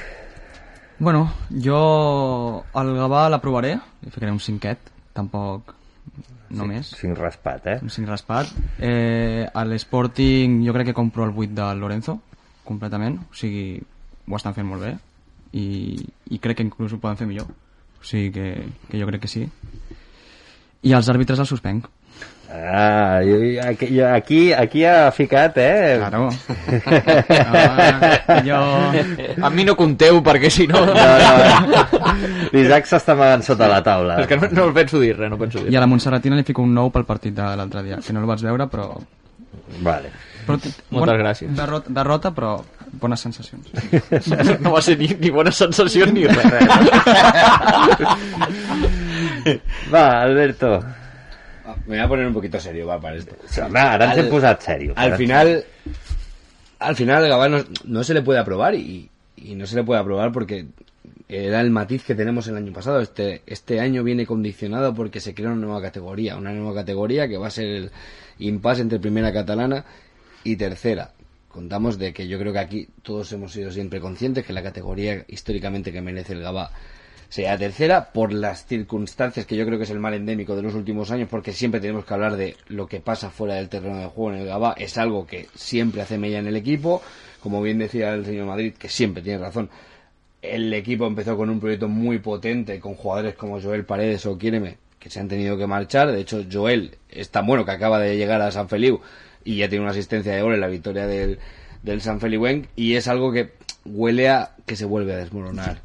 Bueno, 1.00 1.28
jo 1.48 2.64
el 2.74 2.88
Gavà 2.98 3.28
l'aprovaré, 3.30 3.76
li 4.02 4.10
ficaré 4.10 4.32
un 4.34 4.40
cinquet, 4.42 4.90
tampoc 5.14 5.77
no 6.50 6.66
més. 6.68 6.92
cinc 6.96 7.18
raspat, 7.18 7.66
eh? 7.66 7.76
Cinc 7.92 8.08
raspat. 8.08 8.52
Eh, 8.78 9.44
a 9.48 9.64
l'Sporting 9.64 10.62
jo 10.66 10.74
crec 10.76 10.90
que 10.90 10.96
compro 10.96 11.26
el 11.26 11.34
8 11.36 11.54
del 11.58 11.82
Lorenzo, 11.82 12.18
completament, 12.64 13.18
o 13.28 13.36
sigui, 13.36 13.78
ho 14.28 14.36
estan 14.36 14.56
fent 14.56 14.68
molt 14.68 14.84
bé, 14.84 14.94
i, 15.52 15.96
i 16.30 16.38
crec 16.38 16.60
que 16.60 16.66
inclús 16.66 16.92
ho 16.92 17.00
poden 17.02 17.20
fer 17.20 17.28
millor, 17.28 17.48
o 17.98 18.04
sigui 18.04 18.32
que, 18.32 18.48
que 18.88 19.00
jo 19.00 19.08
crec 19.08 19.24
que 19.24 19.32
sí. 19.32 19.46
I 20.86 20.94
els 20.94 21.08
àrbitres 21.10 21.40
els 21.42 21.50
suspenc. 21.50 21.88
Ah, 22.50 23.20
jo, 23.22 23.36
aquí, 23.60 24.00
aquí, 24.00 24.52
aquí 24.52 24.84
ha 24.84 25.12
ficat, 25.12 25.56
eh? 25.58 25.96
Claro. 25.98 26.30
Ah, 28.28 28.40
jo... 28.44 28.56
A 29.44 29.50
mi 29.50 29.64
no 29.64 29.74
compteu, 29.76 30.22
perquè 30.24 30.48
si 30.50 30.66
no... 30.66 30.80
No, 30.86 30.94
no. 30.94 31.82
L'Isaac 32.52 32.88
s'està 32.88 33.12
amagant 33.12 33.44
sota 33.44 33.68
la 33.68 33.82
taula. 33.84 34.16
És 34.22 34.28
que 34.30 34.38
no, 34.40 34.48
no 34.52 34.64
el 34.70 34.74
penso 34.76 35.00
dir 35.00 35.14
res, 35.16 35.30
no 35.30 35.38
penso 35.40 35.60
dir 35.60 35.72
I 35.72 35.76
a 35.76 35.82
la 35.84 35.88
Montserratina 35.90 36.38
li 36.38 36.46
fico 36.48 36.64
un 36.64 36.72
9 36.76 36.94
pel 36.96 37.06
partit 37.08 37.36
de 37.36 37.50
l'altre 37.60 37.84
dia, 37.84 38.00
que 38.04 38.16
no 38.16 38.24
el 38.24 38.28
vaig 38.30 38.44
veure, 38.48 38.68
però... 38.72 38.90
Vale. 39.84 40.12
però 40.46 40.56
Moltes 40.96 41.18
gràcies. 41.20 41.52
Derrota, 41.56 41.92
derrota, 42.00 42.32
però 42.32 42.54
bones 43.00 43.20
sensacions. 43.20 43.68
No 44.64 44.72
va 44.72 44.80
ser 44.84 44.96
ni, 45.00 45.10
ni 45.20 45.30
bona 45.34 45.52
sensació 45.52 46.08
ni 46.08 46.24
res. 46.24 46.40
Va, 49.92 50.06
Alberto. 50.22 50.78
Me 51.88 51.96
voy 51.96 52.04
a 52.04 52.08
poner 52.08 52.26
un 52.26 52.34
poquito 52.34 52.60
serio, 52.60 52.86
va, 52.86 53.00
para 53.00 53.16
esto. 53.16 53.34
Posat 54.28 54.60
serios. 54.60 54.96
Al 54.98 55.16
final, 55.16 55.64
al 56.78 56.94
final 56.94 57.24
al 57.24 57.30
Gabá 57.30 57.48
no, 57.48 57.64
no 57.84 58.04
se 58.04 58.12
le 58.12 58.20
puede 58.20 58.38
aprobar 58.38 58.74
y, 58.74 59.08
y 59.36 59.54
no 59.54 59.66
se 59.66 59.74
le 59.74 59.84
puede 59.84 59.98
aprobar 59.98 60.30
porque 60.30 60.66
era 61.30 61.62
el 61.62 61.70
matiz 61.70 62.04
que 62.04 62.14
tenemos 62.14 62.46
el 62.46 62.58
año 62.58 62.74
pasado. 62.74 63.00
Este, 63.00 63.40
este 63.46 63.80
año 63.80 64.04
viene 64.04 64.26
condicionado 64.26 64.94
porque 64.94 65.20
se 65.20 65.32
crea 65.32 65.48
una 65.48 65.64
nueva 65.64 65.80
categoría, 65.80 66.36
una 66.36 66.52
nueva 66.52 66.74
categoría 66.74 67.26
que 67.26 67.38
va 67.38 67.46
a 67.46 67.50
ser 67.50 67.64
el 67.64 67.90
impasse 68.38 68.82
entre 68.82 68.98
primera 68.98 69.32
catalana 69.32 69.86
y 70.44 70.56
tercera. 70.56 71.12
Contamos 71.48 71.98
de 71.98 72.12
que 72.12 72.28
yo 72.28 72.38
creo 72.38 72.52
que 72.52 72.58
aquí 72.58 72.88
todos 73.02 73.32
hemos 73.32 73.52
sido 73.52 73.70
siempre 73.70 73.98
conscientes 73.98 74.44
que 74.44 74.52
la 74.52 74.62
categoría 74.62 75.24
históricamente 75.26 75.90
que 75.90 76.02
merece 76.02 76.34
el 76.34 76.42
Gabá 76.42 76.70
sea 77.28 77.58
tercera 77.58 78.12
por 78.12 78.32
las 78.32 78.66
circunstancias 78.66 79.44
que 79.44 79.56
yo 79.56 79.66
creo 79.66 79.78
que 79.78 79.84
es 79.84 79.90
el 79.90 80.00
mal 80.00 80.14
endémico 80.14 80.56
de 80.56 80.62
los 80.62 80.74
últimos 80.74 81.10
años 81.10 81.28
porque 81.30 81.52
siempre 81.52 81.80
tenemos 81.80 82.04
que 82.04 82.14
hablar 82.14 82.36
de 82.36 82.56
lo 82.68 82.86
que 82.86 83.00
pasa 83.00 83.30
fuera 83.30 83.54
del 83.54 83.68
terreno 83.68 83.98
de 83.98 84.06
juego 84.06 84.32
en 84.32 84.40
el 84.40 84.46
Gabá. 84.46 84.74
Es 84.78 84.96
algo 84.96 85.26
que 85.26 85.48
siempre 85.54 86.00
hace 86.00 86.16
mella 86.18 86.38
en 86.38 86.46
el 86.46 86.56
equipo. 86.56 87.02
Como 87.40 87.60
bien 87.62 87.78
decía 87.78 88.14
el 88.14 88.24
señor 88.24 88.46
Madrid 88.46 88.74
que 88.78 88.88
siempre 88.88 89.22
tiene 89.22 89.38
razón 89.38 89.70
el 90.42 90.72
equipo 90.72 91.06
empezó 91.06 91.36
con 91.36 91.50
un 91.50 91.60
proyecto 91.60 91.88
muy 91.88 92.18
potente 92.18 92.78
con 92.80 92.94
jugadores 92.94 93.34
como 93.34 93.60
Joel 93.60 93.84
Paredes 93.84 94.26
o 94.26 94.38
Quiereme 94.38 94.78
que 94.98 95.10
se 95.10 95.20
han 95.20 95.28
tenido 95.28 95.56
que 95.56 95.66
marchar. 95.66 96.12
De 96.12 96.20
hecho 96.20 96.44
Joel 96.50 96.96
es 97.08 97.30
tan 97.30 97.46
bueno 97.46 97.64
que 97.64 97.72
acaba 97.72 97.98
de 97.98 98.16
llegar 98.16 98.40
a 98.42 98.50
San 98.50 98.68
Feliu 98.68 99.00
y 99.44 99.56
ya 99.56 99.68
tiene 99.68 99.82
una 99.82 99.92
asistencia 99.92 100.34
de 100.34 100.42
gol 100.42 100.54
en 100.54 100.60
la 100.60 100.68
victoria 100.68 101.06
del, 101.06 101.38
del 101.82 102.00
San 102.00 102.20
Feliuenc 102.20 102.66
y 102.76 102.94
es 102.94 103.08
algo 103.08 103.32
que 103.32 103.52
huele 103.84 104.28
a 104.28 104.54
que 104.66 104.76
se 104.76 104.84
vuelve 104.84 105.14
a 105.14 105.16
desmoronar 105.16 105.82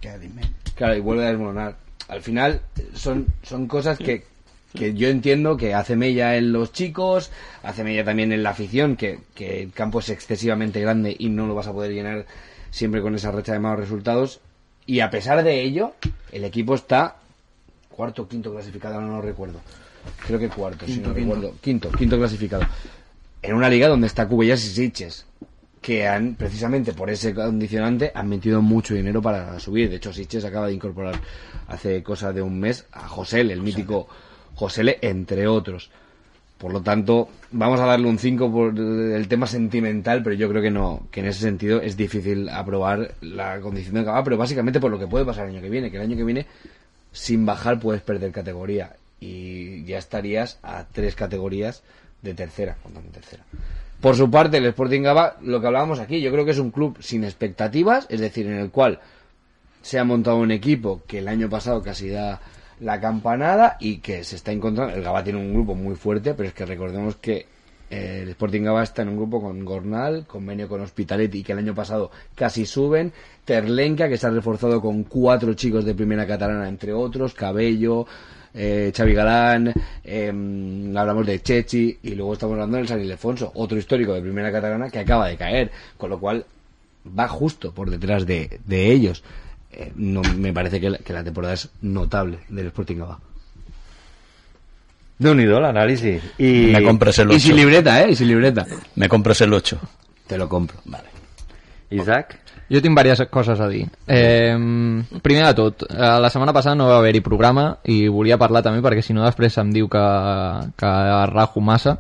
Claro, 0.76 0.96
y 0.96 1.00
vuelve 1.00 1.26
a 1.26 1.30
desmoronar. 1.30 1.78
Al 2.08 2.22
final 2.22 2.62
son, 2.94 3.28
son 3.44 3.68
cosas 3.68 3.98
que, 3.98 4.24
que 4.74 4.94
yo 4.94 5.08
entiendo 5.10 5.56
que 5.58 5.74
hace 5.74 5.96
mella 5.96 6.36
en 6.36 6.52
los 6.52 6.72
chicos, 6.72 7.32
hace 7.64 7.84
mella 7.84 8.04
también 8.04 8.32
en 8.32 8.44
la 8.44 8.50
afición, 8.52 8.96
que, 8.96 9.20
que 9.34 9.62
el 9.64 9.72
campo 9.72 10.00
es 10.00 10.10
excesivamente 10.10 10.82
grande 10.82 11.16
y 11.18 11.30
no 11.30 11.48
lo 11.48 11.56
vas 11.56 11.68
a 11.68 11.74
poder 11.74 11.92
llenar 11.92 12.26
siempre 12.72 13.02
con 13.02 13.16
esa 13.16 13.32
racha 13.32 13.54
de 13.54 13.60
malos 13.60 13.80
resultados. 13.80 14.42
Y 14.86 15.00
a 15.00 15.10
pesar 15.10 15.44
de 15.44 15.62
ello, 15.62 15.94
el 16.32 16.44
equipo 16.44 16.76
está 16.76 17.16
cuarto 17.90 18.24
o 18.24 18.28
quinto 18.28 18.52
clasificado, 18.52 19.00
no 19.00 19.16
lo 19.18 19.22
recuerdo. 19.22 19.60
Creo 20.26 20.38
que 20.40 20.50
cuarto, 20.50 20.86
si 20.86 20.94
Quinto, 20.96 21.10
no 21.10 21.16
quinto. 21.16 21.36
recuerdo. 21.36 21.56
Quinto, 21.62 21.92
quinto 21.92 22.18
clasificado. 22.18 22.64
En 23.42 23.56
una 23.56 23.70
liga 23.70 23.88
donde 23.88 24.08
está 24.08 24.28
Cubellas 24.28 24.64
y 24.66 24.70
Sitges 24.70 25.26
que 25.84 26.08
han, 26.08 26.36
precisamente 26.36 26.94
por 26.94 27.10
ese 27.10 27.34
condicionante, 27.36 28.12
han 28.16 28.30
metido 28.30 28.62
mucho 28.62 28.96
dinero 28.96 29.22
para 29.22 29.60
subir. 29.60 29.90
De 29.90 29.98
hecho, 29.98 30.14
Sitges 30.14 30.46
acaba 30.46 30.68
de 30.68 30.74
incorporar 30.74 31.20
hace 31.68 32.02
cosa 32.02 32.32
de 32.32 32.42
un 32.42 32.58
mes 32.58 32.88
a 32.94 33.10
Josele, 33.10 33.54
el 33.54 33.62
mítico 33.62 34.08
Josele, 34.56 34.98
entre 35.02 35.46
otros. 35.46 35.92
Por 36.58 36.72
lo 36.72 36.82
tanto, 36.82 37.28
vamos 37.52 37.82
a 37.82 37.86
darle 37.86 38.08
un 38.08 38.18
5 38.18 38.50
por 38.50 38.80
el 38.80 39.28
tema 39.28 39.46
sentimental, 39.46 40.24
pero 40.24 40.36
yo 40.38 40.48
creo 40.48 40.62
que 40.62 40.72
no, 40.72 41.06
que 41.12 41.20
en 41.20 41.26
ese 41.26 41.42
sentido 41.42 41.82
es 41.82 41.98
difícil 41.98 42.48
aprobar 42.48 43.16
la 43.20 43.60
condición 43.60 43.96
de 43.96 44.04
Gabá, 44.04 44.24
pero 44.24 44.38
básicamente 44.38 44.80
por 44.80 44.90
lo 44.90 44.98
que 44.98 45.08
puede 45.08 45.26
pasar 45.26 45.44
el 45.44 45.52
año 45.52 45.62
que 45.62 45.70
viene, 45.70 45.92
que 45.92 45.98
el 45.98 46.04
año 46.04 46.16
que 46.16 46.24
viene, 46.24 46.46
sin 47.12 47.46
bajar, 47.46 47.82
puedes 47.82 48.02
perder 48.02 48.32
categoría. 48.32 48.96
Y 49.20 49.84
ya 49.84 49.98
estarías 49.98 50.60
a 50.64 50.86
tres 50.90 51.16
categorías 51.16 51.84
de 52.22 52.34
tercera, 52.34 52.78
contando 52.82 53.12
tercera. 53.12 53.44
Por 54.04 54.18
su 54.18 54.30
parte, 54.30 54.58
el 54.58 54.66
Sporting 54.66 55.02
Gaba, 55.02 55.38
lo 55.44 55.62
que 55.62 55.68
hablábamos 55.68 56.02
aquí, 56.02 56.20
yo 56.20 56.30
creo 56.30 56.44
que 56.44 56.52
es 56.52 56.60
un 56.60 56.72
club 56.72 56.98
sin 57.00 57.24
expectativas, 57.24 58.06
es 58.10 58.20
decir, 58.20 58.46
en 58.48 58.56
el 58.60 58.70
cual 58.70 59.00
se 59.82 59.98
ha 59.98 60.04
montado 60.04 60.40
un 60.40 60.52
equipo 60.52 61.04
que 61.08 61.20
el 61.20 61.30
año 61.30 61.50
pasado 61.50 61.82
casi 61.82 62.10
da 62.10 62.42
la 62.82 63.00
campanada 63.00 63.78
y 63.80 64.00
que 64.00 64.26
se 64.26 64.36
está 64.36 64.52
encontrando. 64.52 64.94
El 64.94 65.04
Gaba 65.04 65.24
tiene 65.24 65.40
un 65.40 65.54
grupo 65.54 65.74
muy 65.74 65.96
fuerte, 65.96 66.34
pero 66.34 66.50
es 66.50 66.54
que 66.54 66.66
recordemos 66.66 67.16
que 67.16 67.46
eh, 67.90 68.20
el 68.24 68.30
Sporting 68.32 68.64
Gaba 68.64 68.84
está 68.84 69.04
en 69.04 69.08
un 69.08 69.16
grupo 69.16 69.42
con 69.42 69.64
Gornal, 69.64 70.26
convenio 70.28 70.68
con 70.68 70.82
Hospitalet 70.82 71.34
y 71.36 71.42
que 71.42 71.54
el 71.54 71.60
año 71.60 71.74
pasado 71.74 72.12
casi 72.36 72.66
suben. 72.66 73.14
Terlenca, 73.46 74.10
que 74.10 74.18
se 74.18 74.28
ha 74.28 74.32
reforzado 74.32 74.82
con 74.82 75.06
cuatro 75.06 75.54
chicos 75.54 75.86
de 75.86 75.96
primera 75.96 76.28
catalana, 76.28 76.68
entre 76.68 76.92
otros, 76.92 77.34
Cabello, 77.34 78.06
eh, 78.54 78.92
Xavi 78.96 79.14
Galán, 79.14 79.74
eh, 80.04 80.28
hablamos 80.96 81.26
de 81.26 81.42
Chechi 81.42 81.98
y 82.04 82.16
luego 82.16 82.34
estamos 82.34 82.54
hablando 82.54 82.78
del 82.78 82.88
San 82.88 83.02
Ildefonso, 83.02 83.52
otro 83.56 83.78
histórico 83.78 84.14
de 84.14 84.22
primera 84.22 84.52
catalana 84.52 84.90
que 84.90 85.00
acaba 85.00 85.28
de 85.28 85.38
caer, 85.38 85.72
con 85.98 86.10
lo 86.10 86.20
cual 86.20 86.46
va 87.18 87.28
justo 87.28 87.72
por 87.74 87.90
detrás 87.90 88.26
de, 88.26 88.60
de 88.66 88.92
ellos. 88.92 89.24
Eh, 89.72 89.92
no 89.96 90.22
me 90.22 90.54
parece 90.54 90.80
que 90.80 90.90
la, 90.90 90.98
que 91.00 91.14
la 91.14 91.24
temporada 91.24 91.56
es 91.56 91.70
notable 91.82 92.40
del 92.50 92.68
Sporting. 92.68 92.98
I... 96.38 96.72
Me 96.74 96.84
compres 96.84 97.18
el 97.20 97.32
Y 97.32 97.36
8. 97.36 97.40
sin 97.40 97.56
libreta, 97.56 98.02
¿eh? 98.04 98.12
Y 98.12 98.16
sin 98.16 98.28
libreta. 98.28 98.66
Me 98.96 99.10
compres 99.10 99.42
el 99.42 99.54
8. 99.54 99.80
Te 100.28 100.38
lo 100.38 100.48
compro. 100.50 100.78
Vale. 100.86 101.10
Isaac? 101.90 102.40
Jo 102.70 102.82
tinc 102.82 102.96
diverses 102.96 103.30
coses 103.30 103.60
a 103.60 103.68
dir. 103.70 103.84
Eh, 104.08 104.56
primer 105.22 105.46
de 105.48 105.54
tot, 105.54 105.84
eh, 105.90 105.98
la 106.20 106.30
setmana 106.30 106.54
passada 106.54 106.76
no 106.76 106.88
va 106.88 106.98
haver-hi 107.02 107.22
programa 107.22 107.78
i 107.86 108.08
volia 108.08 108.38
parlar 108.38 108.64
també 108.64 108.82
perquè 108.82 109.04
si 109.04 109.14
no 109.14 109.26
després 109.26 109.58
em 109.58 109.74
diu 109.74 109.90
que, 109.92 110.06
que 110.78 110.94
rajo 111.34 111.62
massa. 111.62 111.98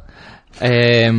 Eh, 0.61 1.09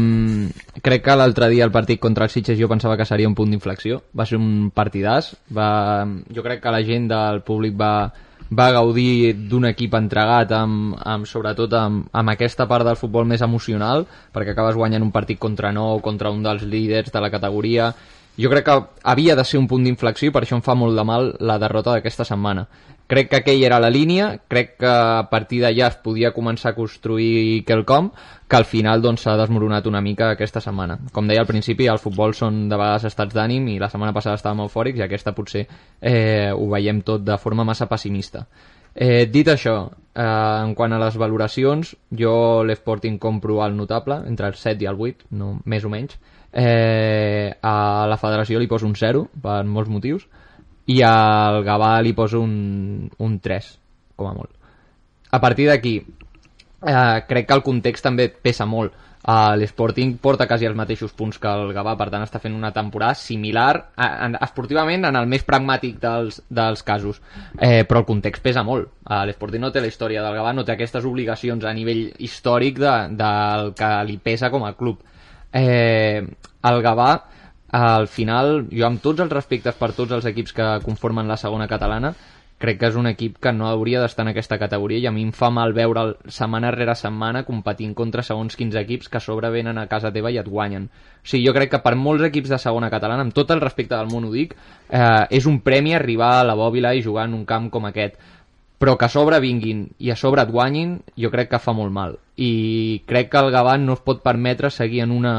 crec 0.80 1.02
que 1.04 1.16
l'altre 1.16 1.48
dia 1.50 1.64
el 1.66 1.72
partit 1.74 2.00
contra 2.00 2.28
els 2.28 2.36
Sitges 2.36 2.58
jo 2.58 2.68
pensava 2.70 2.96
que 2.96 3.06
seria 3.06 3.28
un 3.28 3.34
punt 3.34 3.50
d'inflexió. 3.50 4.02
Va 4.16 4.26
ser 4.26 4.38
un 4.38 4.70
partidàs. 4.74 5.34
Va, 5.52 6.06
jo 6.30 6.42
crec 6.42 6.62
que 6.62 6.74
la 6.74 6.84
gent 6.86 7.08
del 7.10 7.42
públic 7.46 7.74
va, 7.78 8.12
va 8.50 8.70
gaudir 8.72 9.34
d'un 9.50 9.66
equip 9.70 9.94
entregat 9.98 10.52
amb, 10.52 10.94
amb 11.00 11.26
sobretot 11.26 11.72
amb, 11.78 12.08
amb 12.12 12.34
aquesta 12.34 12.66
part 12.70 12.86
del 12.86 12.98
futbol 13.00 13.26
més 13.26 13.42
emocional 13.42 14.04
perquè 14.34 14.52
acabes 14.52 14.76
guanyant 14.76 15.02
un 15.02 15.12
partit 15.14 15.38
contra 15.40 15.72
nou 15.72 16.00
contra 16.04 16.30
un 16.30 16.42
dels 16.44 16.62
líders 16.62 17.12
de 17.12 17.22
la 17.24 17.30
categoria 17.32 17.92
jo 18.38 18.50
crec 18.50 18.64
que 18.66 18.80
havia 19.02 19.36
de 19.36 19.44
ser 19.44 19.60
un 19.60 19.68
punt 19.70 19.84
d'inflexió 19.86 20.28
i 20.28 20.34
per 20.34 20.42
això 20.42 20.56
em 20.58 20.64
fa 20.64 20.74
molt 20.74 20.98
de 20.98 21.04
mal 21.06 21.32
la 21.40 21.58
derrota 21.62 21.94
d'aquesta 21.94 22.26
setmana. 22.26 22.66
Crec 23.06 23.28
que 23.28 23.36
aquella 23.36 23.66
era 23.66 23.78
la 23.80 23.90
línia, 23.92 24.40
crec 24.48 24.78
que 24.80 24.88
a 24.88 25.28
partir 25.30 25.60
d'allà 25.60 25.90
es 25.90 25.98
podia 26.00 26.32
començar 26.32 26.70
a 26.72 26.76
construir 26.76 27.62
quelcom 27.68 28.08
que 28.48 28.56
al 28.56 28.64
final 28.64 29.02
doncs, 29.04 29.26
s'ha 29.26 29.36
desmoronat 29.36 29.86
una 29.86 30.00
mica 30.00 30.30
aquesta 30.32 30.62
setmana. 30.64 30.96
Com 31.12 31.28
deia 31.28 31.42
al 31.44 31.50
principi, 31.50 31.86
el 31.86 32.00
futbol 32.00 32.32
són 32.34 32.64
de 32.70 32.78
vegades 32.80 33.04
estats 33.10 33.36
d'ànim 33.36 33.68
i 33.74 33.78
la 33.78 33.90
setmana 33.92 34.14
passada 34.16 34.40
estàvem 34.40 34.64
eufòrics 34.64 34.98
i 34.98 35.04
aquesta 35.04 35.34
potser 35.36 35.66
eh, 36.00 36.50
ho 36.50 36.70
veiem 36.72 37.02
tot 37.04 37.26
de 37.26 37.36
forma 37.38 37.64
massa 37.68 37.90
pessimista. 37.90 38.46
Eh, 38.94 39.26
dit 39.26 39.48
això, 39.48 39.90
eh, 40.14 40.24
en 40.24 40.74
quant 40.74 40.92
a 40.92 41.00
les 41.02 41.16
valoracions, 41.18 41.96
jo 42.10 42.62
l'Sporting 42.64 43.18
compro 43.18 43.60
al 43.62 43.76
notable, 43.76 44.22
entre 44.26 44.46
el 44.46 44.54
7 44.54 44.84
i 44.84 44.88
el 44.88 45.00
8, 45.00 45.26
no, 45.30 45.58
més 45.64 45.84
o 45.84 45.90
menys. 45.90 46.16
Eh, 46.54 47.50
a 47.66 48.06
la 48.06 48.18
federació 48.20 48.60
li 48.62 48.70
poso 48.70 48.86
un 48.86 48.94
0, 48.94 49.26
per 49.42 49.62
molts 49.66 49.90
motius, 49.90 50.26
i 50.86 51.00
al 51.02 51.62
Gavà 51.66 51.96
li 52.04 52.12
poso 52.14 52.42
un, 52.44 53.08
un 53.18 53.38
3, 53.42 53.70
com 54.14 54.28
a 54.30 54.34
molt. 54.36 54.52
A 55.34 55.40
partir 55.42 55.66
d'aquí, 55.66 55.96
eh, 55.98 57.24
crec 57.26 57.48
que 57.48 57.58
el 57.58 57.64
context 57.66 58.06
també 58.06 58.28
pesa 58.30 58.68
molt. 58.70 58.94
Uh, 59.24 59.54
L'Sporting 59.56 60.18
porta 60.20 60.44
quasi 60.44 60.66
els 60.68 60.76
mateixos 60.76 61.14
punts 61.16 61.38
que 61.40 61.48
el 61.48 61.70
Gavà, 61.72 61.94
per 61.96 62.10
tant 62.12 62.26
està 62.26 62.36
fent 62.42 62.52
una 62.52 62.74
temporada 62.76 63.16
similar 63.16 63.70
a, 63.96 64.08
en, 64.26 64.34
esportivament 64.44 65.08
en 65.08 65.16
el 65.16 65.30
més 65.30 65.46
pragmàtic 65.48 65.96
dels, 66.02 66.42
dels 66.52 66.84
casos. 66.84 67.22
Eh, 67.56 67.86
però 67.88 68.02
el 68.02 68.08
context 68.10 68.44
pesa 68.44 68.62
molt. 68.68 68.90
Uh, 69.08 69.22
L'Sporting 69.24 69.64
no 69.64 69.72
té 69.72 69.80
la 69.80 69.88
història 69.88 70.20
del 70.20 70.36
Gavà, 70.36 70.52
no 70.52 70.66
té 70.68 70.74
aquestes 70.76 71.08
obligacions 71.08 71.64
a 71.64 71.72
nivell 71.72 72.10
històric 72.20 72.82
de, 72.84 72.92
del 73.16 73.72
que 73.78 73.90
li 74.10 74.18
pesa 74.20 74.52
com 74.52 74.68
a 74.68 74.74
club. 74.76 75.00
Eh, 75.54 76.26
el 76.70 76.82
Gavà, 76.82 77.10
al 77.74 78.08
final, 78.08 78.66
jo 78.70 78.86
amb 78.86 79.02
tots 79.02 79.22
els 79.22 79.32
respectes 79.32 79.76
per 79.78 79.92
tots 79.94 80.14
els 80.14 80.26
equips 80.30 80.54
que 80.54 80.70
conformen 80.84 81.30
la 81.30 81.38
segona 81.40 81.68
catalana, 81.70 82.14
crec 82.64 82.78
que 82.80 82.88
és 82.88 82.96
un 82.96 83.08
equip 83.10 83.40
que 83.42 83.52
no 83.52 83.66
hauria 83.68 84.00
d'estar 84.00 84.24
en 84.24 84.30
aquesta 84.30 84.58
categoria 84.60 85.02
i 85.02 85.06
a 85.08 85.12
mi 85.12 85.24
em 85.26 85.32
fa 85.36 85.50
mal 85.52 85.74
veure'l 85.76 86.14
setmana 86.32 86.70
rere 86.72 86.94
setmana 86.96 87.42
competint 87.44 87.92
contra 87.98 88.22
segons 88.22 88.56
quins 88.56 88.76
equips 88.78 89.10
que 89.10 89.18
a 89.18 89.24
sobre 89.24 89.50
venen 89.52 89.78
a 89.78 89.88
casa 89.90 90.12
teva 90.14 90.30
i 90.32 90.38
et 90.40 90.48
guanyen. 90.48 90.86
O 90.86 91.26
sigui, 91.28 91.44
jo 91.48 91.54
crec 91.56 91.74
que 91.74 91.82
per 91.84 91.94
molts 91.98 92.24
equips 92.30 92.54
de 92.54 92.60
segona 92.62 92.90
catalana, 92.94 93.26
amb 93.26 93.34
tot 93.36 93.50
el 93.50 93.60
respecte 93.60 93.96
del 93.96 94.12
món 94.12 94.28
ho 94.28 94.32
dic, 94.32 94.54
eh, 94.88 95.26
és 95.30 95.50
un 95.50 95.60
premi 95.66 95.94
arribar 95.94 96.38
a 96.38 96.46
la 96.46 96.56
bòbila 96.58 96.94
i 96.94 97.02
jugar 97.02 97.26
en 97.28 97.34
un 97.40 97.44
camp 97.44 97.68
com 97.74 97.90
aquest 97.90 98.16
però 98.84 98.98
que 99.00 99.06
a 99.06 99.08
sobre 99.08 99.38
vinguin 99.40 99.86
i 99.96 100.10
a 100.12 100.16
sobre 100.20 100.42
et 100.44 100.50
guanyin, 100.52 100.98
jo 101.16 101.30
crec 101.32 101.48
que 101.54 101.58
fa 101.62 101.72
molt 101.72 101.88
mal. 101.88 102.18
I 102.36 103.00
crec 103.08 103.30
que 103.32 103.40
el 103.40 103.48
Gavà 103.54 103.78
no 103.80 103.94
es 103.96 104.02
pot 104.04 104.20
permetre 104.20 104.68
seguir 104.68 105.00
en 105.06 105.14
una 105.14 105.32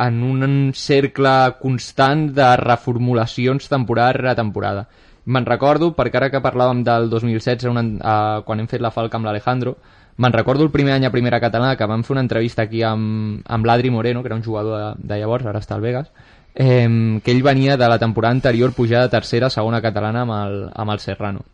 en 0.00 0.22
un 0.24 0.72
cercle 0.72 1.32
constant 1.60 2.30
de 2.32 2.46
reformulacions 2.56 3.68
temporada 3.68 4.14
rere 4.16 4.34
temporada. 4.38 4.86
Me'n 5.26 5.44
recordo, 5.44 5.90
perquè 5.92 6.22
ara 6.22 6.30
que 6.32 6.40
parlàvem 6.40 6.80
del 6.86 7.10
2016, 7.12 7.68
una, 7.68 7.84
uh, 7.84 8.40
quan 8.48 8.64
hem 8.64 8.70
fet 8.70 8.80
la 8.80 8.94
falca 8.94 9.20
amb 9.20 9.28
l'Alejandro, 9.28 9.76
me'n 10.16 10.32
recordo 10.32 10.64
el 10.64 10.72
primer 10.72 10.96
any 10.96 11.04
a 11.04 11.12
Primera 11.12 11.40
Catalana 11.44 11.76
que 11.76 11.84
vam 11.84 12.00
fer 12.00 12.16
una 12.16 12.24
entrevista 12.24 12.64
aquí 12.64 12.80
amb, 12.80 13.44
amb 13.44 13.68
l'Adri 13.68 13.92
Moreno, 13.92 14.22
que 14.22 14.32
era 14.32 14.40
un 14.40 14.44
jugador 14.44 14.80
de, 14.80 15.06
de 15.12 15.20
llavors, 15.20 15.44
ara 15.44 15.60
està 15.60 15.76
al 15.76 15.84
Vegas, 15.84 16.08
eh, 16.54 16.88
que 17.20 17.36
ell 17.36 17.44
venia 17.44 17.76
de 17.76 17.92
la 17.92 18.00
temporada 18.00 18.32
anterior 18.32 18.72
pujar 18.72 19.04
de 19.04 19.12
tercera 19.20 19.52
a 19.52 19.58
segona 19.60 19.84
catalana 19.84 20.24
amb 20.24 20.38
el, 20.40 20.62
amb 20.72 20.96
el 20.96 21.08
Serrano. 21.10 21.44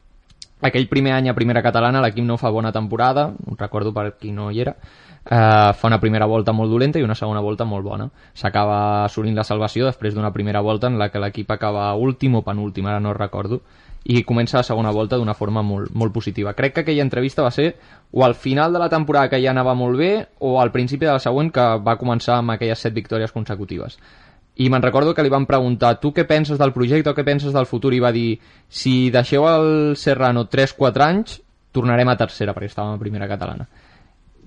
Aquell 0.64 0.88
primer 0.88 1.12
any 1.12 1.28
a 1.28 1.34
Primera 1.36 1.60
Catalana 1.60 2.00
l'equip 2.00 2.24
no 2.24 2.38
fa 2.40 2.48
bona 2.50 2.72
temporada, 2.72 3.28
recordo 3.58 3.92
per 3.92 4.14
qui 4.16 4.32
no 4.32 4.50
hi 4.50 4.62
era, 4.64 4.72
eh, 4.72 5.72
fa 5.76 5.86
una 5.86 5.98
primera 6.00 6.24
volta 6.26 6.52
molt 6.52 6.70
dolenta 6.72 6.98
i 6.98 7.04
una 7.04 7.14
segona 7.14 7.42
volta 7.44 7.64
molt 7.64 7.84
bona. 7.84 8.08
S'acaba 8.32 9.04
assolint 9.04 9.36
la 9.36 9.44
salvació 9.44 9.84
després 9.84 10.14
d'una 10.14 10.32
primera 10.32 10.62
volta 10.64 10.86
en 10.86 10.98
la 10.98 11.10
que 11.10 11.20
l'equip 11.20 11.50
acaba 11.50 11.92
últim 11.94 12.36
o 12.40 12.42
penúltim, 12.42 12.86
ara 12.86 13.00
no 13.00 13.12
recordo, 13.12 13.60
i 14.06 14.22
comença 14.22 14.60
la 14.60 14.66
segona 14.66 14.92
volta 14.94 15.18
d'una 15.18 15.34
forma 15.34 15.62
molt, 15.62 15.90
molt 15.92 16.12
positiva. 16.14 16.54
Crec 16.54 16.74
que 16.74 16.84
aquella 16.86 17.02
entrevista 17.02 17.42
va 17.42 17.50
ser 17.50 17.74
o 18.12 18.24
al 18.24 18.34
final 18.34 18.72
de 18.72 18.78
la 18.78 18.88
temporada 18.88 19.28
que 19.28 19.42
ja 19.42 19.50
anava 19.50 19.74
molt 19.74 19.98
bé 19.98 20.12
o 20.38 20.60
al 20.60 20.70
principi 20.72 21.04
de 21.04 21.12
la 21.12 21.22
següent 21.22 21.50
que 21.52 21.66
va 21.82 21.98
començar 21.98 22.38
amb 22.38 22.54
aquelles 22.54 22.78
set 22.78 22.94
victòries 22.94 23.34
consecutives. 23.34 23.98
I 24.56 24.70
me'n 24.72 24.82
recordo 24.82 25.12
que 25.14 25.22
li 25.22 25.32
van 25.32 25.44
preguntar 25.46 25.98
tu 26.00 26.14
què 26.16 26.24
penses 26.24 26.58
del 26.58 26.72
projecte 26.72 27.10
o 27.12 27.16
què 27.16 27.24
penses 27.24 27.52
del 27.52 27.68
futur 27.68 27.92
i 27.92 28.00
va 28.00 28.12
dir 28.12 28.38
si 28.68 29.10
deixeu 29.10 29.44
el 29.50 29.96
Serrano 30.00 30.46
3-4 30.48 31.04
anys 31.04 31.40
tornarem 31.76 32.08
a 32.08 32.16
tercera 32.16 32.54
perquè 32.56 32.70
estàvem 32.72 32.96
a 32.96 33.02
primera 33.02 33.28
catalana 33.28 33.68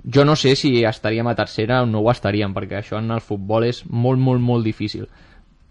jo 0.03 0.25
no 0.25 0.35
sé 0.35 0.55
si 0.55 0.83
estaríem 0.83 1.27
a 1.27 1.35
tercera 1.35 1.83
o 1.83 1.85
no 1.85 1.99
ho 1.99 2.11
estaríem, 2.11 2.53
perquè 2.53 2.79
això 2.79 2.99
en 2.99 3.11
el 3.11 3.21
futbol 3.21 3.65
és 3.67 3.83
molt, 3.85 4.19
molt, 4.19 4.41
molt 4.41 4.65
difícil. 4.65 5.07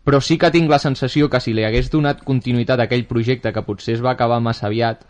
Però 0.04 0.20
sí 0.20 0.38
que 0.38 0.50
tinc 0.50 0.70
la 0.70 0.78
sensació 0.78 1.28
que 1.28 1.40
si 1.40 1.54
li 1.54 1.64
hagués 1.64 1.90
donat 1.90 2.22
continuïtat 2.24 2.80
a 2.80 2.88
aquell 2.88 3.06
projecte 3.08 3.52
que 3.52 3.64
potser 3.64 3.96
es 3.96 4.04
va 4.04 4.12
acabar 4.12 4.40
massa 4.40 4.66
aviat, 4.68 5.04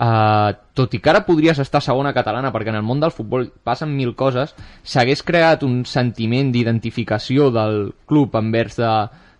eh, 0.00 0.52
tot 0.74 0.94
i 0.94 1.00
que 1.00 1.12
ara 1.12 1.24
podries 1.26 1.60
estar 1.60 1.82
segona 1.84 2.14
catalana, 2.16 2.52
perquè 2.54 2.72
en 2.72 2.80
el 2.80 2.86
món 2.86 3.00
del 3.02 3.14
futbol 3.14 3.50
passen 3.64 3.92
mil 3.96 4.14
coses, 4.16 4.54
s'hagués 4.82 5.22
creat 5.26 5.64
un 5.66 5.82
sentiment 5.84 6.52
d'identificació 6.52 7.50
del 7.54 7.92
club 8.08 8.36
envers 8.40 8.78
de, 8.80 8.92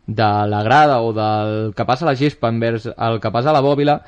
de 0.06 0.32
la 0.52 0.64
grada 0.66 1.00
o 1.00 1.14
del 1.16 1.72
que 1.76 1.86
passa 1.86 2.04
a 2.06 2.12
la 2.12 2.18
gespa 2.18 2.52
envers 2.52 2.90
el 2.90 3.20
que 3.20 3.32
passa 3.32 3.50
a 3.50 3.56
la 3.56 3.64
bòbila 3.64 4.00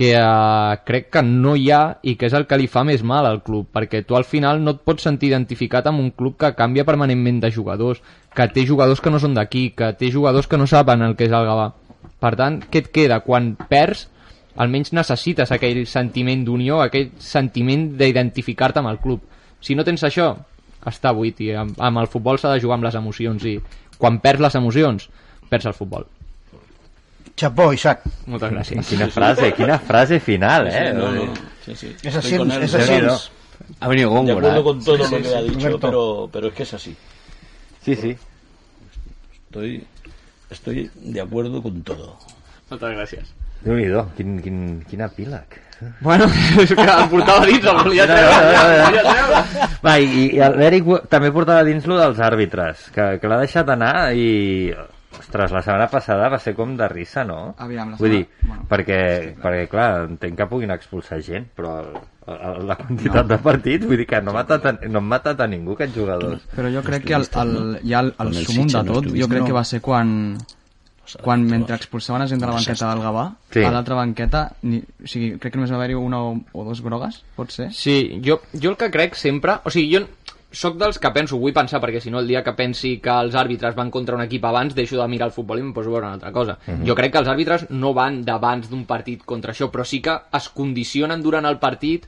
que 0.00 0.14
eh, 0.16 0.76
crec 0.86 1.10
que 1.12 1.22
no 1.22 1.54
hi 1.56 1.70
ha 1.70 1.98
i 2.02 2.14
que 2.16 2.30
és 2.30 2.34
el 2.36 2.46
que 2.48 2.56
li 2.56 2.70
fa 2.72 2.84
més 2.88 3.02
mal 3.04 3.26
al 3.28 3.42
club, 3.44 3.66
perquè 3.68 4.02
tu 4.06 4.16
al 4.16 4.24
final 4.24 4.62
no 4.64 4.72
et 4.76 4.84
pots 4.86 5.04
sentir 5.04 5.28
identificat 5.28 5.90
amb 5.90 6.00
un 6.00 6.10
club 6.16 6.38
que 6.40 6.54
canvia 6.56 6.86
permanentment 6.88 7.42
de 7.42 7.50
jugadors, 7.52 8.00
que 8.34 8.46
té 8.48 8.64
jugadors 8.66 9.02
que 9.04 9.12
no 9.12 9.20
són 9.20 9.36
d'aquí, 9.36 9.70
que 9.76 9.92
té 10.00 10.10
jugadors 10.10 10.48
que 10.48 10.56
no 10.56 10.66
saben 10.70 11.04
el 11.04 11.18
que 11.18 11.28
és 11.28 11.34
el 11.36 11.44
Gavà. 11.44 11.68
Per 12.20 12.32
tant, 12.36 12.62
què 12.72 12.84
et 12.84 12.88
queda? 12.94 13.20
Quan 13.26 13.52
perds, 13.68 14.06
almenys 14.56 14.92
necessites 14.92 15.52
aquell 15.52 15.84
sentiment 15.86 16.44
d'unió, 16.44 16.80
aquell 16.82 17.10
sentiment 17.18 17.96
d'identificar-te 17.98 18.78
amb 18.80 18.88
el 18.88 18.98
club. 18.98 19.20
Si 19.60 19.74
no 19.74 19.84
tens 19.84 20.02
això, 20.04 20.32
està 20.86 21.12
buit, 21.14 21.40
i 21.40 21.52
amb, 21.54 21.76
amb 21.78 21.98
el 22.02 22.08
futbol 22.08 22.38
s'ha 22.38 22.52
de 22.54 22.60
jugar 22.60 22.78
amb 22.78 22.84
les 22.88 22.94
emocions, 22.94 23.44
i 23.44 23.58
quan 23.98 24.18
perds 24.20 24.40
les 24.40 24.54
emocions, 24.54 25.08
perds 25.50 25.66
el 25.66 25.74
futbol. 25.74 26.06
Chapó, 27.36 27.72
Isaac. 27.72 28.02
Moltes 28.26 28.50
gràcies. 28.52 28.88
Quina 28.88 29.06
frase, 29.08 29.52
quina 29.56 29.78
frase 29.78 30.18
final, 30.20 30.66
eh? 30.68 30.90
Sí, 30.90 30.96
no, 30.98 31.10
no. 31.12 31.34
Sí, 31.64 31.74
sí. 31.76 31.94
Es 32.02 32.16
así, 32.16 32.34
es 32.34 32.74
así. 32.74 33.00
De 33.00 33.10
Ha 33.80 33.88
venido 33.88 34.10
Góngora. 34.10 34.32
acuerdo 34.54 34.60
¿eh? 34.60 34.64
con 34.64 34.84
todo 34.84 34.96
Sí, 34.96 35.02
lo 35.02 35.08
sí, 35.08 35.16
que 35.16 35.28
sí, 35.28 35.34
ha 35.34 35.42
dicho, 35.42 35.58
Roberto. 35.58 35.80
pero, 35.80 36.28
pero 36.32 36.46
es 36.48 36.54
que 36.54 36.62
es 36.64 36.74
así. 36.74 36.96
Sí, 37.82 37.94
sí. 37.94 38.16
Estoy, 39.46 39.84
estoy 40.50 40.90
de 40.94 41.20
acuerdo 41.20 41.62
con 41.62 41.82
todo. 41.82 42.16
Moltes 42.68 43.24
gràcies. 43.60 43.66
Déu-n'hi-do, 43.66 44.04
quin, 44.16 44.38
quin, 44.44 44.60
quin 44.88 45.00
epíleg. 45.06 45.58
Bueno, 46.04 46.26
és 46.60 46.74
que 46.76 46.84
el 46.84 47.06
portava 47.08 47.46
dins, 47.48 47.64
el 47.64 47.78
volia 47.80 48.04
No, 48.04 48.14
treure. 48.14 48.40
no, 48.52 48.62
no, 48.68 48.90
no. 48.90 49.02
treure. 49.10 49.68
Va, 49.84 49.94
i, 49.98 50.26
i 50.36 50.40
l'Eric 50.60 50.88
també 51.08 51.30
portava 51.32 51.64
dins 51.64 51.86
lo 51.88 51.96
dels 52.00 52.18
àrbitres, 52.20 52.90
que, 52.92 53.06
que 53.20 53.28
l'ha 53.30 53.38
deixat 53.44 53.68
anar 53.76 54.12
i... 54.12 54.74
Ostres, 55.20 55.50
la 55.52 55.60
setmana 55.60 55.88
passada 55.90 56.28
va 56.32 56.38
ser 56.40 56.52
com 56.56 56.76
de 56.78 56.86
risa, 56.88 57.24
no? 57.26 57.54
Aviam, 57.60 57.90
la 57.92 57.96
Vull 57.98 58.12
dir, 58.14 58.20
bueno. 58.46 58.62
perquè, 58.70 59.00
perquè, 59.42 59.64
clar, 59.68 59.88
entenc 60.06 60.36
que 60.38 60.46
puguin 60.48 60.70
expulsar 60.72 61.18
gent, 61.20 61.48
però 61.56 61.74
el, 61.82 61.90
el, 62.30 62.60
la 62.68 62.76
quantitat 62.78 63.26
de 63.28 63.38
partits, 63.42 63.88
vull 63.90 63.98
dir 64.00 64.06
que 64.08 64.20
no, 64.22 64.30
ha 64.32 64.38
matat 64.38 64.68
a, 64.70 64.72
no 64.88 65.02
han 65.02 65.08
matat 65.10 65.42
a 65.44 65.48
ningú, 65.50 65.74
aquests 65.76 65.96
jugadors. 65.98 66.46
Però 66.54 66.70
jo 66.72 66.80
crec 66.86 67.04
que 67.10 67.18
el, 67.18 67.26
el, 67.42 67.58
ja 67.90 68.00
el, 68.06 68.14
el 68.22 68.32
el 68.32 68.46
sumum 68.46 68.70
de 68.70 68.84
no 68.86 68.96
tot, 69.00 69.10
jo 69.12 69.28
crec 69.28 69.42
no? 69.44 69.50
que 69.50 69.58
va 69.58 69.64
ser 69.66 69.82
quan, 69.84 70.14
quan 71.22 71.44
mentre 71.46 71.76
expulsaven 71.76 72.22
a 72.22 72.28
gent 72.28 72.40
de 72.40 72.46
la 72.46 72.52
banqueta 72.58 72.90
del 72.94 73.02
Gavà, 73.04 73.24
Sí. 73.50 73.64
a 73.64 73.70
l'altra 73.70 73.94
banqueta, 73.96 74.52
ni, 74.62 74.78
o 74.78 75.06
sigui, 75.06 75.38
crec 75.38 75.52
que 75.52 75.58
només 75.58 75.72
va 75.72 75.76
haver-hi 75.76 75.94
una 75.98 76.22
o, 76.22 76.36
o 76.52 76.64
dos 76.64 76.82
grogues, 76.82 77.22
pot 77.36 77.50
ser? 77.50 77.72
Sí, 77.72 78.20
jo, 78.24 78.40
jo 78.54 78.70
el 78.70 78.76
que 78.76 78.90
crec 78.90 79.14
sempre... 79.18 79.58
O 79.64 79.70
sigui, 79.70 79.96
jo 79.96 80.06
sóc 80.52 80.74
dels 80.80 80.98
que 80.98 81.10
penso, 81.14 81.38
vull 81.38 81.52
pensar, 81.54 81.78
perquè 81.80 82.00
si 82.02 82.10
no 82.10 82.18
el 82.18 82.26
dia 82.26 82.42
que 82.42 82.52
pensi 82.58 82.96
que 82.98 83.10
els 83.10 83.36
àrbitres 83.38 83.76
van 83.76 83.90
contra 83.90 84.16
un 84.16 84.22
equip 84.24 84.44
abans, 84.44 84.74
deixo 84.74 84.96
de 84.98 85.06
mirar 85.08 85.28
el 85.28 85.32
futbol 85.32 85.58
i 85.60 85.62
em 85.62 85.72
poso 85.72 85.90
a 85.90 85.92
veure 85.92 86.06
una 86.08 86.14
altra 86.16 86.32
cosa. 86.34 86.58
Jo 86.86 86.96
crec 86.98 87.12
que 87.12 87.18
els 87.22 87.28
àrbitres 87.30 87.68
no 87.70 87.92
van 87.94 88.24
d'abans 88.26 88.68
d'un 88.68 88.84
partit 88.84 89.22
contra 89.24 89.52
això, 89.54 89.70
però 89.70 89.84
sí 89.86 90.00
que 90.02 90.16
es 90.32 90.48
condicionen 90.48 91.22
durant 91.22 91.46
el 91.46 91.58
partit 91.62 92.06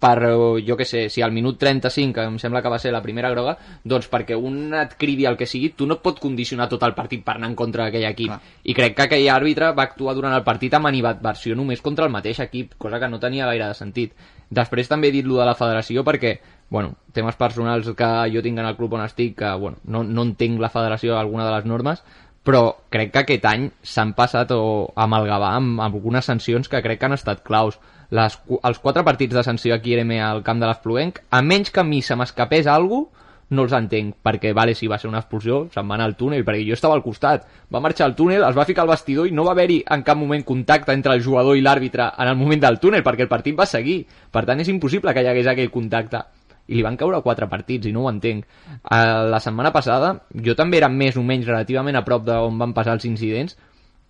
per, 0.00 0.16
eh, 0.24 0.62
jo 0.66 0.76
que 0.76 0.86
sé, 0.88 1.08
si 1.12 1.22
al 1.22 1.32
minut 1.32 1.58
35, 1.60 2.14
que 2.16 2.24
em 2.26 2.38
sembla 2.40 2.62
que 2.62 2.72
va 2.72 2.78
ser 2.78 2.92
la 2.92 3.02
primera 3.04 3.30
groga, 3.30 3.56
doncs 3.84 4.08
perquè 4.10 4.36
un 4.36 4.72
et 4.74 4.96
cridi 4.98 5.26
el 5.28 5.36
que 5.36 5.46
sigui, 5.46 5.74
tu 5.76 5.86
no 5.86 5.98
et 5.98 6.02
pot 6.02 6.18
condicionar 6.18 6.68
tot 6.70 6.82
el 6.88 6.96
partit 6.96 7.22
per 7.24 7.36
anar 7.36 7.50
en 7.52 7.56
contra 7.58 7.84
d'aquell 7.84 8.08
equip. 8.08 8.32
Clar. 8.32 8.40
I 8.64 8.76
crec 8.76 8.96
que 8.96 9.06
aquell 9.06 9.28
àrbitre 9.30 9.74
va 9.76 9.84
actuar 9.90 10.16
durant 10.16 10.34
el 10.34 10.46
partit 10.46 10.74
amb 10.74 10.88
animadversió 10.88 11.54
només 11.54 11.84
contra 11.84 12.08
el 12.08 12.14
mateix 12.14 12.40
equip, 12.40 12.78
cosa 12.78 12.98
que 12.98 13.10
no 13.12 13.20
tenia 13.20 13.46
gaire 13.46 13.68
de 13.68 13.76
sentit. 13.76 14.16
Després 14.50 14.88
també 14.88 15.08
he 15.08 15.14
dit 15.14 15.26
lo 15.28 15.38
de 15.38 15.46
la 15.46 15.54
federació 15.54 16.02
perquè, 16.02 16.38
bueno, 16.70 16.96
temes 17.12 17.36
personals 17.36 17.92
que 17.96 18.10
jo 18.32 18.42
tinc 18.42 18.58
en 18.58 18.66
el 18.66 18.76
club 18.78 18.96
on 18.96 19.04
estic, 19.04 19.36
que, 19.38 19.52
bueno, 19.60 19.78
no, 19.84 20.02
no 20.02 20.26
entenc 20.26 20.58
la 20.58 20.72
federació 20.72 21.18
alguna 21.18 21.46
de 21.46 21.54
les 21.54 21.68
normes, 21.68 22.02
però 22.46 22.62
crec 22.90 23.12
que 23.12 23.22
aquest 23.22 23.46
any 23.46 23.68
s'han 23.84 24.14
passat 24.16 24.52
o, 24.56 24.60
amb 24.96 25.18
el 25.18 25.28
Gavà 25.28 25.52
amb, 25.58 25.76
amb 25.78 25.94
algunes 25.94 26.26
sancions 26.30 26.70
que 26.72 26.80
crec 26.82 27.00
que 27.00 27.10
han 27.10 27.18
estat 27.18 27.44
claus. 27.46 27.78
Les, 28.10 28.36
els 28.58 28.82
quatre 28.82 29.04
partits 29.06 29.36
de 29.36 29.42
sanció 29.46 29.74
aquí 29.74 29.94
ERM 29.94 30.16
al 30.24 30.42
camp 30.42 30.60
de 30.62 30.66
l'Espluenc, 30.66 31.22
a 31.30 31.42
menys 31.46 31.70
que 31.70 31.82
a 31.82 31.86
mi 31.86 32.02
se 32.02 32.16
m'escapés 32.18 32.66
alguna 32.66 33.20
no 33.50 33.64
els 33.66 33.72
entenc, 33.74 34.14
perquè 34.22 34.52
vale, 34.54 34.76
si 34.78 34.86
va 34.90 34.98
ser 35.02 35.08
una 35.10 35.20
explosió, 35.22 35.64
se'n 35.74 35.88
va 35.90 35.96
anar 35.96 36.06
al 36.06 36.16
túnel, 36.18 36.44
perquè 36.46 36.62
jo 36.66 36.76
estava 36.76 36.94
al 36.94 37.02
costat, 37.02 37.46
va 37.72 37.82
marxar 37.82 38.06
al 38.06 38.14
túnel, 38.18 38.44
es 38.46 38.56
va 38.56 38.66
ficar 38.66 38.84
al 38.84 38.92
vestidor 38.92 39.26
i 39.26 39.34
no 39.34 39.44
va 39.46 39.54
haver-hi 39.56 39.80
en 39.96 40.04
cap 40.06 40.18
moment 40.18 40.44
contacte 40.46 40.94
entre 40.94 41.16
el 41.16 41.24
jugador 41.24 41.58
i 41.58 41.64
l'àrbitre 41.64 42.12
en 42.16 42.30
el 42.30 42.36
moment 42.38 42.62
del 42.62 42.78
túnel, 42.82 43.02
perquè 43.06 43.26
el 43.26 43.32
partit 43.32 43.58
va 43.58 43.66
seguir, 43.66 44.04
per 44.30 44.44
tant 44.46 44.62
és 44.62 44.70
impossible 44.70 45.14
que 45.14 45.24
hi 45.24 45.30
hagués 45.32 45.50
aquell 45.50 45.72
contacte. 45.74 46.22
I 46.70 46.76
li 46.78 46.84
van 46.86 46.94
caure 46.94 47.18
quatre 47.24 47.48
partits 47.50 47.88
i 47.90 47.92
no 47.92 48.04
ho 48.04 48.10
entenc. 48.12 48.44
Uh, 48.84 49.26
la 49.26 49.40
setmana 49.42 49.72
passada 49.74 50.12
jo 50.46 50.54
també 50.54 50.78
era 50.78 50.88
més 50.88 51.18
o 51.18 51.24
menys 51.26 51.48
relativament 51.48 51.98
a 51.98 52.04
prop 52.06 52.22
d'on 52.28 52.60
van 52.60 52.74
passar 52.76 52.94
els 52.94 53.08
incidents 53.10 53.58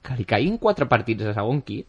que 0.05 0.17
li 0.19 0.29
caïn 0.29 0.59
quatre 0.61 0.85
partits 0.89 1.31
a 1.31 1.33
segon 1.37 1.63
qui 1.65 1.81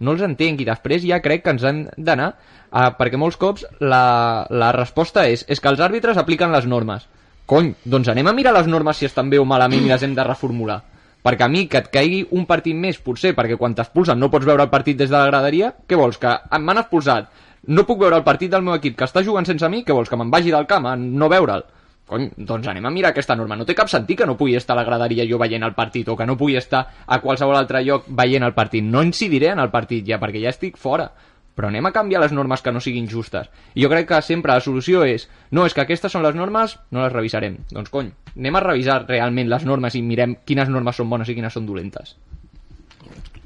no 0.00 0.14
els 0.14 0.22
entenc 0.24 0.60
i 0.62 0.66
després 0.68 1.04
ja 1.04 1.20
crec 1.24 1.44
que 1.44 1.54
ens 1.54 1.64
han 1.66 1.84
d'anar 1.96 2.28
uh, 2.32 2.90
perquè 2.98 3.18
molts 3.20 3.38
cops 3.40 3.64
la, 3.80 4.46
la 4.50 4.72
resposta 4.76 5.26
és 5.28 5.44
és 5.48 5.60
que 5.60 5.72
els 5.72 5.80
àrbitres 5.80 6.20
apliquen 6.20 6.54
les 6.54 6.66
normes. 6.66 7.06
Cony, 7.48 7.72
doncs 7.84 8.10
anem 8.12 8.28
a 8.28 8.36
mirar 8.36 8.52
les 8.54 8.68
normes 8.68 8.98
si 8.98 9.08
estan 9.08 9.30
bé 9.30 9.40
o 9.40 9.46
malament 9.48 9.86
i 9.86 9.90
les 9.90 10.04
hem 10.04 10.14
de 10.14 10.26
reformular. 10.26 10.82
Perquè 11.24 11.46
a 11.46 11.50
mi 11.50 11.64
que 11.66 11.80
et 11.80 11.88
caigui 11.92 12.20
un 12.36 12.44
partit 12.46 12.76
més 12.76 13.00
potser 13.02 13.34
perquè 13.34 13.56
quan 13.58 13.74
t'expulsen 13.74 14.20
no 14.20 14.30
pots 14.30 14.46
veure 14.46 14.66
el 14.66 14.72
partit 14.72 14.98
des 14.98 15.10
de 15.10 15.16
la 15.16 15.26
graderia 15.26 15.72
què 15.88 15.96
vols, 15.98 16.20
que 16.20 16.36
m'han 16.58 16.84
expulsat. 16.84 17.32
No 17.68 17.84
puc 17.88 17.98
veure 18.00 18.16
el 18.16 18.24
partit 18.24 18.52
del 18.52 18.62
meu 18.62 18.76
equip 18.76 18.94
que 18.96 19.08
està 19.08 19.24
jugant 19.24 19.48
sense 19.48 19.68
mi, 19.68 19.82
què 19.84 19.96
vols, 19.96 20.08
que 20.08 20.16
me'n 20.16 20.30
vagi 20.30 20.54
del 20.54 20.68
camp 20.70 20.86
a 20.86 20.94
no 20.96 21.28
veure'l 21.32 21.66
cony, 22.08 22.26
doncs 22.36 22.66
anem 22.72 22.88
a 22.88 22.92
mirar 22.92 23.12
aquesta 23.12 23.36
norma. 23.36 23.56
No 23.56 23.66
té 23.68 23.76
cap 23.78 23.90
sentit 23.92 24.18
que 24.18 24.26
no 24.26 24.36
pugui 24.40 24.56
estar 24.58 24.74
a 24.74 24.80
la 24.80 24.86
graderia 24.88 25.26
jo 25.28 25.38
veient 25.38 25.64
el 25.66 25.76
partit 25.76 26.08
o 26.08 26.16
que 26.16 26.26
no 26.26 26.38
pugui 26.40 26.56
estar 26.58 26.84
a 27.06 27.20
qualsevol 27.22 27.56
altre 27.58 27.84
lloc 27.86 28.08
veient 28.08 28.46
el 28.46 28.56
partit. 28.56 28.84
No 28.84 29.04
incidiré 29.04 29.52
en 29.52 29.62
el 29.62 29.70
partit 29.70 30.06
ja, 30.08 30.18
perquè 30.18 30.42
ja 30.42 30.54
estic 30.54 30.80
fora. 30.80 31.10
Però 31.58 31.72
anem 31.72 31.88
a 31.88 31.90
canviar 31.90 32.20
les 32.22 32.32
normes 32.32 32.62
que 32.62 32.70
no 32.70 32.78
siguin 32.78 33.08
justes. 33.10 33.48
I 33.74 33.82
jo 33.82 33.90
crec 33.90 34.06
que 34.06 34.20
sempre 34.22 34.54
la 34.54 34.62
solució 34.62 35.02
és 35.02 35.26
no, 35.50 35.66
és 35.66 35.74
que 35.74 35.82
aquestes 35.82 36.12
són 36.14 36.22
les 36.22 36.36
normes, 36.38 36.76
no 36.94 37.02
les 37.02 37.12
revisarem. 37.12 37.56
Doncs 37.72 37.90
cony, 37.90 38.12
anem 38.36 38.58
a 38.58 38.62
revisar 38.62 39.00
realment 39.08 39.50
les 39.50 39.66
normes 39.66 39.98
i 39.98 40.02
mirem 40.06 40.36
quines 40.46 40.70
normes 40.70 41.02
són 41.02 41.10
bones 41.10 41.28
i 41.28 41.34
quines 41.34 41.58
són 41.58 41.66
dolentes. 41.66 42.14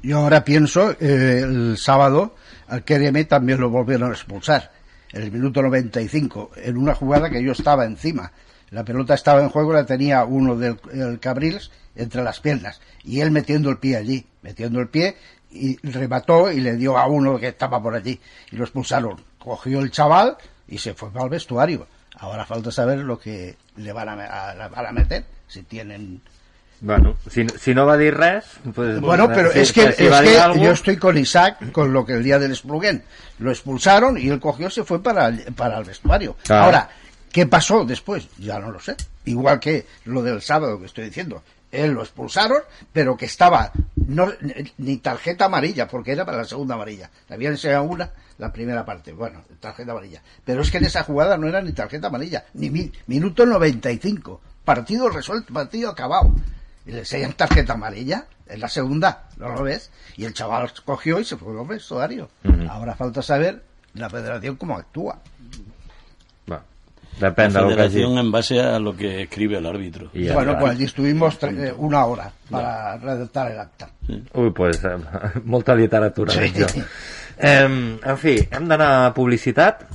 Yo 0.03 0.19
ahora 0.19 0.43
pienso, 0.43 0.91
eh, 0.99 1.41
el 1.41 1.77
sábado 1.77 2.35
al 2.67 2.83
KRM 2.83 3.23
también 3.25 3.59
lo 3.59 3.69
volvieron 3.69 4.09
a 4.09 4.13
expulsar, 4.13 4.71
en 5.11 5.23
el 5.23 5.31
minuto 5.31 5.61
95, 5.61 6.51
en 6.57 6.77
una 6.77 6.93
jugada 6.93 7.29
que 7.29 7.41
yo 7.41 7.53
estaba 7.53 7.85
encima. 7.85 8.31
La 8.73 8.83
pelota 8.83 9.13
estaba 9.13 9.41
en 9.41 9.49
juego, 9.49 9.71
la 9.73 9.85
tenía 9.85 10.23
uno 10.25 10.55
del 10.55 10.77
el 10.91 11.19
Cabrils 11.19 11.71
entre 11.95 12.23
las 12.23 12.39
piernas, 12.39 12.81
y 13.03 13.21
él 13.21 13.29
metiendo 13.31 13.69
el 13.69 13.77
pie 13.77 13.97
allí, 13.97 14.25
metiendo 14.41 14.79
el 14.79 14.89
pie, 14.89 15.15
y 15.51 15.77
remató 15.87 16.51
y 16.51 16.59
le 16.59 16.75
dio 16.75 16.97
a 16.97 17.05
uno 17.07 17.37
que 17.37 17.49
estaba 17.49 17.81
por 17.81 17.93
allí, 17.95 18.19
y 18.51 18.55
lo 18.55 18.63
expulsaron. 18.63 19.21
Cogió 19.37 19.79
el 19.79 19.91
chaval 19.91 20.37
y 20.67 20.79
se 20.79 20.93
fue 20.95 21.09
al 21.15 21.29
vestuario. 21.29 21.85
Ahora 22.17 22.45
falta 22.45 22.71
saber 22.71 22.99
lo 22.99 23.19
que 23.19 23.55
le 23.77 23.93
van 23.93 24.09
a, 24.09 24.13
a- 24.51 24.67
van 24.69 24.85
a 24.87 24.91
meter, 24.91 25.23
si 25.47 25.61
tienen 25.63 26.21
Bueno, 26.81 27.15
si, 27.29 27.45
si 27.47 27.73
no 27.75 27.85
va 27.85 27.95
dir 27.97 28.15
res... 28.15 28.45
Pues, 28.73 28.99
Bueno, 28.99 29.27
pero 29.33 29.51
si- 29.51 29.59
es 29.59 29.71
que, 29.71 29.91
si 29.93 30.05
es 30.05 30.19
que 30.21 30.39
algo- 30.39 30.63
yo 30.63 30.71
estoy 30.71 30.97
con 30.97 31.17
Isaac 31.17 31.71
con 31.71 31.93
lo 31.93 32.05
que 32.05 32.13
el 32.13 32.23
día 32.23 32.39
del 32.39 32.55
Splugen. 32.55 33.03
Lo 33.39 33.51
expulsaron 33.51 34.17
y 34.17 34.29
él 34.29 34.39
cogió 34.39 34.67
y 34.67 34.71
se 34.71 34.83
fue 34.83 35.01
para 35.03 35.27
el, 35.27 35.43
para 35.53 35.77
el 35.77 35.83
vestuario. 35.85 36.35
Claro. 36.43 36.65
Ahora, 36.65 36.89
¿qué 37.33 37.45
pasó 37.47 37.83
después? 37.83 38.29
Ya 38.39 38.59
no 38.59 38.71
lo 38.71 38.79
sé. 38.79 38.95
Igual 39.25 39.59
que 39.59 39.85
lo 40.05 40.23
del 40.23 40.41
sábado 40.41 40.79
que 40.79 40.85
estoy 40.85 41.05
diciendo. 41.05 41.43
Él 41.71 41.91
lo 41.91 42.03
expulsaron, 42.03 42.59
pero 42.93 43.17
que 43.17 43.25
estaba 43.25 43.71
no 43.95 44.31
ni 44.77 44.97
tarjeta 44.97 45.45
amarilla, 45.45 45.87
porque 45.87 46.11
era 46.11 46.23
para 46.23 46.37
la 46.37 46.45
segunda 46.45 46.75
amarilla. 46.75 47.09
Le 47.27 47.35
habían 47.35 47.53
enseñado 47.53 47.83
una, 47.83 48.11
la 48.37 48.53
primera 48.53 48.85
parte. 48.85 49.11
Bueno, 49.11 49.41
tarjeta 49.59 49.91
amarilla. 49.91 50.21
Pero 50.45 50.61
es 50.61 50.69
que 50.69 50.77
en 50.77 50.85
esa 50.85 51.03
jugada 51.03 51.35
no 51.35 51.47
era 51.47 51.61
ni 51.61 51.71
tarjeta 51.73 52.07
amarilla, 52.07 52.45
ni 52.53 52.69
mi- 52.69 52.91
minuto 53.07 53.43
95. 53.45 54.39
Partido 54.63 55.09
resuelto, 55.09 55.51
partido 55.51 55.89
acabado. 55.89 56.31
Y 56.85 56.91
le 56.91 56.99
enseñan 56.99 57.33
tarjeta 57.33 57.73
amarilla 57.73 58.25
en 58.45 58.59
la 58.59 58.67
segunda, 58.69 59.29
¿no 59.37 59.49
lo 59.49 59.63
ves? 59.63 59.89
Y 60.15 60.25
el 60.25 60.33
chaval 60.35 60.71
cogió 60.85 61.19
y 61.19 61.25
se 61.25 61.37
fue 61.37 61.59
al 61.59 61.65
vestuario. 61.65 62.29
Ujú. 62.43 62.67
Ahora 62.69 62.93
falta 62.93 63.23
saber 63.23 63.63
la 63.95 64.09
federación 64.11 64.57
cómo 64.57 64.77
actúa. 64.77 65.19
Depèn 67.19 67.53
la 67.53 67.61
del 67.61 67.75
que 67.75 67.81
hagi... 67.81 67.93
federación 67.93 68.17
en 68.17 68.31
base 68.31 68.59
a 68.59 68.79
lo 68.79 68.95
que 68.95 69.21
escribe 69.23 69.57
el 69.57 69.65
árbitro. 69.65 70.09
Y 70.13 70.29
bueno, 70.29 70.57
pues 70.59 70.71
allí 70.71 70.85
estuvimos 70.85 71.37
una 71.77 72.05
hora 72.05 72.31
para 72.49 72.97
redactar 72.97 73.51
el 73.51 73.59
acta. 73.59 73.89
Ui, 74.33 74.51
pues, 74.51 74.83
eh, 74.83 74.97
molta 75.45 75.75
literatura, 75.75 76.33
Sí. 76.33 76.51
jo. 76.55 76.65
Eh, 77.37 77.99
en 78.03 78.17
fi, 78.17 78.35
hem 78.51 78.67
d'anar 78.69 78.89
a 79.07 79.13
publicitat, 79.13 79.85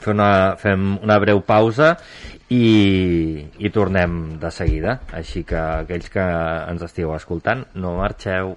fer 0.00 0.12
una, 0.14 0.56
fem 0.56 0.92
una 1.02 1.18
breu 1.18 1.40
pausa 1.42 1.96
i, 2.48 3.44
i 3.58 3.70
tornem 3.74 4.38
de 4.40 4.50
seguida. 4.54 5.00
Així 5.12 5.42
que 5.44 5.58
aquells 5.58 6.08
que 6.10 6.24
ens 6.70 6.86
estigueu 6.86 7.14
escoltant, 7.18 7.66
no 7.74 7.96
marxeu. 7.98 8.56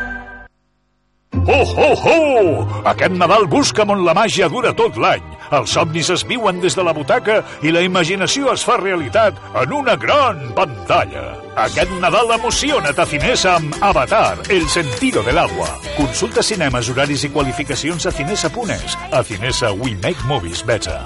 Ho, 1.47 1.63
ho, 1.65 1.89
ho! 1.97 2.81
Aquest 2.91 3.15
Nadal 3.17 3.47
busca'm 3.49 3.89
on 3.89 4.03
la 4.05 4.13
màgia 4.13 4.49
dura 4.51 4.73
tot 4.77 4.97
l'any. 5.01 5.23
Els 5.57 5.73
somnis 5.73 6.11
es 6.13 6.23
viuen 6.27 6.61
des 6.61 6.75
de 6.77 6.83
la 6.85 6.93
butaca 6.93 7.39
i 7.65 7.73
la 7.73 7.81
imaginació 7.83 8.53
es 8.53 8.63
fa 8.67 8.77
realitat 8.79 9.39
en 9.63 9.73
una 9.73 9.95
gran 9.99 10.43
pantalla. 10.57 11.23
Aquest 11.65 11.95
Nadal 12.03 12.35
emociona't 12.37 13.01
a 13.01 13.07
Cinesa 13.09 13.55
amb 13.57 13.75
Avatar, 13.81 14.37
el 14.49 14.69
sentido 14.69 15.23
del 15.23 15.41
agua. 15.41 15.67
Consulta 15.97 16.45
cinemes, 16.45 16.93
horaris 16.93 17.25
i 17.25 17.33
qualificacions 17.33 18.05
a 18.05 18.13
cinesa.es. 18.13 18.97
A 19.11 19.23
Cinesa 19.23 19.73
we 19.73 19.97
make 20.05 20.21
movies 20.29 20.63
better. 20.63 21.01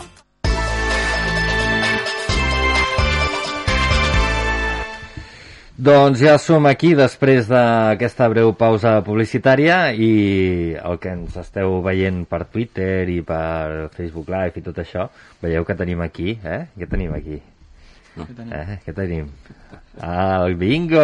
Doncs 5.75 6.21
ja 6.23 6.37
som 6.39 6.63
aquí 6.69 6.93
després 6.95 7.49
d'aquesta 7.51 8.29
breu 8.31 8.53
pausa 8.55 8.93
publicitària 9.03 9.89
i 9.91 10.71
el 10.79 10.99
que 11.03 11.11
ens 11.11 11.33
esteu 11.35 11.81
veient 11.83 12.21
per 12.31 12.45
Twitter 12.47 13.03
i 13.11 13.17
per 13.19 13.89
Facebook 13.91 14.29
Live 14.31 14.61
i 14.61 14.63
tot 14.63 14.77
això, 14.79 15.09
veieu 15.41 15.65
que 15.67 15.75
tenim 15.75 15.99
aquí, 16.05 16.37
eh? 16.47 16.61
Què 16.79 16.87
tenim 16.87 17.11
aquí? 17.17 17.41
Què 18.15 18.27
tenim? 18.37 18.53
Eh? 18.55 18.77
Què 18.85 18.93
tenim? 18.95 19.27
Ah, 19.99 20.45
el 20.45 20.55
bingo! 20.61 21.03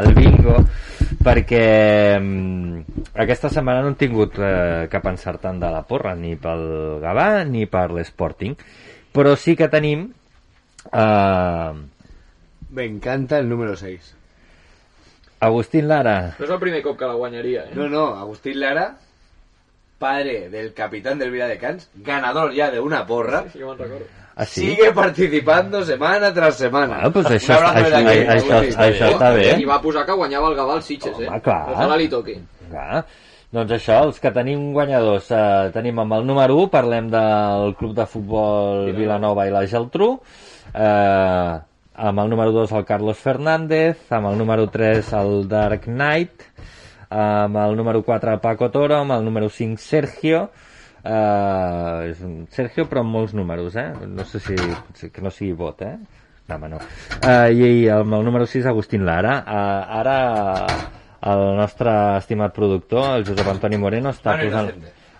El 0.00 0.10
bingo! 0.16 0.56
Perquè 1.22 1.68
mm, 2.18 3.04
aquesta 3.22 3.52
setmana 3.54 3.84
no 3.84 3.92
hem 3.92 3.98
tingut 4.00 4.40
eh, 4.42 4.88
cap 4.90 5.06
encertant 5.12 5.62
de 5.62 5.70
la 5.70 5.84
porra, 5.86 6.16
ni 6.18 6.34
pel 6.34 6.64
Gavà 7.04 7.28
ni 7.46 7.68
per 7.70 7.86
l'Sporting, 7.94 8.58
però 9.14 9.36
sí 9.38 9.54
que 9.54 9.70
tenim... 9.70 10.08
Eh, 10.90 11.86
Me 12.70 12.84
encanta 12.84 13.38
el 13.38 13.48
número 13.48 13.76
6. 13.76 14.14
Agustín 15.40 15.86
Lara. 15.88 16.34
No 16.38 16.44
és 16.44 16.50
el 16.50 16.58
primer 16.58 16.82
cop 16.82 16.98
que 16.98 17.06
la 17.06 17.14
guanyaria, 17.14 17.64
eh? 17.68 17.74
No, 17.78 17.88
no, 17.88 18.06
Agustín 18.18 18.58
Lara, 18.60 18.96
padre 19.98 20.48
del 20.50 20.72
capitán 20.74 21.18
del 21.18 21.30
Viladecans, 21.30 21.88
ganador 21.94 22.52
ya 22.52 22.70
de 22.70 22.80
una 22.80 23.06
porra, 23.06 23.44
Sí, 23.52 23.60
me'n 23.60 23.78
recordo. 23.78 24.04
¿Ah, 24.34 24.44
sí? 24.44 24.60
sigue 24.68 24.92
participando 24.92 25.82
semana 25.84 26.32
tras 26.32 26.56
semana. 26.56 26.94
Bueno, 26.94 27.12
pues 27.12 27.26
Un 27.26 27.32
això, 27.32 27.54
abrazo 27.56 27.74
això, 27.78 27.84
desde 27.84 27.96
aquí, 28.10 28.18
això, 28.38 28.54
Agustín. 28.54 28.80
això, 28.84 29.08
està 29.14 29.30
bé. 29.34 29.46
I 29.60 29.64
va 29.64 29.80
posar 29.82 30.04
que 30.06 30.12
guanyava 30.12 30.48
el 30.50 30.56
Gavà 30.58 30.74
al 30.74 30.82
Sitges, 30.82 31.18
eh? 31.20 31.26
Home, 31.28 31.40
clar. 31.40 31.62
Ojalà 31.74 31.96
li 31.98 32.08
toqui. 32.08 32.36
Clar. 32.70 33.04
Doncs 33.50 33.72
això, 33.78 34.02
els 34.04 34.20
que 34.20 34.30
tenim 34.30 34.72
guanyadors, 34.74 35.30
eh, 35.32 35.70
tenim 35.72 35.98
amb 35.98 36.12
el 36.18 36.26
número 36.26 36.54
1, 36.66 36.68
parlem 36.70 37.08
del 37.10 37.74
club 37.78 37.94
de 37.96 38.06
futbol 38.06 38.92
Vilanova 38.94 39.46
i 39.48 39.50
la 39.54 39.64
Geltrú, 39.66 40.20
eh, 40.74 41.58
amb 41.98 42.22
el 42.22 42.30
número 42.30 42.52
2 42.52 42.72
el 42.78 42.84
Carlos 42.86 43.18
Fernández, 43.18 44.06
amb 44.14 44.30
el 44.30 44.38
número 44.38 44.68
3 44.70 45.12
el 45.18 45.48
Dark 45.50 45.88
Knight, 45.90 46.44
amb 47.10 47.56
el 47.56 47.76
número 47.76 48.04
4 48.06 48.32
el 48.32 48.40
Paco 48.40 48.70
Toro, 48.70 49.00
amb 49.00 49.16
el 49.16 49.24
número 49.24 49.48
5 49.50 49.76
Sergio, 49.82 50.44
eh, 51.02 52.10
és 52.12 52.22
un 52.22 52.46
Sergio 52.54 52.86
però 52.86 53.02
amb 53.02 53.16
molts 53.16 53.34
números, 53.34 53.74
eh? 53.76 53.90
No 54.06 54.24
sé 54.24 54.40
si, 54.44 54.54
que 55.10 55.24
no 55.24 55.34
sigui 55.34 55.56
vot, 55.58 55.82
eh? 55.82 55.96
No, 56.48 56.56
home, 56.56 56.70
no. 56.72 56.78
Uh, 57.18 57.50
I 57.52 57.88
amb 57.92 58.14
el 58.14 58.24
número 58.24 58.46
6, 58.46 58.64
Agustín 58.70 59.04
Lara. 59.04 59.34
Uh, 59.42 59.98
ara 59.98 60.18
el 61.28 61.44
nostre 61.58 61.92
estimat 62.16 62.54
productor, 62.54 63.18
el 63.18 63.26
Josep 63.26 63.50
Antoni 63.50 63.76
Moreno, 63.76 64.14
està 64.14 64.38
posant, 64.40 64.70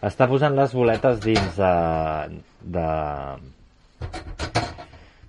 està 0.09 0.29
posant 0.31 0.55
les 0.57 0.73
boletes 0.79 1.21
dins 1.25 1.59
de, 1.59 1.73
de, 2.77 2.87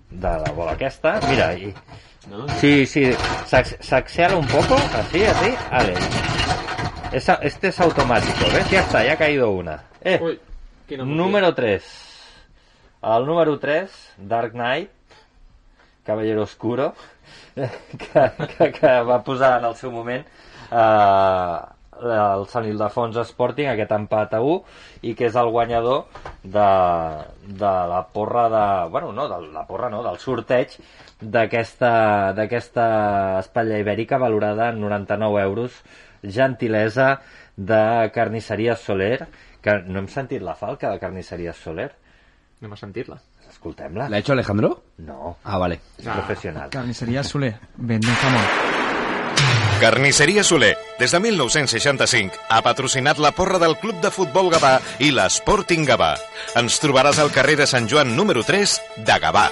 de 0.10 0.28
la 0.28 0.52
bola 0.56 0.72
aquesta. 0.74 1.20
Mira, 1.30 1.54
i, 1.54 1.74
sí, 2.60 2.86
sí, 2.86 3.12
s'ac- 3.48 3.80
s'accela 3.82 4.36
un 4.38 4.48
poco, 4.48 4.76
así, 4.76 5.24
así, 5.24 5.54
vale. 5.72 5.94
Esa, 7.12 7.36
este 7.42 7.70
es 7.70 7.80
automático, 7.80 8.46
¿ves? 8.54 8.70
Ya 8.70 8.82
está, 8.82 9.04
ya 9.04 9.14
ha 9.14 9.18
caído 9.18 9.50
una. 9.52 9.84
Eh, 10.02 10.16
emoció. 10.88 11.06
número 11.06 11.54
3. 11.56 11.84
El 13.02 13.26
número 13.26 13.58
3, 13.60 14.14
Dark 14.18 14.52
Knight, 14.52 14.90
Caballero 16.06 16.44
Oscuro, 16.44 16.94
que, 17.56 18.32
que, 18.58 18.72
que 18.74 18.88
va 19.02 19.24
posar 19.24 19.60
en 19.60 19.66
el 19.70 19.76
seu 19.76 19.92
moment 19.92 20.26
eh, 20.72 21.58
el 22.00 22.46
Sant 22.52 22.68
Ildefons 22.70 23.18
Sporting, 23.30 23.70
aquest 23.72 23.92
empat 23.96 24.36
a 24.38 24.42
1, 24.42 24.60
i 25.10 25.14
que 25.18 25.28
és 25.30 25.38
el 25.40 25.52
guanyador 25.54 26.06
de, 26.44 26.70
de 27.48 27.74
la 27.94 28.02
porra 28.14 28.48
de... 28.50 28.66
Bueno, 28.92 29.12
no, 29.14 29.28
de 29.32 29.40
la 29.54 29.66
porra 29.68 29.90
no, 29.90 30.04
del 30.06 30.20
sorteig 30.22 30.78
d'aquesta 31.20 32.32
d'aquesta 32.38 32.86
espatlla 33.42 33.80
ibèrica 33.82 34.18
valorada 34.18 34.70
en 34.70 34.80
99 34.82 35.42
euros, 35.44 35.82
gentilesa 36.24 37.20
de 37.56 38.12
Carnisseria 38.14 38.76
Soler, 38.76 39.28
que 39.62 39.82
no 39.86 40.00
hem 40.00 40.08
sentit 40.08 40.42
la 40.42 40.56
falca 40.56 40.92
de 40.94 41.00
Carnisseria 41.00 41.54
Soler. 41.54 41.92
Anem 42.62 42.76
a 42.76 42.80
sentir-la. 42.80 43.20
Escoltem-la. 43.50 44.08
¿La 44.08 44.18
ha 44.18 44.20
hecho 44.20 44.34
Alejandro? 44.34 44.84
No. 44.98 45.38
Ah, 45.44 45.58
vale. 45.58 45.80
És 45.98 46.08
professional. 46.08 46.70
Carnisseria 46.70 47.24
Soler, 47.24 47.56
venden 47.76 48.16
jamón. 48.22 48.46
Carnisseria 49.82 50.44
Soler, 50.44 50.78
des 51.00 51.12
de 51.16 51.20
1965, 51.24 52.36
ha 52.50 52.62
patrocinat 52.62 53.18
la 53.24 53.32
porra 53.32 53.58
del 53.60 53.78
Club 53.80 54.02
de 54.04 54.12
Futbol 54.12 54.50
Gavà 54.52 54.78
i 55.00 55.12
l'Sporting 55.16 55.86
Gavà. 55.88 56.14
Ens 56.60 56.80
trobaràs 56.84 57.20
al 57.24 57.32
carrer 57.32 57.56
de 57.62 57.68
Sant 57.70 57.88
Joan 57.88 58.16
número 58.18 58.44
3 58.44 58.76
de 59.08 59.20
Gavà. 59.24 59.48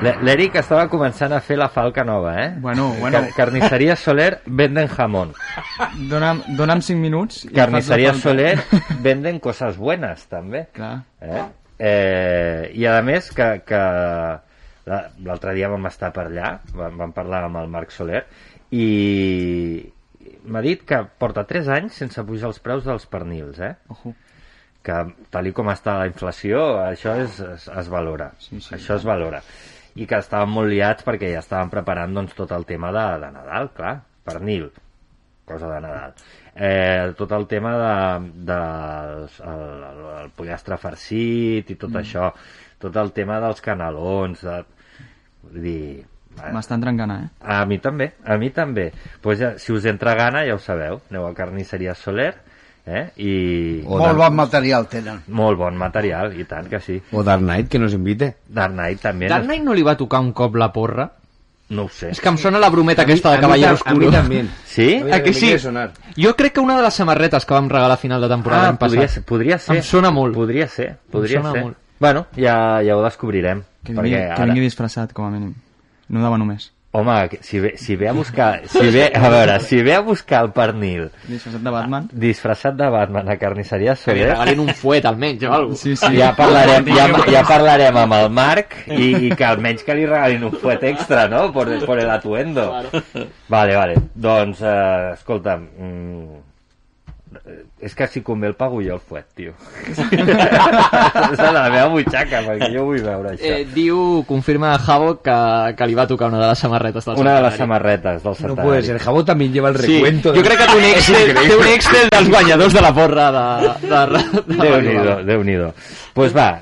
L'E- 0.00 0.16
L'Eric 0.24 0.54
estava 0.56 0.86
començant 0.88 1.34
a 1.36 1.42
fer 1.44 1.58
la 1.60 1.68
falca 1.68 2.02
nova, 2.08 2.32
eh? 2.42 2.48
Bueno, 2.56 2.86
bueno. 2.98 3.18
Car 3.20 3.34
Carnisseria 3.36 3.96
Soler 4.00 4.38
venden 4.46 4.88
jamón. 4.88 5.34
Dona'm, 6.08 6.40
dona'm 6.56 6.80
5 6.80 6.96
minuts 6.98 7.42
i 7.44 7.52
Carnisseria. 7.52 8.14
Soler 8.16 8.54
venden 9.04 9.38
coses 9.44 9.76
buenas, 9.76 10.24
també. 10.32 10.68
Clar. 10.72 11.02
Eh? 11.20 11.42
Eh, 11.78 12.70
I 12.80 12.86
a 12.88 13.02
més 13.04 13.28
que, 13.36 13.50
que 13.68 13.76
la- 14.88 15.02
l'altre 15.20 15.52
dia 15.54 15.68
vam 15.68 15.84
estar 15.92 16.14
per 16.16 16.30
allà, 16.30 16.54
vam, 16.72 16.96
vam 17.04 17.12
parlar 17.12 17.44
amb 17.50 17.60
el 17.60 17.68
Marc 17.68 17.92
Soler, 17.92 18.24
i 18.70 19.92
m'ha 20.46 20.62
dit 20.64 20.82
que 20.86 21.02
porta 21.18 21.44
3 21.48 21.68
anys 21.76 21.98
sense 22.02 22.22
pujar 22.26 22.48
els 22.50 22.60
preus 22.62 22.84
dels 22.86 23.06
pernils, 23.10 23.58
eh? 23.60 23.74
Ojo. 23.88 24.14
que 24.82 24.94
tal 25.28 25.50
com 25.52 25.68
està 25.68 25.98
la 26.00 26.06
inflació, 26.08 26.60
això 26.80 27.12
és, 27.20 27.34
es, 27.44 27.66
es 27.68 27.88
valora. 27.92 28.30
Sí, 28.40 28.60
sí, 28.64 28.74
això 28.78 28.94
es 28.96 29.04
valora. 29.04 29.42
I 30.00 30.06
que 30.08 30.16
estaven 30.22 30.48
molt 30.54 30.70
liats 30.72 31.04
perquè 31.04 31.28
ja 31.34 31.42
estaven 31.42 31.68
preparant 31.68 32.14
doncs, 32.16 32.32
tot 32.38 32.52
el 32.56 32.64
tema 32.64 32.88
de, 32.94 33.02
de 33.20 33.28
Nadal, 33.34 33.68
clar, 33.76 33.92
pernil, 34.24 34.70
cosa 35.44 35.68
de 35.74 35.80
Nadal. 35.84 36.14
Eh, 36.54 37.12
tot 37.18 37.32
el 37.36 37.44
tema 37.50 37.74
de, 37.76 38.30
de 38.48 38.56
els- 39.18 39.40
el, 39.44 39.84
el, 39.90 40.00
el 40.22 40.30
pollastre 40.38 40.78
farcit 40.80 41.70
i 41.70 41.76
tot 41.76 41.90
Mm. 41.90 42.00
això, 42.00 42.30
tot 42.80 42.96
el 42.96 43.12
tema 43.12 43.36
dels 43.44 43.60
canelons, 43.60 44.40
de, 44.48 44.56
vull 45.42 45.60
dir, 45.60 46.06
eh, 46.48 46.52
M'està 46.52 46.74
entrant 46.78 46.96
gana, 46.98 47.18
eh? 47.24 47.28
a 47.44 47.64
mi 47.66 47.78
també, 47.78 48.12
a 48.24 48.36
mi 48.36 48.50
també. 48.50 48.92
Pues 49.20 49.38
ja, 49.38 49.52
si 49.58 49.72
us 49.72 49.84
entra 49.84 50.14
gana, 50.14 50.44
ja 50.46 50.54
ho 50.54 50.58
sabeu, 50.58 51.00
aneu 51.10 51.26
a 51.26 51.34
Carnisseria 51.34 51.94
Soler, 51.94 52.34
eh? 52.86 53.10
I... 53.16 53.82
Molt 53.86 54.16
bon 54.16 54.34
material 54.34 54.86
tenen. 54.88 55.22
Molt 55.28 55.58
bon 55.58 55.76
material, 55.76 56.32
i 56.38 56.44
tant 56.44 56.68
que 56.68 56.80
sí. 56.80 57.00
O 57.12 57.22
Dark 57.22 57.42
Knight, 57.42 57.68
que 57.68 57.78
nos 57.78 57.92
invite. 57.94 58.34
Dark 58.48 58.72
Knight 58.74 59.00
també. 59.00 59.28
Dark 59.28 59.44
Knight 59.44 59.62
no 59.64 59.74
li 59.74 59.82
va 59.86 59.96
tocar 59.96 60.20
un 60.20 60.32
cop 60.32 60.56
la 60.56 60.72
porra? 60.72 61.10
No 61.70 61.84
ho 61.84 61.88
sé. 61.88 62.08
És 62.10 62.18
que 62.20 62.26
em 62.28 62.34
sona 62.36 62.58
la 62.58 62.66
brometa 62.68 63.02
aquesta 63.04 63.30
de 63.30 63.36
a 63.38 63.40
Caballero 63.44 63.76
tam- 63.78 63.92
a 63.92 63.94
mi 63.94 64.06
Oscuro. 64.06 64.10
també. 64.10 64.40
Sí? 64.66 64.88
A 65.12 65.20
que 65.22 65.32
sí? 65.32 65.56
sonar. 65.62 65.92
Jo 66.16 66.34
crec 66.34 66.54
que 66.54 66.60
una 66.60 66.76
de 66.76 66.82
les 66.82 66.94
samarretes 66.94 67.46
que 67.46 67.54
vam 67.54 67.68
regalar 67.70 67.94
a 67.94 67.96
final 67.96 68.20
de 68.20 68.28
temporada 68.28 68.62
Ah, 68.62 68.66
l'any 68.72 68.78
podria 68.80 69.02
passat. 69.02 69.14
ser, 69.14 69.22
podria 69.24 69.58
ser. 69.58 69.76
Em 69.76 69.82
sona 69.84 70.10
molt. 70.10 70.34
Podria 70.34 70.66
ser, 70.66 70.96
podria 71.12 71.38
sona 71.40 71.52
ser. 71.52 71.62
molt. 71.62 71.76
Bueno, 72.00 72.26
ja, 72.34 72.82
ja 72.82 72.96
ho 72.96 73.04
descobrirem. 73.04 73.62
Que 73.84 73.92
vingui, 73.92 74.10
perquè 74.16 74.34
que 74.36 74.44
vingui 74.50 74.60
disfressat, 74.66 75.12
com 75.12 75.26
a 75.26 75.30
mínim. 75.30 75.54
No 76.10 76.22
dava 76.24 76.38
només. 76.40 76.72
Home, 76.92 77.12
si 77.46 77.60
ve, 77.62 77.76
si 77.78 77.94
ve 77.94 78.08
a 78.10 78.12
buscar... 78.12 78.64
Si 78.66 78.88
ve, 78.90 79.04
a 79.14 79.28
veure, 79.30 79.60
si 79.62 79.78
ve 79.86 79.92
a 79.94 80.00
buscar 80.02 80.40
el 80.42 80.48
pernil 80.50 81.04
Disfressat 81.28 81.62
de 81.62 81.70
Batman. 81.70 82.08
disfressat 82.10 82.74
de 82.74 82.88
Batman 82.90 83.30
a 83.30 83.36
carnisseria 83.38 83.94
Que 83.94 84.16
li 84.16 84.24
Soler... 84.24 84.32
regalin 84.32 84.64
un 84.64 84.72
fuet 84.74 85.06
almenys 85.06 85.44
o 85.46 85.52
alguna 85.54 85.78
Sí, 85.78 85.94
sí. 85.94 86.10
Ja 86.18 86.32
parlarem, 86.34 86.90
ja, 86.90 87.06
ja 87.36 87.44
parlarem 87.46 87.94
amb 88.02 88.18
el 88.18 88.26
Marc 88.34 88.74
i, 88.90 89.06
i 89.28 89.30
que 89.38 89.46
almenys 89.46 89.86
que 89.86 89.94
li 90.00 90.10
regalin 90.10 90.48
un 90.50 90.58
fuet 90.58 90.82
extra, 90.90 91.28
no? 91.30 91.46
Por, 91.54 91.70
por 91.86 92.02
el 92.02 92.10
atuendo. 92.10 92.66
Vale, 93.46 93.76
vale. 93.78 93.94
Doncs, 94.14 94.58
eh, 94.66 95.12
escolta'm, 95.14 95.68
mm, 95.78 96.24
eh, 96.40 96.42
és 97.80 97.94
que 97.96 98.06
si 98.12 98.20
convé 98.22 98.48
el 98.50 98.54
pago 98.54 98.80
jo 98.84 98.94
el 98.94 99.00
fuet, 99.00 99.26
tio. 99.34 99.52
és 99.90 101.38
a 101.40 101.50
la 101.52 101.62
meva 101.70 101.86
butxaca, 101.92 102.42
perquè 102.46 102.68
jo 102.74 102.84
vull 102.88 103.00
veure 103.04 103.32
això. 103.34 103.44
Eh, 103.50 103.64
diu, 103.74 104.22
confirma 104.28 104.74
Javo 104.84 105.14
que, 105.24 105.36
que 105.78 105.88
li 105.88 105.96
va 105.98 106.06
tocar 106.10 106.28
una 106.32 106.40
de 106.42 106.48
les 106.52 106.58
samarretes 106.64 107.04
del 107.08 107.20
Una 107.22 107.36
de 107.38 107.42
les 107.46 107.56
samarretes 107.60 108.22
del 108.22 108.30
No 108.30 108.34
centenari. 108.34 108.68
puede 108.68 108.82
ser. 108.82 108.98
Jabo 108.98 109.24
también 109.24 109.52
lleva 109.52 109.68
el 109.70 109.78
Sí, 109.78 109.94
recuento. 109.96 110.34
jo 110.34 110.42
crec 110.42 110.58
que 110.58 110.66
té 110.66 110.76
un 110.76 110.84
Excel, 110.94 111.34
té 111.34 111.56
un 111.56 111.66
Excel 111.66 112.08
dels 112.10 112.28
guanyadors 112.28 112.74
de 112.74 112.80
la 112.82 112.92
porra 112.94 113.30
de... 113.32 113.44
de, 113.86 113.88
de, 113.88 114.04
de 114.46 114.60
Déu-n'hi-do, 114.70 115.16
déu 115.24 115.42
nhi 115.44 115.56
déu 115.56 115.72
pues 116.14 116.34
va, 116.36 116.60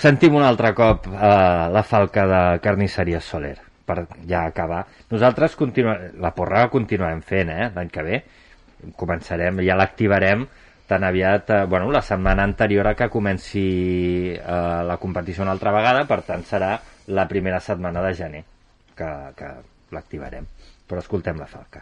sentim 0.00 0.34
un 0.38 0.42
altre 0.46 0.72
cop 0.74 1.06
eh, 1.10 1.68
la 1.74 1.82
falca 1.82 2.24
de 2.30 2.42
carnisseria 2.64 3.20
Soler, 3.20 3.56
per 3.84 4.06
ja 4.28 4.44
acabar. 4.46 4.84
Nosaltres 5.10 5.56
continuem, 5.58 6.14
la 6.22 6.30
porra 6.34 6.62
la 6.64 6.70
continuarem 6.72 7.20
fent, 7.26 7.50
eh, 7.52 7.70
l'any 7.74 7.90
que 7.92 8.02
ve. 8.06 8.22
Començarem, 8.96 9.62
ja 9.64 9.76
l'activarem 9.78 10.46
tan 10.86 11.04
aviat, 11.04 11.50
eh, 11.50 11.64
bueno, 11.64 11.90
la 11.90 12.02
setmana 12.02 12.44
anterior 12.44 12.86
a 12.86 12.94
que 12.94 13.08
comenci 13.08 14.34
eh, 14.34 14.82
la 14.84 14.98
competició 15.00 15.42
una 15.42 15.52
altra 15.56 15.72
vegada, 15.72 16.04
per 16.04 16.22
tant 16.22 16.44
serà 16.44 16.76
la 17.06 17.28
primera 17.28 17.60
setmana 17.60 18.02
de 18.04 18.14
gener 18.14 18.44
que, 18.96 19.10
que 19.36 19.50
l'activarem. 19.92 20.46
Però 20.86 21.00
escoltem 21.00 21.40
la 21.40 21.48
falca. 21.48 21.80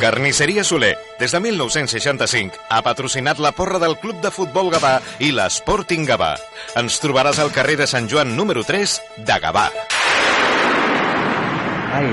Carnisseria 0.00 0.64
Soler, 0.64 0.94
des 1.20 1.30
de 1.30 1.40
1965, 1.44 2.56
ha 2.70 2.80
patrocinat 2.82 3.38
la 3.38 3.52
porra 3.52 3.78
del 3.78 3.98
Club 4.00 4.22
de 4.24 4.30
Futbol 4.32 4.72
Gavà 4.72 4.94
i 5.20 5.28
l'Sporting 5.36 6.08
Gavà. 6.08 6.32
Ens 6.80 6.96
trobaràs 7.04 7.38
al 7.42 7.52
carrer 7.52 7.76
de 7.82 7.86
Sant 7.90 8.08
Joan 8.08 8.32
número 8.34 8.64
3 8.64 8.96
de 9.28 9.36
Gavà. 9.44 9.68
Ai, 12.00 12.08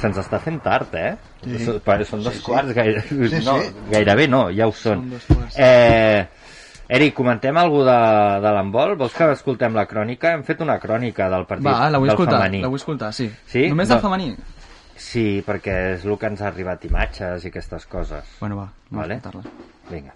se'ns 0.00 0.18
està 0.18 0.38
fent 0.42 0.60
tard, 0.64 0.94
eh? 0.94 1.14
Sí. 1.44 1.58
Són, 1.64 1.80
són 2.08 2.22
dos 2.24 2.34
Sí, 2.34 2.38
sí. 2.40 2.44
quarts, 2.46 2.72
gaire, 2.76 3.02
Sí, 3.08 3.40
no, 3.44 3.58
sí. 3.62 3.72
gairebé 3.90 4.28
no, 4.28 4.46
ja 4.50 4.66
ho 4.68 4.72
són. 4.72 5.06
Són. 5.26 5.44
Eh, 5.56 6.26
Eric, 6.90 7.14
comentem 7.14 7.56
alguna 7.56 7.92
de, 7.94 8.40
de 8.42 8.52
l'handbol? 8.56 8.96
Vols 8.98 9.12
que 9.14 9.28
escoltem 9.32 9.76
la 9.78 9.84
crònica? 9.86 10.32
Hem 10.34 10.42
fet 10.42 10.60
una 10.64 10.78
crònica 10.82 11.28
del 11.30 11.44
partit 11.46 11.66
Va, 11.68 11.88
la 11.88 11.98
vull 12.02 12.08
del 12.10 12.16
escoltar, 12.16 12.40
femení. 12.40 12.62
la 12.64 12.68
vull 12.72 12.80
escoltar, 12.82 13.12
sí. 13.14 13.30
Sí? 13.46 13.68
Només 13.68 13.88
No. 13.88 13.94
del 13.94 14.02
femení? 14.02 14.32
Sí, 15.00 15.42
perquè 15.46 15.94
és 15.94 16.04
el 16.04 16.18
que 16.18 16.26
ens 16.26 16.42
ha 16.42 16.48
arribat 16.50 16.84
imatges 16.84 17.44
i 17.44 17.48
aquestes 17.48 17.86
coses. 17.86 18.24
Bueno, 18.40 18.56
va, 18.58 18.66
anem 18.90 19.00
Vale. 19.00 19.14
a 19.14 19.16
escoltar-la. 19.16 19.50
Vinga. 19.90 20.12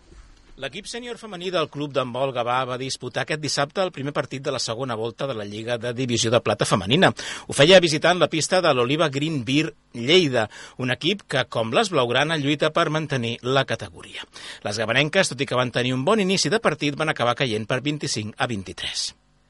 L'equip 0.62 0.86
sènior 0.86 1.16
femení 1.18 1.48
del 1.50 1.66
Club 1.66 1.90
d'Handbol 1.90 2.30
Gavà 2.30 2.60
va 2.68 2.76
disputar 2.78 3.24
aquest 3.24 3.40
dissabte 3.42 3.82
el 3.82 3.90
primer 3.90 4.12
partit 4.14 4.42
de 4.44 4.52
la 4.54 4.60
segona 4.62 4.94
volta 4.94 5.26
de 5.26 5.34
la 5.34 5.46
Lliga 5.48 5.80
de 5.82 5.90
Divisió 5.98 6.30
de 6.30 6.38
Plata 6.46 6.68
Femenina. 6.70 7.10
Ho 7.48 7.56
feia 7.58 7.80
visitant 7.82 8.22
la 8.22 8.28
pista 8.30 8.60
de 8.62 8.70
l'Oliva 8.70 9.08
Green 9.10 9.40
Beer 9.48 9.72
Lleida, 9.98 10.46
un 10.78 10.94
equip 10.94 11.26
que, 11.26 11.42
com 11.50 11.74
les 11.74 11.90
Blaugrana, 11.90 12.38
lluita 12.38 12.70
per 12.70 12.86
mantenir 12.94 13.34
la 13.42 13.66
categoria. 13.66 14.22
Les 14.62 14.78
gabanenques, 14.78 15.34
tot 15.34 15.42
i 15.42 15.50
que 15.50 15.58
van 15.58 15.74
tenir 15.74 15.90
un 15.98 16.06
bon 16.06 16.22
inici 16.22 16.54
de 16.54 16.62
partit, 16.62 16.94
van 16.94 17.10
acabar 17.10 17.34
caient 17.42 17.66
per 17.66 17.82
25 17.82 18.38
a 18.38 18.46
23. 18.46 19.06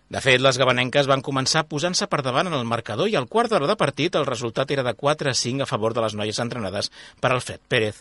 De 0.08 0.20
fet, 0.24 0.40
les 0.40 0.56
gabanenques 0.56 1.08
van 1.10 1.20
començar 1.26 1.66
posant-se 1.68 2.08
per 2.08 2.24
davant 2.24 2.48
en 2.48 2.56
el 2.56 2.64
marcador 2.64 3.12
i 3.12 3.20
al 3.20 3.28
quart 3.28 3.52
d'hora 3.52 3.68
de 3.68 3.76
partit 3.76 4.16
el 4.16 4.24
resultat 4.24 4.72
era 4.72 4.84
de 4.86 4.96
4 4.96 5.36
a 5.36 5.36
5 5.36 5.64
a 5.64 5.68
favor 5.68 5.92
de 5.92 6.08
les 6.08 6.16
noies 6.16 6.40
entrenades 6.40 6.92
per 7.20 7.32
Alfred 7.34 7.60
Pérez. 7.68 8.00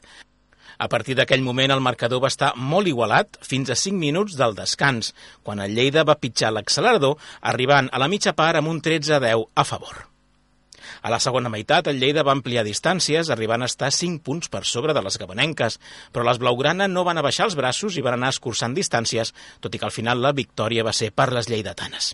A 0.84 0.90
partir 0.92 1.16
d'aquell 1.16 1.44
moment 1.46 1.72
el 1.72 1.82
marcador 1.84 2.20
va 2.20 2.30
estar 2.34 2.50
molt 2.60 2.90
igualat 2.92 3.38
fins 3.48 3.70
a 3.72 3.76
5 3.80 3.96
minuts 3.96 4.34
del 4.36 4.56
descans, 4.58 5.14
quan 5.42 5.62
el 5.64 5.78
Lleida 5.78 6.04
va 6.04 6.18
pitjar 6.20 6.50
l'accelerador, 6.52 7.16
arribant 7.52 7.88
a 7.88 8.02
la 8.04 8.10
mitja 8.12 8.34
part 8.36 8.60
amb 8.60 8.68
un 8.68 8.82
13 8.84 9.14
a 9.16 9.20
10 9.24 9.46
a 9.56 9.64
favor. 9.64 10.02
A 11.04 11.12
la 11.14 11.22
segona 11.24 11.52
meitat, 11.54 11.88
el 11.88 12.02
Lleida 12.02 12.26
va 12.28 12.36
ampliar 12.36 12.66
distàncies, 12.68 13.32
arribant 13.32 13.64
a 13.64 13.70
estar 13.72 13.94
5 13.96 14.20
punts 14.28 14.52
per 14.52 14.66
sobre 14.68 14.96
de 14.96 15.04
les 15.06 15.18
gabanenques, 15.22 15.80
però 16.12 16.28
les 16.28 16.42
blaugrana 16.44 16.90
no 16.92 17.06
van 17.08 17.22
abaixar 17.22 17.48
els 17.48 17.56
braços 17.60 17.96
i 17.96 18.04
van 18.04 18.18
anar 18.20 18.34
escurçant 18.36 18.76
distàncies, 18.76 19.32
tot 19.64 19.72
i 19.72 19.80
que 19.80 19.88
al 19.88 19.96
final 19.96 20.20
la 20.20 20.36
victòria 20.36 20.84
va 20.84 20.92
ser 20.92 21.14
per 21.16 21.30
les 21.32 21.48
lleidatanes. 21.48 22.12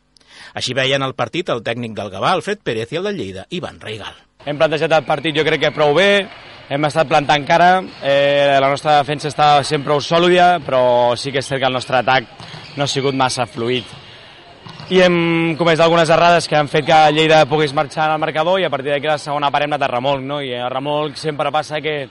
Així 0.54 0.78
veien 0.78 1.02
el 1.02 1.18
partit 1.18 1.50
el 1.50 1.66
tècnic 1.66 1.98
del 1.98 2.14
Gavà, 2.14 2.36
Alfred 2.38 2.62
Pérez, 2.62 2.94
i 2.94 3.02
el 3.02 3.10
del 3.10 3.18
Lleida, 3.18 3.50
Ivan 3.50 3.82
Reigal. 3.82 4.14
Hem 4.46 4.62
plantejat 4.62 4.94
el 4.94 5.10
partit 5.10 5.36
jo 5.36 5.44
crec 5.44 5.66
que 5.66 5.76
prou 5.76 5.98
bé, 5.98 6.30
hem 6.70 6.86
estat 6.86 7.08
plantant 7.10 7.46
cara, 7.48 7.82
eh, 8.06 8.58
la 8.62 8.70
nostra 8.70 9.00
defensa 9.00 9.32
està 9.32 9.48
sent 9.66 9.82
prou 9.82 9.98
sòlida, 10.06 10.60
però 10.62 11.16
sí 11.18 11.34
que 11.34 11.42
és 11.42 11.48
cert 11.50 11.64
que 11.64 11.68
el 11.68 11.74
nostre 11.74 11.98
atac 11.98 12.30
no 12.78 12.86
ha 12.86 12.88
sigut 12.88 13.18
massa 13.18 13.48
fluid. 13.50 13.90
I 14.90 15.02
hem 15.06 15.56
comès 15.58 15.82
algunes 15.82 16.10
errades 16.10 16.48
que 16.48 16.58
han 16.58 16.70
fet 16.70 16.86
que 16.86 17.00
Lleida 17.14 17.44
pogués 17.50 17.74
marxar 17.74 18.08
al 18.10 18.22
marcador 18.22 18.62
i 18.62 18.66
a 18.66 18.70
partir 18.70 18.94
d'aquí 18.94 19.10
la 19.10 19.18
segona 19.18 19.50
part 19.50 19.66
hem 19.66 19.74
anat 19.74 19.86
a 19.86 19.92
remolc, 19.96 20.22
no? 20.22 20.40
I 20.42 20.54
a 20.58 20.70
remolc 20.70 21.18
sempre 21.18 21.52
passa 21.52 21.82
que 21.82 22.08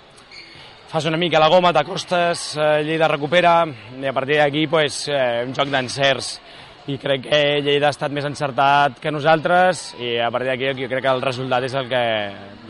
fas 0.88 1.06
una 1.06 1.18
mica 1.18 1.38
la 1.38 1.50
goma, 1.50 1.72
t'acostes, 1.72 2.56
eh, 2.56 2.82
Lleida 2.82 3.08
recupera 3.08 3.60
i 4.00 4.06
a 4.06 4.12
partir 4.12 4.38
d'aquí 4.42 4.66
pues, 4.66 5.06
eh, 5.08 5.44
un 5.46 5.54
joc 5.54 5.70
d'encerts 5.70 6.40
i 6.88 6.96
crec 6.98 7.28
que 7.28 7.40
Lleida 7.62 7.90
ha 7.90 7.94
estat 7.94 8.10
més 8.10 8.26
encertat 8.26 8.98
que 8.98 9.14
nosaltres 9.14 9.92
i 10.00 10.16
a 10.18 10.30
partir 10.34 10.50
d'aquí 10.50 10.82
jo 10.82 10.90
crec 10.90 11.04
que 11.04 11.14
el 11.14 11.22
resultat 11.22 11.62
és 11.62 11.74
el 11.78 11.90
que, 11.90 12.02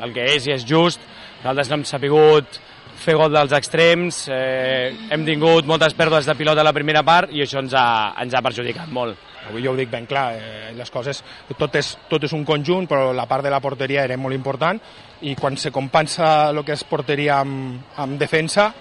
el 0.04 0.12
que 0.12 0.28
és 0.34 0.48
i 0.48 0.52
és 0.52 0.66
just. 0.68 1.00
Nosaltres 1.38 1.68
no 1.70 1.78
hem 1.78 1.84
sapigut 1.86 2.58
fer 2.98 3.14
gol 3.14 3.30
dels 3.30 3.52
extrems, 3.54 4.24
eh, 4.34 4.90
hem 5.14 5.24
tingut 5.24 5.66
moltes 5.70 5.94
pèrdues 5.94 6.26
de 6.26 6.34
pilota 6.34 6.64
a 6.64 6.66
la 6.66 6.74
primera 6.74 7.04
part 7.06 7.30
i 7.30 7.44
això 7.44 7.62
ens 7.62 7.74
ha, 7.78 8.14
ens 8.18 8.34
ha 8.34 8.42
perjudicat 8.42 8.90
molt. 8.90 9.16
Avui 9.48 9.62
jo 9.62 9.72
ho 9.72 9.78
dic 9.78 9.90
ben 9.90 10.06
clar, 10.06 10.32
eh, 10.34 10.72
les 10.76 10.90
coses, 10.90 11.22
tot 11.56 11.78
és, 11.78 11.92
tot 12.10 12.24
és 12.26 12.34
un 12.34 12.44
conjunt, 12.44 12.88
però 12.90 13.12
la 13.14 13.28
part 13.30 13.46
de 13.46 13.54
la 13.54 13.62
porteria 13.62 14.02
era 14.04 14.18
molt 14.18 14.34
important 14.34 14.80
i 15.22 15.36
quan 15.38 15.56
se 15.56 15.70
compensa 15.70 16.50
el 16.50 16.64
que 16.66 16.74
és 16.74 16.84
porteria 16.84 17.38
amb, 17.44 17.94
amb 17.96 18.18
defensa, 18.18 18.72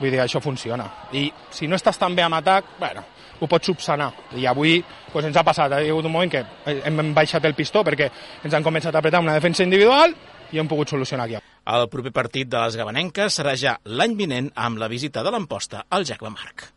vull 0.00 0.10
dir, 0.10 0.20
això 0.20 0.42
funciona. 0.42 0.90
I 1.12 1.30
si 1.50 1.70
no 1.70 1.78
estàs 1.78 2.02
tan 2.02 2.18
bé 2.18 2.26
amb 2.26 2.42
atac, 2.42 2.74
bueno, 2.80 3.04
ho 3.38 3.46
pots 3.46 3.70
subsanar. 3.70 4.10
I 4.36 4.46
avui 4.50 4.80
pues, 5.12 5.24
ens 5.24 5.36
ha 5.36 5.44
passat, 5.46 5.72
ha 5.72 5.84
hagut 5.86 6.04
un 6.04 6.12
moment 6.12 6.32
que 6.34 6.44
hem 6.66 7.14
baixat 7.14 7.44
el 7.46 7.54
pistó 7.54 7.84
perquè 7.86 8.10
ens 8.42 8.54
han 8.54 8.64
començat 8.66 8.94
a 8.94 8.98
apretar 8.98 9.22
una 9.22 9.38
defensa 9.38 9.62
individual 9.62 10.14
i 10.52 10.60
hem 10.60 10.68
pogut 10.68 10.92
solucionar 10.92 11.26
aquí. 11.26 11.40
El 11.66 11.88
proper 11.90 12.12
partit 12.14 12.48
de 12.48 12.60
les 12.62 12.76
gabanenques 12.78 13.40
serà 13.40 13.56
ja 13.58 13.76
l'any 13.84 14.16
vinent 14.18 14.50
amb 14.54 14.78
la 14.78 14.88
visita 14.88 15.24
de 15.26 15.32
l'emposta 15.34 15.86
al 15.90 16.06
Jacques 16.06 16.30
Marc. 16.30 16.68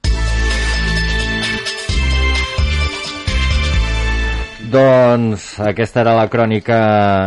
Doncs 4.70 5.56
aquesta 5.66 6.04
era 6.04 6.14
la 6.14 6.28
crònica 6.30 6.78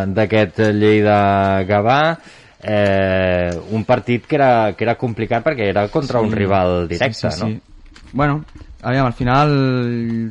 d'aquest 0.06 0.60
Lleida-Gavà. 0.78 2.00
Eh, 2.62 3.50
un 3.74 3.82
partit 3.82 4.28
que 4.30 4.36
era, 4.38 4.50
que 4.78 4.86
era 4.86 4.94
complicat 4.94 5.42
perquè 5.42 5.66
era 5.72 5.88
contra 5.90 6.20
sí, 6.20 6.28
un 6.28 6.36
rival 6.38 6.86
directe, 6.86 7.18
sí, 7.18 7.30
sí, 7.30 7.38
sí. 7.40 7.48
no? 7.56 7.72
Bueno, 8.12 8.44
aviam, 8.82 9.08
al 9.08 9.16
final 9.18 9.54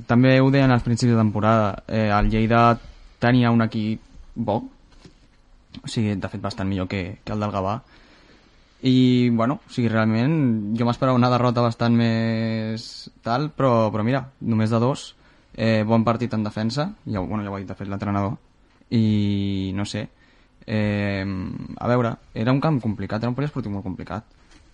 també 0.08 0.38
ho 0.40 0.48
deien 0.54 0.72
als 0.72 0.86
principis 0.86 1.16
de 1.16 1.20
temporada. 1.20 1.74
Eh, 1.88 2.08
el 2.08 2.30
Lleida 2.32 2.78
tenia 3.20 3.52
un 3.52 3.66
equip 3.66 4.00
bo, 4.36 4.62
o 5.84 5.88
sigui, 5.88 6.16
de 6.16 6.30
fet 6.30 6.42
bastant 6.42 6.70
millor 6.70 6.90
que, 6.92 7.20
que 7.24 7.34
el 7.34 7.40
del 7.40 7.54
Gavà. 7.54 7.80
I 8.84 9.30
bueno, 9.30 9.60
o 9.62 9.74
sigui, 9.74 9.90
realment 9.90 10.76
jo 10.78 10.88
m'esperava 10.88 11.18
una 11.18 11.30
derrota 11.32 11.62
bastant 11.62 11.96
més 11.96 13.10
tal, 13.24 13.52
però, 13.56 13.92
però 13.94 14.04
mira, 14.04 14.26
només 14.42 14.74
de 14.74 14.80
dos 14.82 15.12
eh, 15.54 15.84
bon 15.88 16.04
partit 16.04 16.34
en 16.34 16.44
defensa. 16.44 16.92
Ja, 17.06 17.20
bueno, 17.20 17.44
ja 17.44 17.52
ho 17.52 17.56
ha 17.56 17.62
dit 17.62 17.70
de 17.70 17.78
fet 17.78 17.88
l'entrenador. 17.92 18.40
I 18.92 19.72
no 19.76 19.86
sé 19.86 20.10
eh, 20.66 21.26
a 21.78 21.88
veure, 21.88 22.16
era 22.34 22.52
un 22.52 22.62
camp 22.62 22.80
complicat 22.82 23.22
era 23.22 23.30
un 23.30 23.36
poliesportiu 23.36 23.72
molt 23.72 23.86
complicat. 23.86 24.24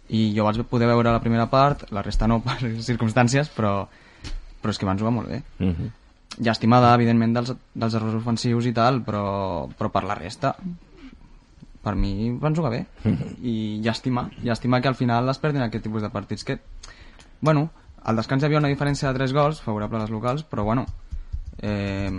I 0.09 0.31
jo 0.35 0.45
vaig 0.47 0.61
poder 0.69 0.87
veure 0.87 1.11
la 1.11 1.21
primera 1.23 1.47
part 1.51 1.87
la 1.91 2.03
resta 2.05 2.27
no 2.27 2.41
per 2.45 2.59
circumstàncies 2.61 3.49
però, 3.55 3.87
però 4.61 4.73
és 4.73 4.79
que 4.79 4.87
van 4.89 4.99
jugar 4.99 5.13
molt 5.15 5.29
bé. 5.29 5.41
Uh 5.59 5.71
-huh. 5.71 5.89
llàstimada 6.37 6.93
evidentment 6.93 7.33
dels, 7.33 7.53
dels 7.73 7.93
errors 7.93 8.13
ofensius 8.13 8.65
i 8.65 8.73
tal 8.73 9.01
però, 9.01 9.67
però 9.77 9.89
per 9.89 10.03
la 10.03 10.13
resta 10.13 10.55
per 11.87 11.95
mi 11.95 12.29
van 12.35 12.55
jugar 12.55 12.73
bé. 12.73 12.83
I 13.39 13.79
llàstima, 13.83 14.27
llàstima 14.43 14.81
que 14.83 14.91
al 14.91 14.99
final 14.99 15.31
es 15.31 15.39
perdin 15.39 15.63
aquest 15.63 15.87
tipus 15.87 16.03
de 16.03 16.11
partits 16.11 16.43
que, 16.43 16.59
bueno, 17.39 17.69
al 18.03 18.19
descans 18.19 18.43
hi 18.43 18.47
havia 18.49 18.59
una 18.59 18.71
diferència 18.71 19.09
de 19.09 19.19
3 19.21 19.35
gols 19.35 19.63
favorable 19.63 19.99
a 20.01 20.05
les 20.05 20.11
locals, 20.13 20.43
però 20.43 20.63
bueno 20.67 20.85
eh, 21.61 22.11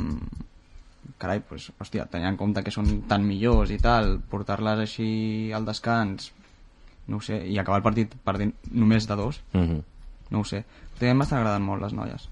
carai, 1.19 1.41
pues, 1.41 1.71
hòstia, 1.79 2.07
tenint 2.11 2.33
en 2.33 2.41
compte 2.41 2.64
que 2.64 2.75
són 2.75 3.05
tan 3.11 3.25
millors 3.27 3.71
i 3.75 3.79
tal, 3.83 4.19
portar-les 4.31 4.85
així 4.87 5.11
al 5.55 5.66
descans 5.69 6.33
no 7.09 7.23
sé, 7.25 7.41
i 7.49 7.57
acabar 7.59 7.81
el 7.81 7.87
partit 7.87 8.12
perdent 8.25 8.53
només 8.73 9.07
de 9.09 9.16
dos 9.16 9.41
uh 9.55 9.61
-huh. 9.61 9.83
no 10.31 10.41
ho 10.41 10.45
sé, 10.45 10.64
també 10.99 11.14
m'estan 11.14 11.39
agradant 11.39 11.64
molt 11.64 11.83
les 11.83 11.93
noies 11.93 12.29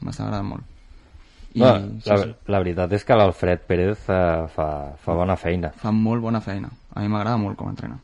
m'estan 0.00 0.26
agradant 0.26 0.48
molt 0.48 0.64
I, 1.54 1.60
no, 1.60 1.66
la, 1.66 1.82
sí, 1.98 2.16
sí. 2.22 2.34
la 2.52 2.60
veritat 2.62 2.92
és 2.94 3.04
que 3.06 3.16
l'Alfred 3.18 3.64
Pérez 3.66 4.04
uh, 4.06 4.46
fa, 4.54 4.68
fa 5.02 5.16
bona 5.18 5.34
feina. 5.40 5.72
Fa 5.80 5.90
molt 5.94 6.22
bona 6.22 6.42
feina, 6.44 6.70
a 6.94 7.02
mi 7.02 7.10
m'agrada 7.10 7.40
molt 7.42 7.58
com 7.58 7.72
entrena. 7.72 7.98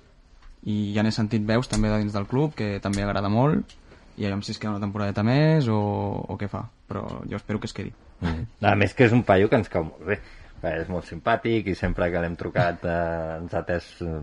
I 0.67 0.93
ja 0.97 1.05
n'he 1.07 1.15
sentit 1.15 1.45
veus 1.47 1.71
també 1.71 1.93
de 1.93 2.01
dins 2.03 2.17
del 2.17 2.27
club 2.27 2.57
que 2.59 2.81
també 2.83 3.05
agrada 3.05 3.31
molt 3.31 3.77
i 4.17 4.25
aviam 4.25 4.43
si 4.43 4.55
es 4.55 4.59
queda 4.59 4.73
una 4.75 4.83
temporadeta 4.83 5.23
més 5.27 5.69
o, 5.71 5.79
o 6.27 6.39
què 6.41 6.49
fa, 6.51 6.65
però 6.89 7.05
jo 7.29 7.39
espero 7.39 7.61
que 7.63 7.71
es 7.71 7.77
quedi. 7.77 7.93
Mm. 8.17 8.47
a 8.65 8.73
més 8.81 8.95
que 8.97 9.05
és 9.05 9.13
un 9.13 9.27
paio 9.29 9.51
que 9.53 9.59
ens 9.61 9.69
cau 9.69 9.85
molt 9.85 10.07
bé. 10.09 10.21
És 10.67 10.89
molt 10.89 11.05
simpàtic 11.07 11.69
i 11.69 11.75
sempre 11.79 12.09
que 12.11 12.21
l'hem 12.25 12.35
trucat 12.41 12.83
eh, 12.89 13.37
ens 13.37 13.53
ha 13.55 13.61
atès 13.61 13.91
eh, 14.03 14.17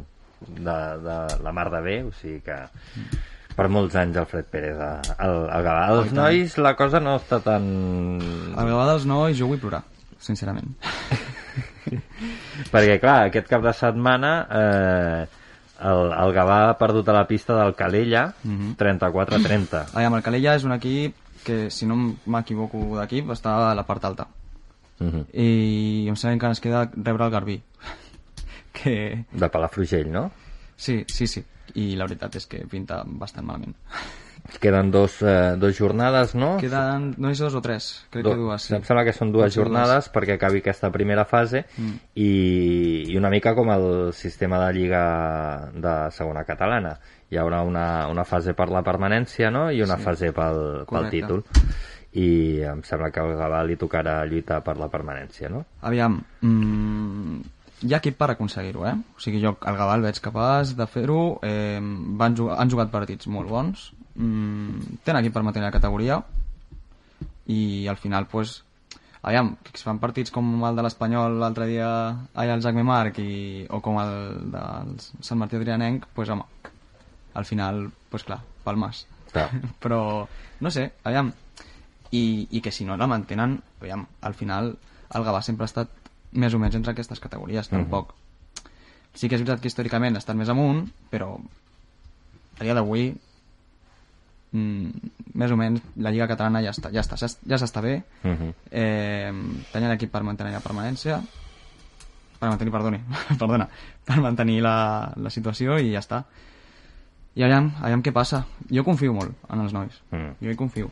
de, 0.49 0.77
de 1.05 1.17
la 1.45 1.53
mar 1.55 1.69
de 1.71 1.79
bé, 1.85 1.99
o 2.03 2.11
sigui 2.17 2.41
que 2.43 2.57
per 3.55 3.67
molts 3.69 3.95
anys 3.99 4.17
Alfred 4.17 4.45
Pérez 4.51 4.77
al, 4.79 5.35
al 5.49 5.63
Gavà 5.65 5.85
dels 5.93 6.11
Oh, 6.11 6.15
nois 6.17 6.57
la 6.57 6.75
cosa 6.79 6.99
no 7.03 7.15
està 7.19 7.39
tan... 7.43 7.63
al 8.55 8.67
Gavà 8.71 8.87
dels 8.91 9.05
nois 9.09 9.37
jo 9.37 9.47
vull 9.51 9.61
plorar 9.61 9.83
sincerament 10.23 10.73
perquè 12.73 12.99
clar, 13.01 13.27
aquest 13.29 13.47
cap 13.51 13.63
de 13.65 13.73
setmana 13.75 14.31
eh, 14.49 15.23
el, 15.83 16.13
el 16.15 16.33
Gavà 16.35 16.59
ha 16.69 16.77
perdut 16.79 17.09
a 17.11 17.15
la 17.21 17.25
pista 17.29 17.57
del 17.61 17.75
Calella 17.75 18.27
Mhm. 18.43 18.75
34-30 18.79 19.83
Aviam, 19.97 20.15
el 20.19 20.23
Calella 20.25 20.55
és 20.59 20.63
un 20.67 20.73
equip 20.77 21.17
que, 21.43 21.67
si 21.75 21.85
no 21.85 21.97
m'equivoco 22.31 22.79
d'equip, 22.95 23.27
està 23.35 23.51
a 23.69 23.73
la 23.75 23.83
part 23.83 24.05
alta. 24.07 24.29
Mhm. 25.03 25.25
I 25.35 26.05
em 26.07 26.15
sembla 26.15 26.39
que 26.39 26.51
ens 26.53 26.61
queda 26.63 26.85
rebre 26.95 27.25
el 27.25 27.31
Garbí. 27.33 27.57
que... 28.77 29.25
de 29.29 29.49
Palafrugell, 29.51 30.07
no? 30.13 30.29
Sí, 30.75 31.03
sí, 31.07 31.27
sí. 31.27 31.43
I 31.75 31.95
la 31.95 32.05
veritat 32.05 32.35
és 32.35 32.45
que 32.47 32.65
pinta 32.69 33.03
bastant 33.05 33.45
malament. 33.45 33.75
queden 34.59 34.91
dos, 34.91 35.21
eh, 35.21 35.55
dos 35.57 35.77
jornades, 35.77 36.33
no? 36.35 36.57
Queden, 36.59 37.13
no 37.17 37.29
és 37.31 37.39
dos 37.39 37.53
o 37.55 37.61
tres, 37.63 38.05
crec 38.11 38.25
que 38.25 38.33
dues. 38.35 38.63
Sí. 38.67 38.73
Em 38.75 38.83
sembla 38.83 39.05
que 39.07 39.13
són 39.15 39.31
dues 39.31 39.45
Pot 39.45 39.53
ser 39.55 39.61
jornades 39.63 40.09
perquè 40.11 40.35
acabi 40.35 40.59
aquesta 40.59 40.91
primera 40.91 41.23
fase 41.25 41.63
Mm. 41.77 41.93
i, 42.15 42.27
i 43.13 43.17
una 43.17 43.29
mica 43.31 43.55
com 43.55 43.69
el 43.71 44.11
sistema 44.13 44.59
de 44.65 44.73
lliga 44.73 45.03
de 45.73 46.11
segona 46.11 46.43
catalana. 46.43 46.97
Hi 47.31 47.37
haurà 47.39 47.63
una, 47.63 48.07
una 48.11 48.25
fase 48.25 48.53
per 48.53 48.67
la 48.69 48.83
permanència 48.83 49.49
no? 49.49 49.71
i 49.71 49.81
una 49.81 49.95
Sí. 49.97 50.03
fase 50.03 50.33
pel, 50.33 50.85
pel 50.91 51.09
títol. 51.09 51.43
I 52.13 52.61
em 52.61 52.83
sembla 52.83 53.09
que 53.09 53.19
al 53.23 53.31
Gavà 53.39 53.63
li 53.65 53.75
tocarà 53.79 54.19
lluitar 54.27 54.59
per 54.61 54.75
la 54.77 54.85
permanència, 54.91 55.49
no? 55.49 55.63
Aviam, 55.81 56.19
mm, 56.41 57.39
hi 57.83 57.93
ha 57.93 57.99
equip 57.99 58.17
per 58.19 58.29
aconseguir-ho, 58.31 58.85
eh? 58.87 58.93
O 59.17 59.21
sigui, 59.23 59.41
jo 59.43 59.55
Gavà 59.61 59.97
el 59.97 60.05
veig 60.05 60.19
capaç 60.23 60.73
de 60.77 60.87
fer-ho, 60.87 61.39
eh, 61.43 61.79
van 62.19 62.37
jugar, 62.37 62.59
han 62.61 62.71
jugat 62.71 62.91
partits 62.93 63.27
molt 63.27 63.49
bons, 63.51 63.89
mm, 64.15 64.99
tenen 65.03 65.21
equip 65.21 65.33
per 65.35 65.43
mantenir 65.43 65.67
la 65.67 65.75
categoria, 65.75 66.21
i 67.47 67.87
al 67.87 67.97
final, 67.97 68.27
pues, 68.31 68.63
aviam, 69.21 69.55
que 69.63 69.75
es 69.75 69.83
fan 69.83 69.99
partits 69.99 70.31
com 70.31 70.63
el 70.63 70.75
de 70.75 70.83
l'Espanyol 70.83 71.39
l'altre 71.39 71.67
dia 71.67 71.89
allà 72.33 72.53
al 72.53 72.61
Jacme 72.61 72.83
Marc 72.83 73.19
i, 73.19 73.65
o 73.69 73.81
com 73.81 73.99
el 73.99 74.51
del 74.51 74.95
Sant 75.01 75.39
Martí 75.39 75.59
Adrianenc, 75.59 76.07
pues, 76.13 76.29
home, 76.29 76.45
al 77.33 77.45
final, 77.45 77.89
pues 78.09 78.23
clar, 78.23 78.41
palmes. 78.63 79.07
Clar. 79.31 79.49
Però, 79.83 80.27
no 80.61 80.71
sé, 80.71 80.91
aviam, 81.03 81.33
i, 82.11 82.47
i 82.51 82.61
que 82.61 82.71
si 82.71 82.85
no 82.85 82.97
la 82.97 83.07
mantenen, 83.07 83.57
aviam, 83.81 84.05
al 84.21 84.35
final 84.37 84.75
el 85.13 85.25
Gavà 85.25 85.41
sempre 85.45 85.65
ha 85.65 85.71
estat 85.71 86.02
més 86.33 86.53
o 86.53 86.59
menys 86.59 86.75
entre 86.75 86.91
aquestes 86.91 87.19
categories, 87.19 87.71
Mhm. 87.71 87.79
tampoc. 87.81 88.13
Sí 89.13 89.29
que 89.29 89.35
és 89.35 89.41
veritat 89.41 89.61
que 89.61 89.67
històricament 89.67 90.17
estan 90.17 90.37
més 90.37 90.49
amunt, 90.49 90.87
però 91.11 91.35
a 92.59 92.63
dia 92.63 92.73
d'avui 92.73 93.15
mm, 94.53 94.89
més 95.33 95.51
o 95.51 95.57
menys 95.57 95.81
la 95.97 96.11
Lliga 96.13 96.27
Catalana 96.29 96.61
ja 96.61 96.71
està, 96.71 96.91
ja 96.93 97.01
està, 97.01 97.17
ja 97.17 97.57
s'està 97.57 97.81
bé 97.81 98.03
Mhm. 98.23 98.53
eh, 98.71 99.31
tenien 99.71 99.91
equip 99.91 100.11
per 100.11 100.23
mantenir 100.23 100.53
la 100.53 100.59
permanència 100.61 101.21
per 102.39 102.49
mantenir, 102.49 102.71
perdoni, 102.71 102.99
perdona 103.39 103.67
per 104.05 104.19
mantenir 104.21 104.61
la, 104.61 105.11
la 105.15 105.29
situació 105.29 105.79
i 105.79 105.91
ja 105.93 105.99
està 105.99 106.23
i 107.35 107.41
aviam, 107.43 107.71
aviam 107.81 108.03
què 108.03 108.11
passa 108.13 108.45
jo 108.69 108.83
confio 108.83 109.13
molt 109.13 109.33
en 109.49 109.59
els 109.61 109.73
nois 109.73 110.01
Mm. 110.11 110.35
jo 110.41 110.51
hi 110.51 110.55
confio 110.55 110.91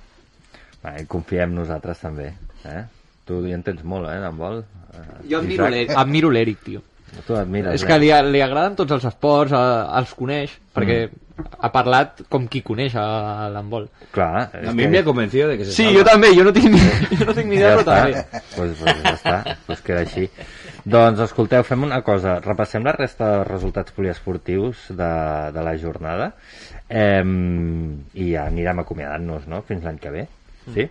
Va, 0.84 0.96
confiem 1.06 1.54
nosaltres 1.54 2.00
també, 2.00 2.34
eh? 2.66 2.86
Tu 3.32 3.42
hi 3.48 3.54
entens 3.56 3.84
molt, 3.88 4.10
eh, 4.12 4.20
d'handbol? 4.20 4.62
Eh, 4.92 5.08
Jo 5.32 5.40
admiro 5.40 5.68
l'Eric, 5.72 5.94
admiro 5.96 6.30
l'Eric, 6.36 6.64
tio. 6.66 6.82
Tu 7.28 7.36
admires, 7.36 7.74
És 7.76 7.84
que 7.88 7.98
li, 8.00 8.08
li 8.32 8.40
agraden 8.44 8.76
tots 8.80 8.92
els 8.96 9.04
esports, 9.08 9.52
eh, 9.56 9.98
els 10.00 10.14
coneix, 10.16 10.54
perquè 10.76 10.98
ha 11.60 11.70
parlat 11.74 12.22
com 12.32 12.46
qui 12.52 12.62
coneix 12.64 12.94
a 13.00 13.50
l'handbol. 13.52 13.88
Clar. 14.16 14.50
A 14.68 14.72
mi 14.76 14.88
me 14.88 15.00
ha 15.00 15.04
convencido 15.04 15.48
de 15.50 15.58
que 15.58 15.66
se 15.66 15.72
Sí, 15.76 15.84
salva. 15.86 16.00
jo 16.00 16.06
també, 16.08 16.30
jo 16.38 16.44
no 16.48 16.54
tinc, 16.56 16.70
ni- 16.72 17.18
jo 17.20 17.26
no 17.26 17.34
tinc 17.36 17.48
ni 17.52 17.56
idea, 17.60 17.78
però 17.78 17.82
està. 17.82 17.98
també. 18.04 18.42
Pues, 18.56 18.76
pues 18.80 19.02
ja 19.04 19.14
està, 19.16 19.56
pues 19.68 19.82
queda 19.82 20.04
així. 20.06 20.30
Doncs 20.84 21.20
escolteu, 21.28 21.64
fem 21.64 21.84
una 21.84 22.02
cosa, 22.02 22.40
repassem 22.44 22.84
la 22.88 22.94
resta 22.98 23.32
de 23.38 23.44
resultats 23.48 23.92
poliesportius 23.96 24.88
de, 24.90 25.12
de 25.56 25.64
la 25.68 25.76
jornada 25.78 26.32
eh, 26.90 27.24
i 28.14 28.32
ja 28.34 28.46
anirem 28.48 28.80
acomiadant-nos, 28.84 29.48
no?, 29.52 29.62
fins 29.68 29.84
l'any 29.88 30.00
que 30.04 30.12
ve. 30.16 30.28
Sí? 30.74 30.88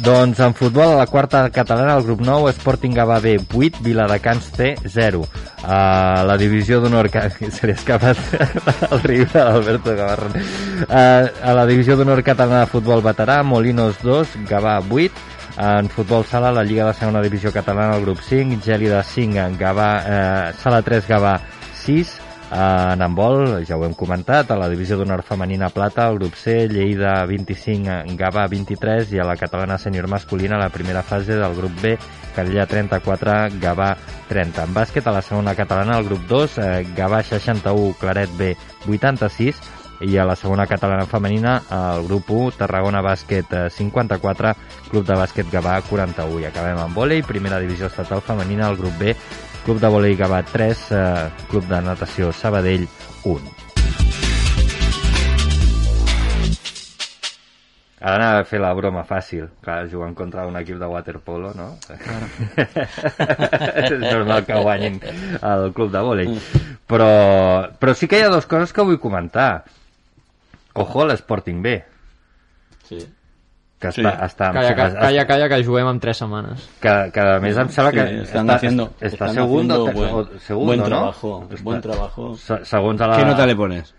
Doncs 0.00 0.38
en 0.40 0.54
futbol, 0.56 0.94
a 0.94 0.96
la 0.96 1.06
quarta 1.06 1.42
catalana, 1.52 1.98
el 1.98 2.04
grup 2.06 2.22
9, 2.24 2.54
Sporting 2.56 2.94
Gavà 2.96 3.18
B 3.20 3.34
8, 3.36 3.82
Viladecans 3.84 4.46
C 4.56 4.74
0. 4.80 5.26
A 5.62 6.22
la 6.24 6.38
divisió 6.40 6.78
d'honor... 6.80 7.10
que 7.12 7.28
Se 7.52 7.68
li 7.68 7.74
ha 7.74 7.76
escapat 7.76 8.16
el 8.88 9.02
riure 9.04 9.34
d'Alberto 9.34 9.92
Gavarrón. 9.98 10.38
Uh, 10.86 11.28
a 11.44 11.52
la 11.52 11.66
divisió 11.68 11.98
d'honor 12.00 12.24
catalana 12.24 12.62
de 12.64 12.70
futbol 12.72 13.04
veterà, 13.04 13.42
Molinos 13.44 14.00
2, 14.00 14.38
Gavà 14.48 14.78
8. 14.80 15.28
En 15.60 15.92
futbol 15.92 16.24
sala, 16.24 16.54
la 16.56 16.64
Lliga 16.64 16.86
de 16.88 16.96
Segona 16.96 17.20
Divisió 17.20 17.52
Catalana, 17.52 17.98
el 17.98 18.06
grup 18.06 18.24
5, 18.24 18.62
Gèlida 18.64 19.02
5, 19.04 19.50
Gavà, 19.60 19.90
eh, 20.00 20.52
sala 20.62 20.80
3, 20.80 21.04
Gavà 21.10 21.36
6, 21.84 22.16
en 22.50 23.02
handbol, 23.02 23.64
ja 23.64 23.76
ho 23.78 23.84
hem 23.86 23.94
comentat, 23.94 24.50
a 24.50 24.56
la 24.58 24.68
divisió 24.68 24.96
d'honor 24.98 25.22
femenina 25.22 25.68
plata, 25.70 26.08
el 26.10 26.18
grup 26.18 26.34
C, 26.34 26.66
Lleida 26.66 27.12
25, 27.30 28.16
Gavà 28.18 28.48
23 28.50 29.12
i 29.14 29.20
a 29.22 29.26
la 29.28 29.36
catalana 29.38 29.78
sènior 29.78 30.08
masculina 30.10 30.58
la 30.58 30.70
primera 30.74 31.04
fase 31.06 31.38
del 31.38 31.54
grup 31.54 31.76
B, 31.80 31.96
Calella 32.34 32.66
34, 32.66 33.36
Gavà 33.62 33.92
30. 34.28 34.64
En 34.66 34.74
bàsquet, 34.74 35.06
a 35.06 35.14
la 35.14 35.22
segona 35.22 35.54
catalana, 35.54 35.98
el 35.98 36.08
grup 36.08 36.26
2, 36.26 36.58
eh, 36.58 36.86
Gavà 36.96 37.22
61, 37.22 37.94
Claret 38.00 38.34
B 38.38 38.56
86 38.88 39.60
i 40.00 40.16
a 40.16 40.24
la 40.24 40.34
segona 40.34 40.66
catalana 40.66 41.04
femenina, 41.06 41.60
el 41.70 42.06
grup 42.08 42.30
1, 42.32 42.56
Tarragona 42.58 43.02
Bàsquet 43.04 43.52
eh, 43.52 43.68
54, 43.70 44.54
Club 44.90 45.06
de 45.06 45.18
Bàsquet 45.22 45.50
Gavà 45.52 45.76
41. 45.86 46.40
I 46.40 46.48
acabem 46.48 46.80
amb 46.80 46.96
vòlei, 46.96 47.22
primera 47.22 47.60
divisió 47.60 47.86
estatal 47.86 48.24
femenina, 48.24 48.70
el 48.72 48.80
grup 48.80 48.96
B, 48.98 49.14
Club 49.64 49.78
de 49.78 49.88
Volei 49.92 50.16
Gavà 50.16 50.42
3, 50.42 50.84
eh, 50.90 51.30
Club 51.50 51.66
de 51.68 51.80
Natació 51.84 52.32
Sabadell 52.32 52.86
1. 53.28 53.50
Ara 58.00 58.14
anava 58.16 58.40
a 58.40 58.46
fer 58.48 58.56
la 58.62 58.70
broma 58.72 59.02
fàcil, 59.04 59.50
clar, 59.60 59.82
jugant 59.92 60.14
contra 60.16 60.46
un 60.48 60.56
equip 60.56 60.78
de 60.80 60.88
waterpolo, 60.88 61.52
no? 61.52 61.74
és 63.84 63.92
normal 64.00 64.46
que 64.48 64.56
guanyin 64.56 64.96
el 65.04 65.68
club 65.76 65.92
de 65.92 66.04
vòlei. 66.08 66.32
Però, 66.88 67.10
però 67.76 67.92
sí 67.94 68.08
que 68.08 68.16
hi 68.16 68.24
ha 68.24 68.32
dues 68.32 68.48
coses 68.48 68.72
que 68.72 68.86
vull 68.88 68.96
comentar. 69.02 69.50
Ojo 70.80 71.04
a 71.04 71.10
l'Sporting 71.10 71.60
B. 71.60 71.76
Sí. 72.88 73.04
Que 73.80 73.90
Sí. 73.92 74.02
està, 74.02 74.26
està, 74.26 74.52
Calla, 74.52 74.74
calla, 74.76 75.00
calla, 75.00 75.26
calla, 75.26 75.48
que 75.48 75.64
juguem 75.64 75.88
en 75.88 75.98
3 76.00 76.16
setmanes. 76.18 76.68
que, 76.80 77.10
que 77.14 77.20
a 77.20 77.40
més 77.40 77.56
em 77.56 77.68
sembla 77.70 77.92
que 77.92 78.06
Sí, 78.08 78.14
están 78.26 78.46
està, 78.46 78.54
haciendo- 78.56 78.86
està 79.00 79.06
están 79.06 79.34
segundo, 79.34 79.74
haciendo 79.86 80.00
buen- 80.00 80.14
o 80.36 80.38
segundo, 80.40 80.66
buen 80.66 80.78
¿no? 80.80 80.84
trabajo, 80.84 81.48
Està- 81.50 81.62
buen 81.62 81.80
trabajo. 81.80 82.36
se- 82.36 82.64
segons 82.66 83.00
a 83.00 83.06
la... 83.06 83.16
¿Qué 83.16 83.24
nota 83.24 83.46
le 83.46 83.56
pones? 83.56 83.94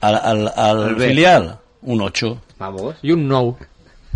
Al, 0.00 0.14
al, 0.14 0.48
al 0.56 0.82
Al 0.88 0.96
filial, 0.96 1.58
un 1.82 2.00
8. 2.00 2.40
Vamos. 2.58 2.96
I 3.02 3.12
un 3.12 3.28
9. 3.28 3.56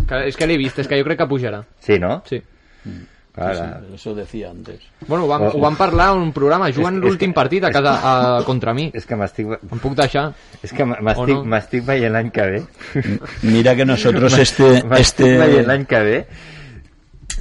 Que, 0.07 0.27
és 0.27 0.35
que 0.35 0.47
l'he 0.47 0.57
vist, 0.57 0.79
és 0.79 0.87
que 0.87 0.97
jo 0.97 1.03
crec 1.05 1.19
que 1.19 1.27
pujarà. 1.27 1.63
Sí, 1.79 1.99
no? 1.99 2.23
Sí. 2.25 2.41
Ara. 3.37 3.81
Sí, 3.89 3.95
eso 3.95 4.15
decía 4.15 4.49
antes. 4.51 4.79
Bueno, 5.07 5.25
ho 5.25 5.27
vam, 5.27 5.41
Oh. 5.43 5.51
ho 5.55 5.59
vam 5.59 5.75
parlar 5.75 6.13
en 6.15 6.21
un 6.21 6.31
programa, 6.31 6.71
juguen 6.71 6.95
És 6.95 7.01
que- 7.01 7.07
l'últim 7.07 7.33
partit 7.33 7.63
a 7.65 7.71
casa 7.71 7.99
a, 8.39 8.43
contra 8.45 8.73
mi. 8.73 8.89
És 8.93 9.05
que 9.05 9.15
m'estic... 9.15 9.47
Em 9.71 9.79
puc 9.79 9.93
deixar? 9.95 10.33
És 10.63 10.71
que 10.71 10.85
m'estic 10.85 11.35
no? 11.35 11.43
m'estic 11.45 11.83
veient 11.85 12.13
l'any 12.13 12.31
que 12.31 12.41
ve. 12.41 12.63
Mira 13.43 13.75
que 13.75 13.85
nosotros 13.85 14.37
este- 14.45 14.83
M'estic 14.83 15.25
este- 15.27 15.37
veient 15.37 15.67
l'any 15.67 15.85
que 15.85 15.99
ve. 15.99 16.27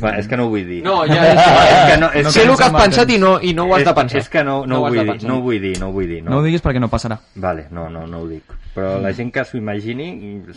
Bueno, 0.00 0.18
és 0.18 0.26
que 0.26 0.36
no 0.36 0.46
ho 0.46 0.48
vull 0.50 0.66
dir. 0.66 0.82
No, 0.82 1.04
ja 1.06 1.22
és, 1.30 1.38
és 1.38 1.92
que 1.92 1.98
no, 2.00 2.08
és 2.12 2.26
sé 2.34 2.42
el 2.42 2.56
que 2.56 2.64
has 2.64 2.72
pensat 2.74 3.10
i 3.14 3.18
no, 3.22 3.36
i 3.40 3.52
no 3.54 3.68
ho 3.68 3.74
has 3.76 3.82
és, 3.84 3.86
de 3.86 3.94
pensar. 3.94 4.18
És 4.24 4.28
que 4.28 4.42
no, 4.42 4.66
no, 4.66 4.74
No 4.74 4.80
ho 4.80 4.88
vull 4.88 4.98
dir, 5.06 5.22
no 5.22 5.36
ho 5.38 5.40
vull 5.42 5.60
dir, 5.62 5.78
no 5.78 5.88
ho 5.88 5.92
vull 5.92 6.08
dir. 6.08 6.22
No, 6.24 6.30
No 6.32 6.38
ho 6.38 6.42
diguis 6.42 6.60
perquè 6.64 6.80
no 6.82 6.88
passarà. 6.90 7.20
Vale, 7.36 7.68
no, 7.70 7.88
no, 7.88 8.02
no 8.08 8.18
ho 8.24 8.26
dic. 8.26 8.42
Però 8.74 8.96
la 8.98 9.12
gent 9.14 9.28
que 9.30 9.44
s'ho 9.46 9.56
imagini 9.60 10.06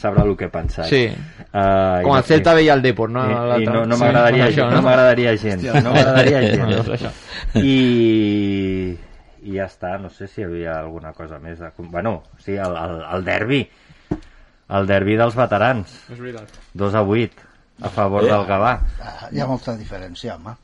sabrà 0.01 0.23
el 0.25 0.31
que 0.37 0.47
pensar. 0.49 0.87
Sí. 0.89 1.03
Uh, 1.51 2.01
Com 2.01 2.15
el 2.17 2.23
Celta 2.25 2.55
veia 2.57 2.73
el 2.73 2.81
Depor, 2.81 3.11
no? 3.13 3.21
I, 3.29 3.63
i 3.63 3.67
no, 3.69 3.83
no 3.85 3.95
Sí, 3.95 4.01
m'agradaria 4.01 4.47
gens, 4.49 4.57
no? 4.71 4.77
no 4.79 4.81
m'agradaria 4.87 5.33
gens, 5.37 5.63
Hòstia. 5.67 5.81
no 5.85 5.91
m'agradaria 5.93 6.39
No, 6.65 6.95
gens. 6.97 7.19
I, 7.61 8.97
I 9.47 9.53
ja 9.59 9.67
està, 9.69 9.91
no 10.01 10.09
sé 10.09 10.27
si 10.31 10.41
hi 10.41 10.47
havia 10.47 10.79
alguna 10.79 11.11
cosa 11.13 11.37
més. 11.43 11.59
De... 11.61 11.69
Bueno, 11.77 12.23
sí, 12.43 12.55
el, 12.57 12.73
el, 12.75 12.95
el 13.15 13.27
derbi. 13.27 13.59
El 14.77 14.87
derbi 14.89 15.15
dels 15.19 15.37
veterans. 15.37 15.93
És 16.11 16.17
veritat. 16.19 16.57
2 16.73 16.97
a 16.97 17.03
8 17.05 17.45
a 17.87 17.91
favor 17.93 18.25
Eh, 18.25 18.31
del 18.31 18.47
Gavà. 18.49 18.71
Ah, 18.99 19.27
Hi 19.31 19.39
ha 19.39 19.45
molta 19.47 19.75
diferència, 19.77 20.35
home. 20.35 20.55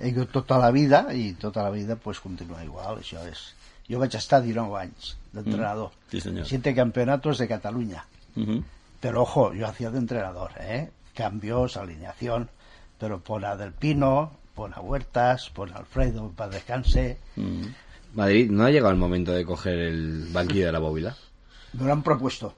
He 0.00 0.10
tota 0.32 0.56
la 0.58 0.72
vida 0.74 1.04
i 1.14 1.34
tota 1.38 1.62
la 1.62 1.70
vida 1.70 1.94
pues, 1.96 2.18
continua 2.24 2.64
igual. 2.64 2.98
Això 3.04 3.20
és... 3.30 3.50
Jo 3.84 4.00
vaig 4.00 4.16
estar 4.16 4.40
19 4.40 4.80
anys 4.80 5.12
d'entrenador. 5.34 5.90
Mm. 5.90 6.10
Sí, 6.10 6.20
señor. 6.20 6.46
Siete 6.46 6.74
campeonatos 6.74 7.38
de 7.38 7.48
Cataluña. 7.48 8.04
Pero 9.00 9.22
ojo, 9.22 9.52
yo 9.52 9.66
hacía 9.66 9.90
de 9.90 9.98
entrenador, 9.98 10.50
¿eh? 10.58 10.90
Cambios, 11.14 11.76
alineación, 11.76 12.48
pero 12.98 13.20
pon 13.20 13.44
a 13.44 13.54
Del 13.56 13.72
Pino, 13.72 14.32
pon 14.54 14.72
a 14.74 14.80
Huertas, 14.80 15.50
pon 15.50 15.72
a 15.72 15.76
Alfredo 15.76 16.32
para 16.34 16.50
descanse. 16.50 17.18
Mm. 17.36 17.62
Madrid, 18.14 18.50
¿no 18.50 18.64
ha 18.64 18.70
llegado 18.70 18.90
el 18.92 18.98
momento 18.98 19.32
de 19.32 19.44
coger 19.44 19.78
el 19.78 20.28
banquillo 20.32 20.66
de 20.66 20.72
la 20.72 20.78
bóvila? 20.78 21.16
Me 21.74 21.84
lo 21.86 21.92
han 21.92 22.02
propuesto. 22.02 22.54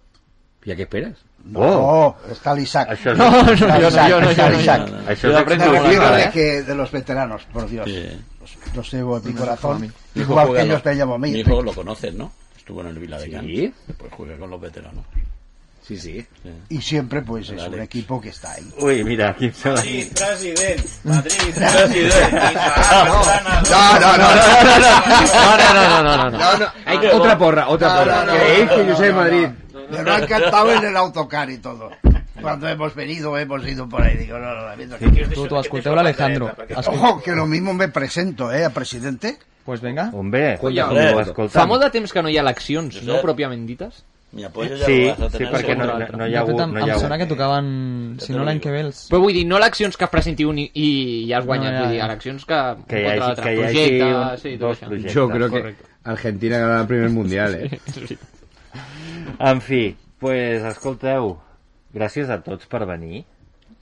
¿Y 0.64 0.70
a 0.72 0.76
qué 0.76 0.82
esperas? 0.82 1.14
No, 1.44 2.16
está 2.30 2.52
el 2.52 2.60
Isaac. 2.60 2.98
No, 3.04 3.14
no. 3.14 3.52
está 3.52 3.78
No, 3.78 3.78
yo 3.78 3.80
no, 3.80 3.88
Isaac, 3.88 4.08
yo 4.10 4.20
no, 4.20 4.30
está 4.30 4.46
yo 4.50 4.52
no, 4.56 4.60
Isaac. 4.60 4.86
yo 4.88 4.96
no. 4.96 5.12
Yo 5.14 5.28
de 5.30 5.38
aprendo 5.38 5.72
de, 5.72 6.22
¿eh? 6.24 6.30
que 6.32 6.62
de 6.62 6.74
los 6.74 6.90
veteranos, 6.90 7.44
por 7.52 7.68
Dios. 7.68 7.86
Sí. 7.88 8.04
Los, 8.40 8.74
los 8.74 8.92
llevo 8.92 9.18
en 9.18 9.24
mi 9.26 9.32
corazón. 9.32 9.80
Mi 9.80 9.86
hijo 9.86 10.32
Igual 10.32 10.46
juega 10.48 10.62
que 10.62 10.66
ellos 10.68 10.84
lo- 10.84 10.90
me 10.90 10.96
llaman 10.96 11.14
a 11.14 11.18
mí. 11.18 11.30
Mi 11.32 11.38
hijo 11.40 11.62
lo 11.62 11.72
conoces, 11.72 12.14
¿no? 12.14 12.32
Estuvo 12.66 12.80
en 12.80 12.88
el 12.88 12.98
Vila 12.98 13.16
de. 13.20 13.26
¿Sí? 13.42 13.72
Pues 13.96 14.12
juega 14.12 14.36
con 14.38 14.50
los 14.50 14.60
veteranos. 14.60 15.04
Sí, 15.86 15.96
sí. 15.96 16.26
Y 16.68 16.82
siempre, 16.82 17.22
pues, 17.22 17.48
es 17.48 17.62
un 17.68 17.78
equipo 17.78 18.20
que 18.20 18.30
está 18.30 18.50
ahí. 18.54 18.68
Uy, 18.80 19.04
mira, 19.04 19.30
aquí 19.30 19.52
se 19.52 19.68
va. 19.68 19.76
Madrid, 19.76 20.08
president. 20.12 20.84
Madrid, 21.04 21.30
president. 21.54 22.32
No, 23.70 24.00
no, 24.00 24.16
no, 24.16 24.18
no, 24.18 24.34
No, 25.30 25.56
no, 25.56 25.74
no, 25.74 26.02
no, 26.02 26.02
no, 26.02 26.30
no. 26.32 26.38
No, 26.38 26.58
no. 26.58 26.66
Hay 26.86 26.98
que- 26.98 27.10
otra 27.12 27.38
porra, 27.38 27.68
otra 27.68 27.88
No, 27.88 27.98
porra. 28.00 28.24
no, 28.24 28.32
no. 28.32 28.38
Que 28.40 28.62
es 28.62 28.70
que 28.70 28.86
yo 28.88 28.96
soy 28.96 29.06
de 29.06 29.12
Madrid. 29.12 29.48
Me 29.88 30.02
lo 30.02 30.12
ha 30.12 30.18
encantado 30.18 30.72
en 30.72 30.84
el 30.86 30.96
autocar 30.96 31.48
y 31.48 31.58
todo. 31.58 31.90
Cuando 32.42 32.66
hemos 32.68 32.92
venido, 32.96 33.38
hemos 33.38 33.64
ido 33.64 33.88
por 33.88 34.02
ahí. 34.02 34.16
Digo, 34.16 34.38
no, 34.38 34.52
no, 34.56 34.66
la 34.66 34.74
viendo 34.74 34.98
que- 34.98 35.06
Tu, 35.08 35.46
tu, 35.46 35.60
escolteu 35.60 35.94
l'Alejandro. 35.94 36.52
Ojo, 36.86 37.22
que 37.22 37.30
lo 37.30 37.46
mismo 37.46 37.72
me 37.74 37.86
presento, 37.86 38.52
¿eh? 38.52 38.64
A 38.64 38.70
presidente. 38.70 39.38
Pues 39.66 39.80
venga. 39.82 40.10
Hombre, 40.14 40.58
Oye, 40.62 40.80
ho 40.82 41.20
escolta'm. 41.20 41.50
fa 41.60 41.66
molt 41.66 41.82
de 41.82 41.90
temps 41.90 42.12
que 42.14 42.22
no 42.22 42.30
hi 42.30 42.36
ha 42.38 42.42
eleccions, 42.46 43.02
no 43.04 43.18
pròpiament 43.20 43.66
dites? 43.66 44.04
Mi 44.36 44.44
apoyo 44.44 44.76
Sí, 44.76 45.06
sí, 45.32 45.44
perquè 45.48 45.74
no, 45.78 45.86
no, 45.86 45.98
no 46.18 46.26
hi 46.28 46.34
ha 46.36 46.40
hagut... 46.42 46.60
em, 46.60 46.72
No 46.74 46.84
hi 46.84 46.90
ha 46.90 46.94
em 46.94 47.00
sona 47.00 47.14
hagut. 47.14 47.26
que 47.28 47.34
tocaven, 47.34 48.16
si 48.20 48.32
no 48.34 48.44
l'any 48.44 48.58
que 48.60 48.70
ve, 48.70 48.80
els... 48.88 49.04
Però 49.10 49.20
vull 49.22 49.32
dir, 49.32 49.44
no 49.48 49.56
eleccions 49.56 49.96
que 49.96 50.04
es 50.04 50.10
presenti 50.10 50.44
un 50.44 50.58
i, 50.58 50.66
i 50.74 50.88
ja 51.30 51.38
has 51.38 51.46
guanyat, 51.46 51.72
No, 51.72 51.78
ja, 51.78 51.82
vull 51.84 51.92
dir, 51.94 52.00
ja. 52.00 52.06
eleccions 52.10 52.44
que... 52.44 52.58
Que 52.90 53.00
hi 53.00 53.04
contra 53.20 53.26
hagi- 53.30 53.42
que 53.42 53.54
hi 53.54 53.62
hagi 53.62 53.74
projecte, 53.74 54.08
un- 54.10 54.38
sí, 54.42 54.50
tot 54.56 54.60
dos 54.60 54.76
això. 54.76 54.86
projectes. 54.88 55.14
Yo 55.14 55.28
creo 55.30 55.50
que. 55.50 55.74
Argentina 56.04 56.58
ganará 56.58 56.80
el 56.82 56.86
primer 56.86 57.10
mundial, 57.10 57.54
¿eh? 57.54 57.80
En 59.38 59.60
fi, 59.60 59.96
pues, 60.18 60.62
escolteu, 60.64 61.36
gràcies 61.94 62.28
a 62.30 62.38
tots 62.44 62.66
per 62.70 62.84
venir, 62.86 63.24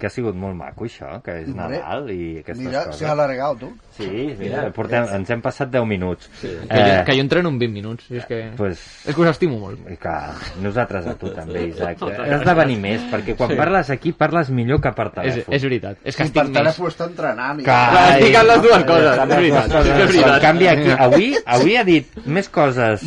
que 0.05 0.11
ha 0.11 0.12
sigut 0.12 0.36
molt 0.36 0.52
maco 0.59 0.84
això, 0.84 1.14
que 1.24 1.38
és 1.40 1.48
Nadal 1.57 2.11
i 2.12 2.40
aquestes 2.42 2.61
Mira, 2.66 2.82
coses. 2.84 2.98
se 3.00 3.07
ha 3.09 3.12
alargado, 3.12 3.57
tú. 3.57 3.70
Sí, 3.96 4.34
mira, 4.38 4.66
portem, 4.74 5.07
ens 5.16 5.30
hem 5.30 5.40
passat 5.40 5.70
10 5.72 5.86
minuts. 5.88 6.28
Que, 6.42 6.50
jo, 6.59 7.05
que 7.07 7.14
jo 7.16 7.22
entreno 7.22 7.48
en 7.48 7.59
20 7.59 7.72
minuts, 7.72 8.11
és 8.11 8.26
que... 8.26 8.50
Pues, 8.59 8.82
És 9.07 9.14
que 9.14 9.20
us 9.22 9.28
estimo 9.30 9.57
molt. 9.62 9.80
i 9.90 9.96
que 9.96 10.14
nosaltres 10.61 11.07
a 11.07 11.14
tu 11.16 11.30
també, 11.32 11.68
Isaac. 11.68 12.02
Has 12.02 12.44
de 12.44 12.55
venir 12.59 12.76
més, 12.82 13.00
perquè 13.12 13.36
quan 13.38 13.50
Sí. 13.55 13.57
parles 13.57 13.90
aquí 13.90 14.12
parles 14.12 14.50
millor 14.50 14.80
que 14.82 14.92
per 14.92 15.07
És, 15.07 15.14
telèfon. 15.14 15.55
és 15.55 15.62
veritat, 15.62 15.96
és 16.05 16.16
que 16.16 16.26
Sí, 16.26 16.32
per 16.32 16.46
telèfon 16.52 16.86
està 16.90 17.07
entrenant. 17.07 17.61
i- 17.61 17.64
Carai. 17.64 18.20
Estic 18.20 18.36
en 18.42 18.46
les 18.48 18.62
dues 18.62 18.84
coses, 18.84 19.18
és 19.18 19.28
veritat, 19.28 19.74
és 19.86 20.07
veritat. 20.07 20.34
En 20.34 20.40
canvi, 20.42 20.66
aquí, 20.68 20.90
avui, 20.98 21.34
avui 21.46 21.76
ha 21.76 21.84
dit 21.84 22.26
més 22.26 22.48
coses 22.48 23.02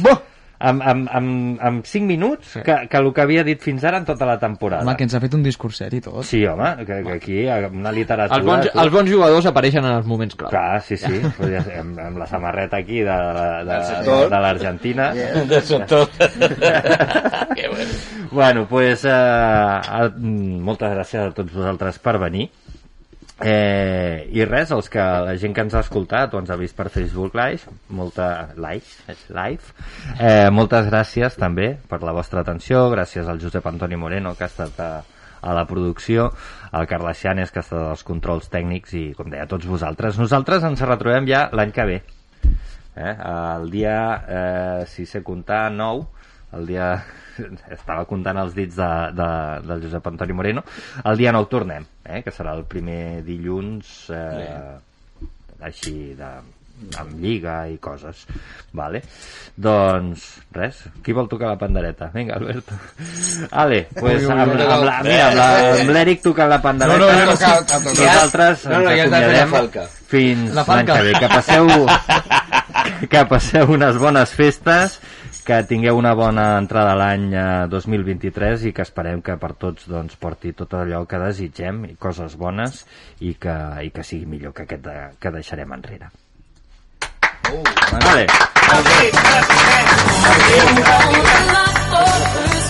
en, 0.60 0.82
en, 0.82 1.02
en, 1.14 1.28
en 1.62 1.82
5 1.86 2.06
minuts 2.08 2.56
que, 2.66 2.76
que 2.90 2.98
el 2.98 3.12
que 3.14 3.22
havia 3.22 3.44
dit 3.46 3.62
fins 3.62 3.84
ara 3.86 4.00
en 4.02 4.06
tota 4.06 4.26
la 4.26 4.40
temporada. 4.42 4.82
Home, 4.84 4.96
que 4.98 5.06
ens 5.06 5.14
ha 5.14 5.22
fet 5.22 5.34
un 5.38 5.44
discurset 5.46 5.94
i 5.94 6.02
tot. 6.02 6.24
Sí, 6.26 6.44
home, 6.50 6.72
que, 6.86 7.02
que 7.06 7.14
aquí 7.20 7.40
una 7.72 7.92
literatura... 7.92 8.38
Els 8.40 8.46
bons, 8.48 8.66
tu- 8.72 8.80
els 8.82 8.94
bons 8.94 9.12
jugadors 9.12 9.46
apareixen 9.52 9.86
en 9.86 9.94
els 10.00 10.08
moments 10.10 10.36
clau. 10.36 10.50
Clar, 10.50 10.82
sí, 10.82 10.98
sí, 10.98 11.22
ser, 11.38 11.80
amb, 11.82 12.00
amb 12.00 12.18
la 12.24 12.28
samarreta 12.28 12.78
aquí 12.82 13.02
de, 13.06 13.18
de, 13.38 13.48
de, 13.70 13.80
de, 14.10 14.20
de 14.34 14.42
l'Argentina. 14.48 15.12
Del 15.14 15.62
sector. 15.62 16.10
Bueno. 17.58 17.92
Bueno, 18.32 18.68
pues, 18.70 19.04
eh, 19.06 19.10
a, 19.10 20.10
moltes 20.20 20.92
gràcies 20.94 21.22
a 21.30 21.32
tots 21.36 21.54
vosaltres 21.54 21.98
per 22.04 22.18
venir. 22.22 22.50
Eh, 23.38 24.30
I 24.34 24.46
res, 24.50 24.72
els 24.74 24.88
que, 24.90 25.02
la 25.02 25.36
gent 25.38 25.54
que 25.54 25.62
ens 25.62 25.76
ha 25.78 25.84
escoltat 25.86 26.34
o 26.34 26.40
ens 26.42 26.50
ha 26.50 26.58
vist 26.58 26.74
per 26.78 26.88
Facebook 26.90 27.36
Live, 27.38 27.70
molta, 27.94 28.50
live, 28.58 29.14
live 29.30 29.76
eh, 30.18 30.50
moltes 30.50 30.88
gràcies 30.90 31.38
també 31.38 31.76
per 31.90 32.00
la 32.02 32.16
vostra 32.18 32.42
atenció, 32.42 32.88
gràcies 32.90 33.30
al 33.30 33.38
Josep 33.38 33.70
Antoni 33.70 34.00
Moreno 34.02 34.34
que 34.34 34.48
ha 34.48 34.50
estat 34.50 34.82
a, 34.82 34.90
a 35.38 35.54
la 35.54 35.68
producció, 35.70 36.32
al 36.72 36.90
Carles 36.90 37.22
Llanes 37.22 37.54
que 37.54 37.62
ha 37.62 37.68
estat 37.68 37.86
als 37.92 38.02
controls 38.08 38.50
tècnics 38.50 38.98
i 38.98 39.06
com 39.14 39.30
deia 39.30 39.46
a 39.46 39.52
tots 39.54 39.70
vosaltres, 39.70 40.18
nosaltres 40.18 40.66
ens 40.66 40.82
retrobem 40.90 41.30
ja 41.30 41.46
l'any 41.54 41.76
que 41.76 41.86
ve 41.86 42.02
eh? 42.02 43.14
el 43.14 43.70
dia, 43.70 44.00
eh, 44.26 44.86
si 44.90 45.06
sé 45.06 45.22
comptar, 45.22 45.68
9 45.78 46.08
el 46.58 46.66
dia... 46.74 46.90
Estava 47.70 48.02
comptant 48.10 48.40
els 48.42 48.56
dits 48.58 48.74
de, 48.80 48.86
de, 49.14 49.26
del 49.68 49.84
Josep 49.86 50.08
Antoni 50.10 50.34
Moreno. 50.34 50.64
El 51.06 51.20
dia 51.20 51.30
9 51.36 51.46
tornem, 51.52 51.84
eh? 52.10 52.24
que 52.26 52.32
serà 52.34 52.56
el 52.58 52.64
primer 52.66 53.20
dilluns 53.28 54.08
eh, 54.10 54.74
així 55.62 56.16
de, 56.18 56.32
amb 56.98 57.14
lliga 57.22 57.60
i 57.70 57.76
coses 57.82 58.24
vale. 58.78 59.04
doncs 59.54 60.26
res, 60.54 60.80
qui 61.06 61.14
vol 61.14 61.30
tocar 61.30 61.52
la 61.54 61.60
pandereta? 61.62 62.10
vinga 62.14 62.36
Alberto 62.38 62.74
Ale, 63.52 63.84
pues, 63.98 64.22
Ui, 64.22 64.26
ui, 64.26 64.32
amb, 64.34 64.58
amb, 64.58 64.84
la- 64.86 64.98
mira, 65.06 65.28
amb, 65.30 65.38
la- 65.38 65.82
amb 65.84 65.94
l'Eric 65.94 66.22
tocant 66.26 66.50
la 66.50 66.60
pandereta 66.62 66.98
No, 67.06 67.12
no, 67.22 67.26
no 67.32 67.38
cal 67.38 67.66
tocar. 67.66 67.82
nosaltres 67.86 68.66
No, 68.66 68.80
no, 68.82 68.92
ens 68.98 69.12
la 69.14 69.18
acomiadem 69.22 69.54
falca. 69.54 69.86
fins 70.10 70.54
La 70.58 70.66
l'any 70.72 70.90
que 70.90 71.00
ve 71.06 71.14
que 71.22 71.30
passeu 71.38 71.70
que 73.14 73.26
passeu 73.30 73.74
unes 73.78 73.98
bones 74.02 74.34
festes 74.38 75.00
que 75.48 75.62
tingueu 75.64 75.96
una 75.96 76.12
bona 76.12 76.46
entrada 76.60 76.92
a 76.92 76.98
l'any 77.00 77.30
eh, 77.32 77.68
2023 77.72 78.66
i 78.68 78.74
que 78.76 78.84
esperem 78.84 79.22
que 79.24 79.38
per 79.40 79.54
tots 79.56 79.88
doncs, 79.88 80.18
porti 80.20 80.52
tot 80.52 80.76
allò 80.76 81.06
que 81.08 81.22
desitgem 81.24 81.86
i 81.88 81.96
coses 81.96 82.36
bones 82.36 82.84
i 83.24 83.34
que, 83.40 83.56
i 83.88 83.94
que 83.96 84.04
sigui 84.04 84.28
millor 84.28 84.52
que 84.58 84.68
aquest 84.68 84.84
de, 84.84 84.98
que 85.22 85.32
deixarem 85.32 85.72
enrere. 85.78 86.12
Vale. 87.48 88.28
Is 92.58 92.67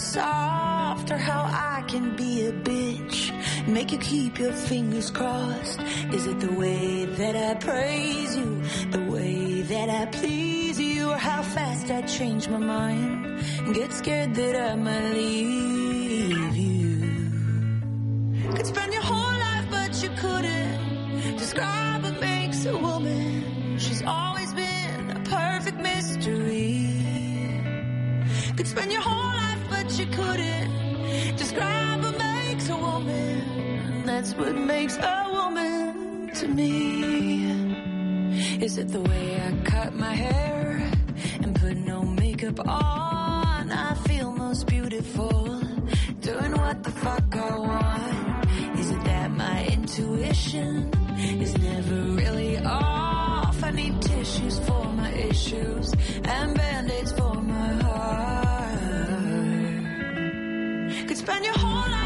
soft? 0.00 1.10
Or 1.10 1.18
how 1.18 1.42
I 1.44 1.82
can 1.86 2.16
be 2.16 2.46
a 2.46 2.52
bitch? 2.52 3.30
Make 3.66 3.92
you 3.92 3.98
keep 3.98 4.38
your 4.38 4.52
fingers 4.52 5.10
crossed? 5.10 5.80
Is 6.12 6.26
it 6.26 6.40
the 6.40 6.52
way 6.52 7.04
that 7.04 7.36
I 7.36 7.54
praise 7.54 8.36
you? 8.36 8.62
The 8.90 9.04
way 9.10 9.62
that 9.62 9.88
I 9.88 10.06
please 10.06 10.80
you? 10.80 11.10
Or 11.10 11.18
how 11.18 11.42
fast 11.42 11.90
I 11.90 12.02
change 12.02 12.48
my 12.48 12.58
mind? 12.58 13.26
And 13.58 13.74
get 13.74 13.92
scared 13.92 14.34
that 14.34 14.56
I 14.56 14.74
might 14.74 15.12
leave 15.12 16.56
you? 16.56 16.80
Could 18.56 18.66
you 29.98 30.06
couldn't 30.06 31.36
describe 31.36 32.02
what 32.02 32.16
makes 32.18 32.68
a 32.68 32.76
woman. 32.76 34.04
That's 34.06 34.34
what 34.34 34.54
makes 34.54 34.96
a 34.96 35.28
woman 35.32 36.30
to 36.34 36.46
me. 36.48 37.50
Is 38.62 38.78
it 38.78 38.88
the 38.88 39.00
way 39.00 39.40
I 39.40 39.52
cut 39.64 39.94
my 39.94 40.14
hair 40.14 40.90
and 41.42 41.56
put 41.56 41.76
no 41.76 42.02
makeup 42.02 42.60
on? 42.60 43.72
I 43.72 43.94
feel 44.06 44.30
most 44.32 44.66
beautiful 44.68 45.60
doing 46.20 46.52
what 46.52 46.84
the 46.84 46.90
fuck 46.90 47.34
I 47.34 47.58
want. 47.58 48.78
Is 48.78 48.90
it 48.90 49.02
that 49.04 49.30
my 49.32 49.66
intuition 49.66 50.92
is 51.18 51.56
never 51.58 51.96
really 52.22 52.58
off? 52.58 53.62
I 53.64 53.70
need 53.72 54.00
tissues 54.02 54.58
for 54.60 54.84
my 54.92 55.12
issues 55.12 55.92
and 56.24 56.54
band-aids 56.54 57.12
for 57.12 57.34
my 57.34 57.72
heart. 57.82 58.49
Spend 61.20 61.44
your 61.44 61.58
whole 61.58 61.90
life, 61.90 61.99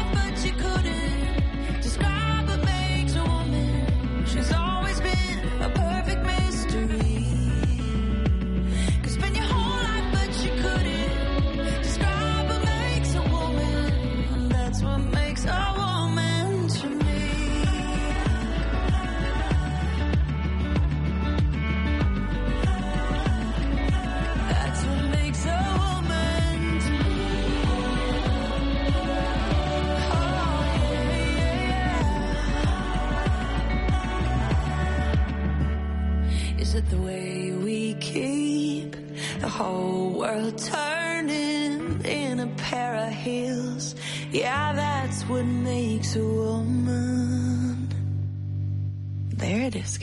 whole 39.55 40.09
world 40.09 40.57
turning 40.57 42.03
in 42.03 42.41
a 42.41 42.47
pair 42.57 42.95
of 43.07 43.13
heels? 43.13 43.95
Yeah, 44.29 44.73
that's 44.73 45.23
what 45.29 45.45
makes 45.45 46.17
a 46.17 46.25
woman. 46.25 47.87
There 49.29 49.61
it 49.67 49.75
is, 49.77 49.97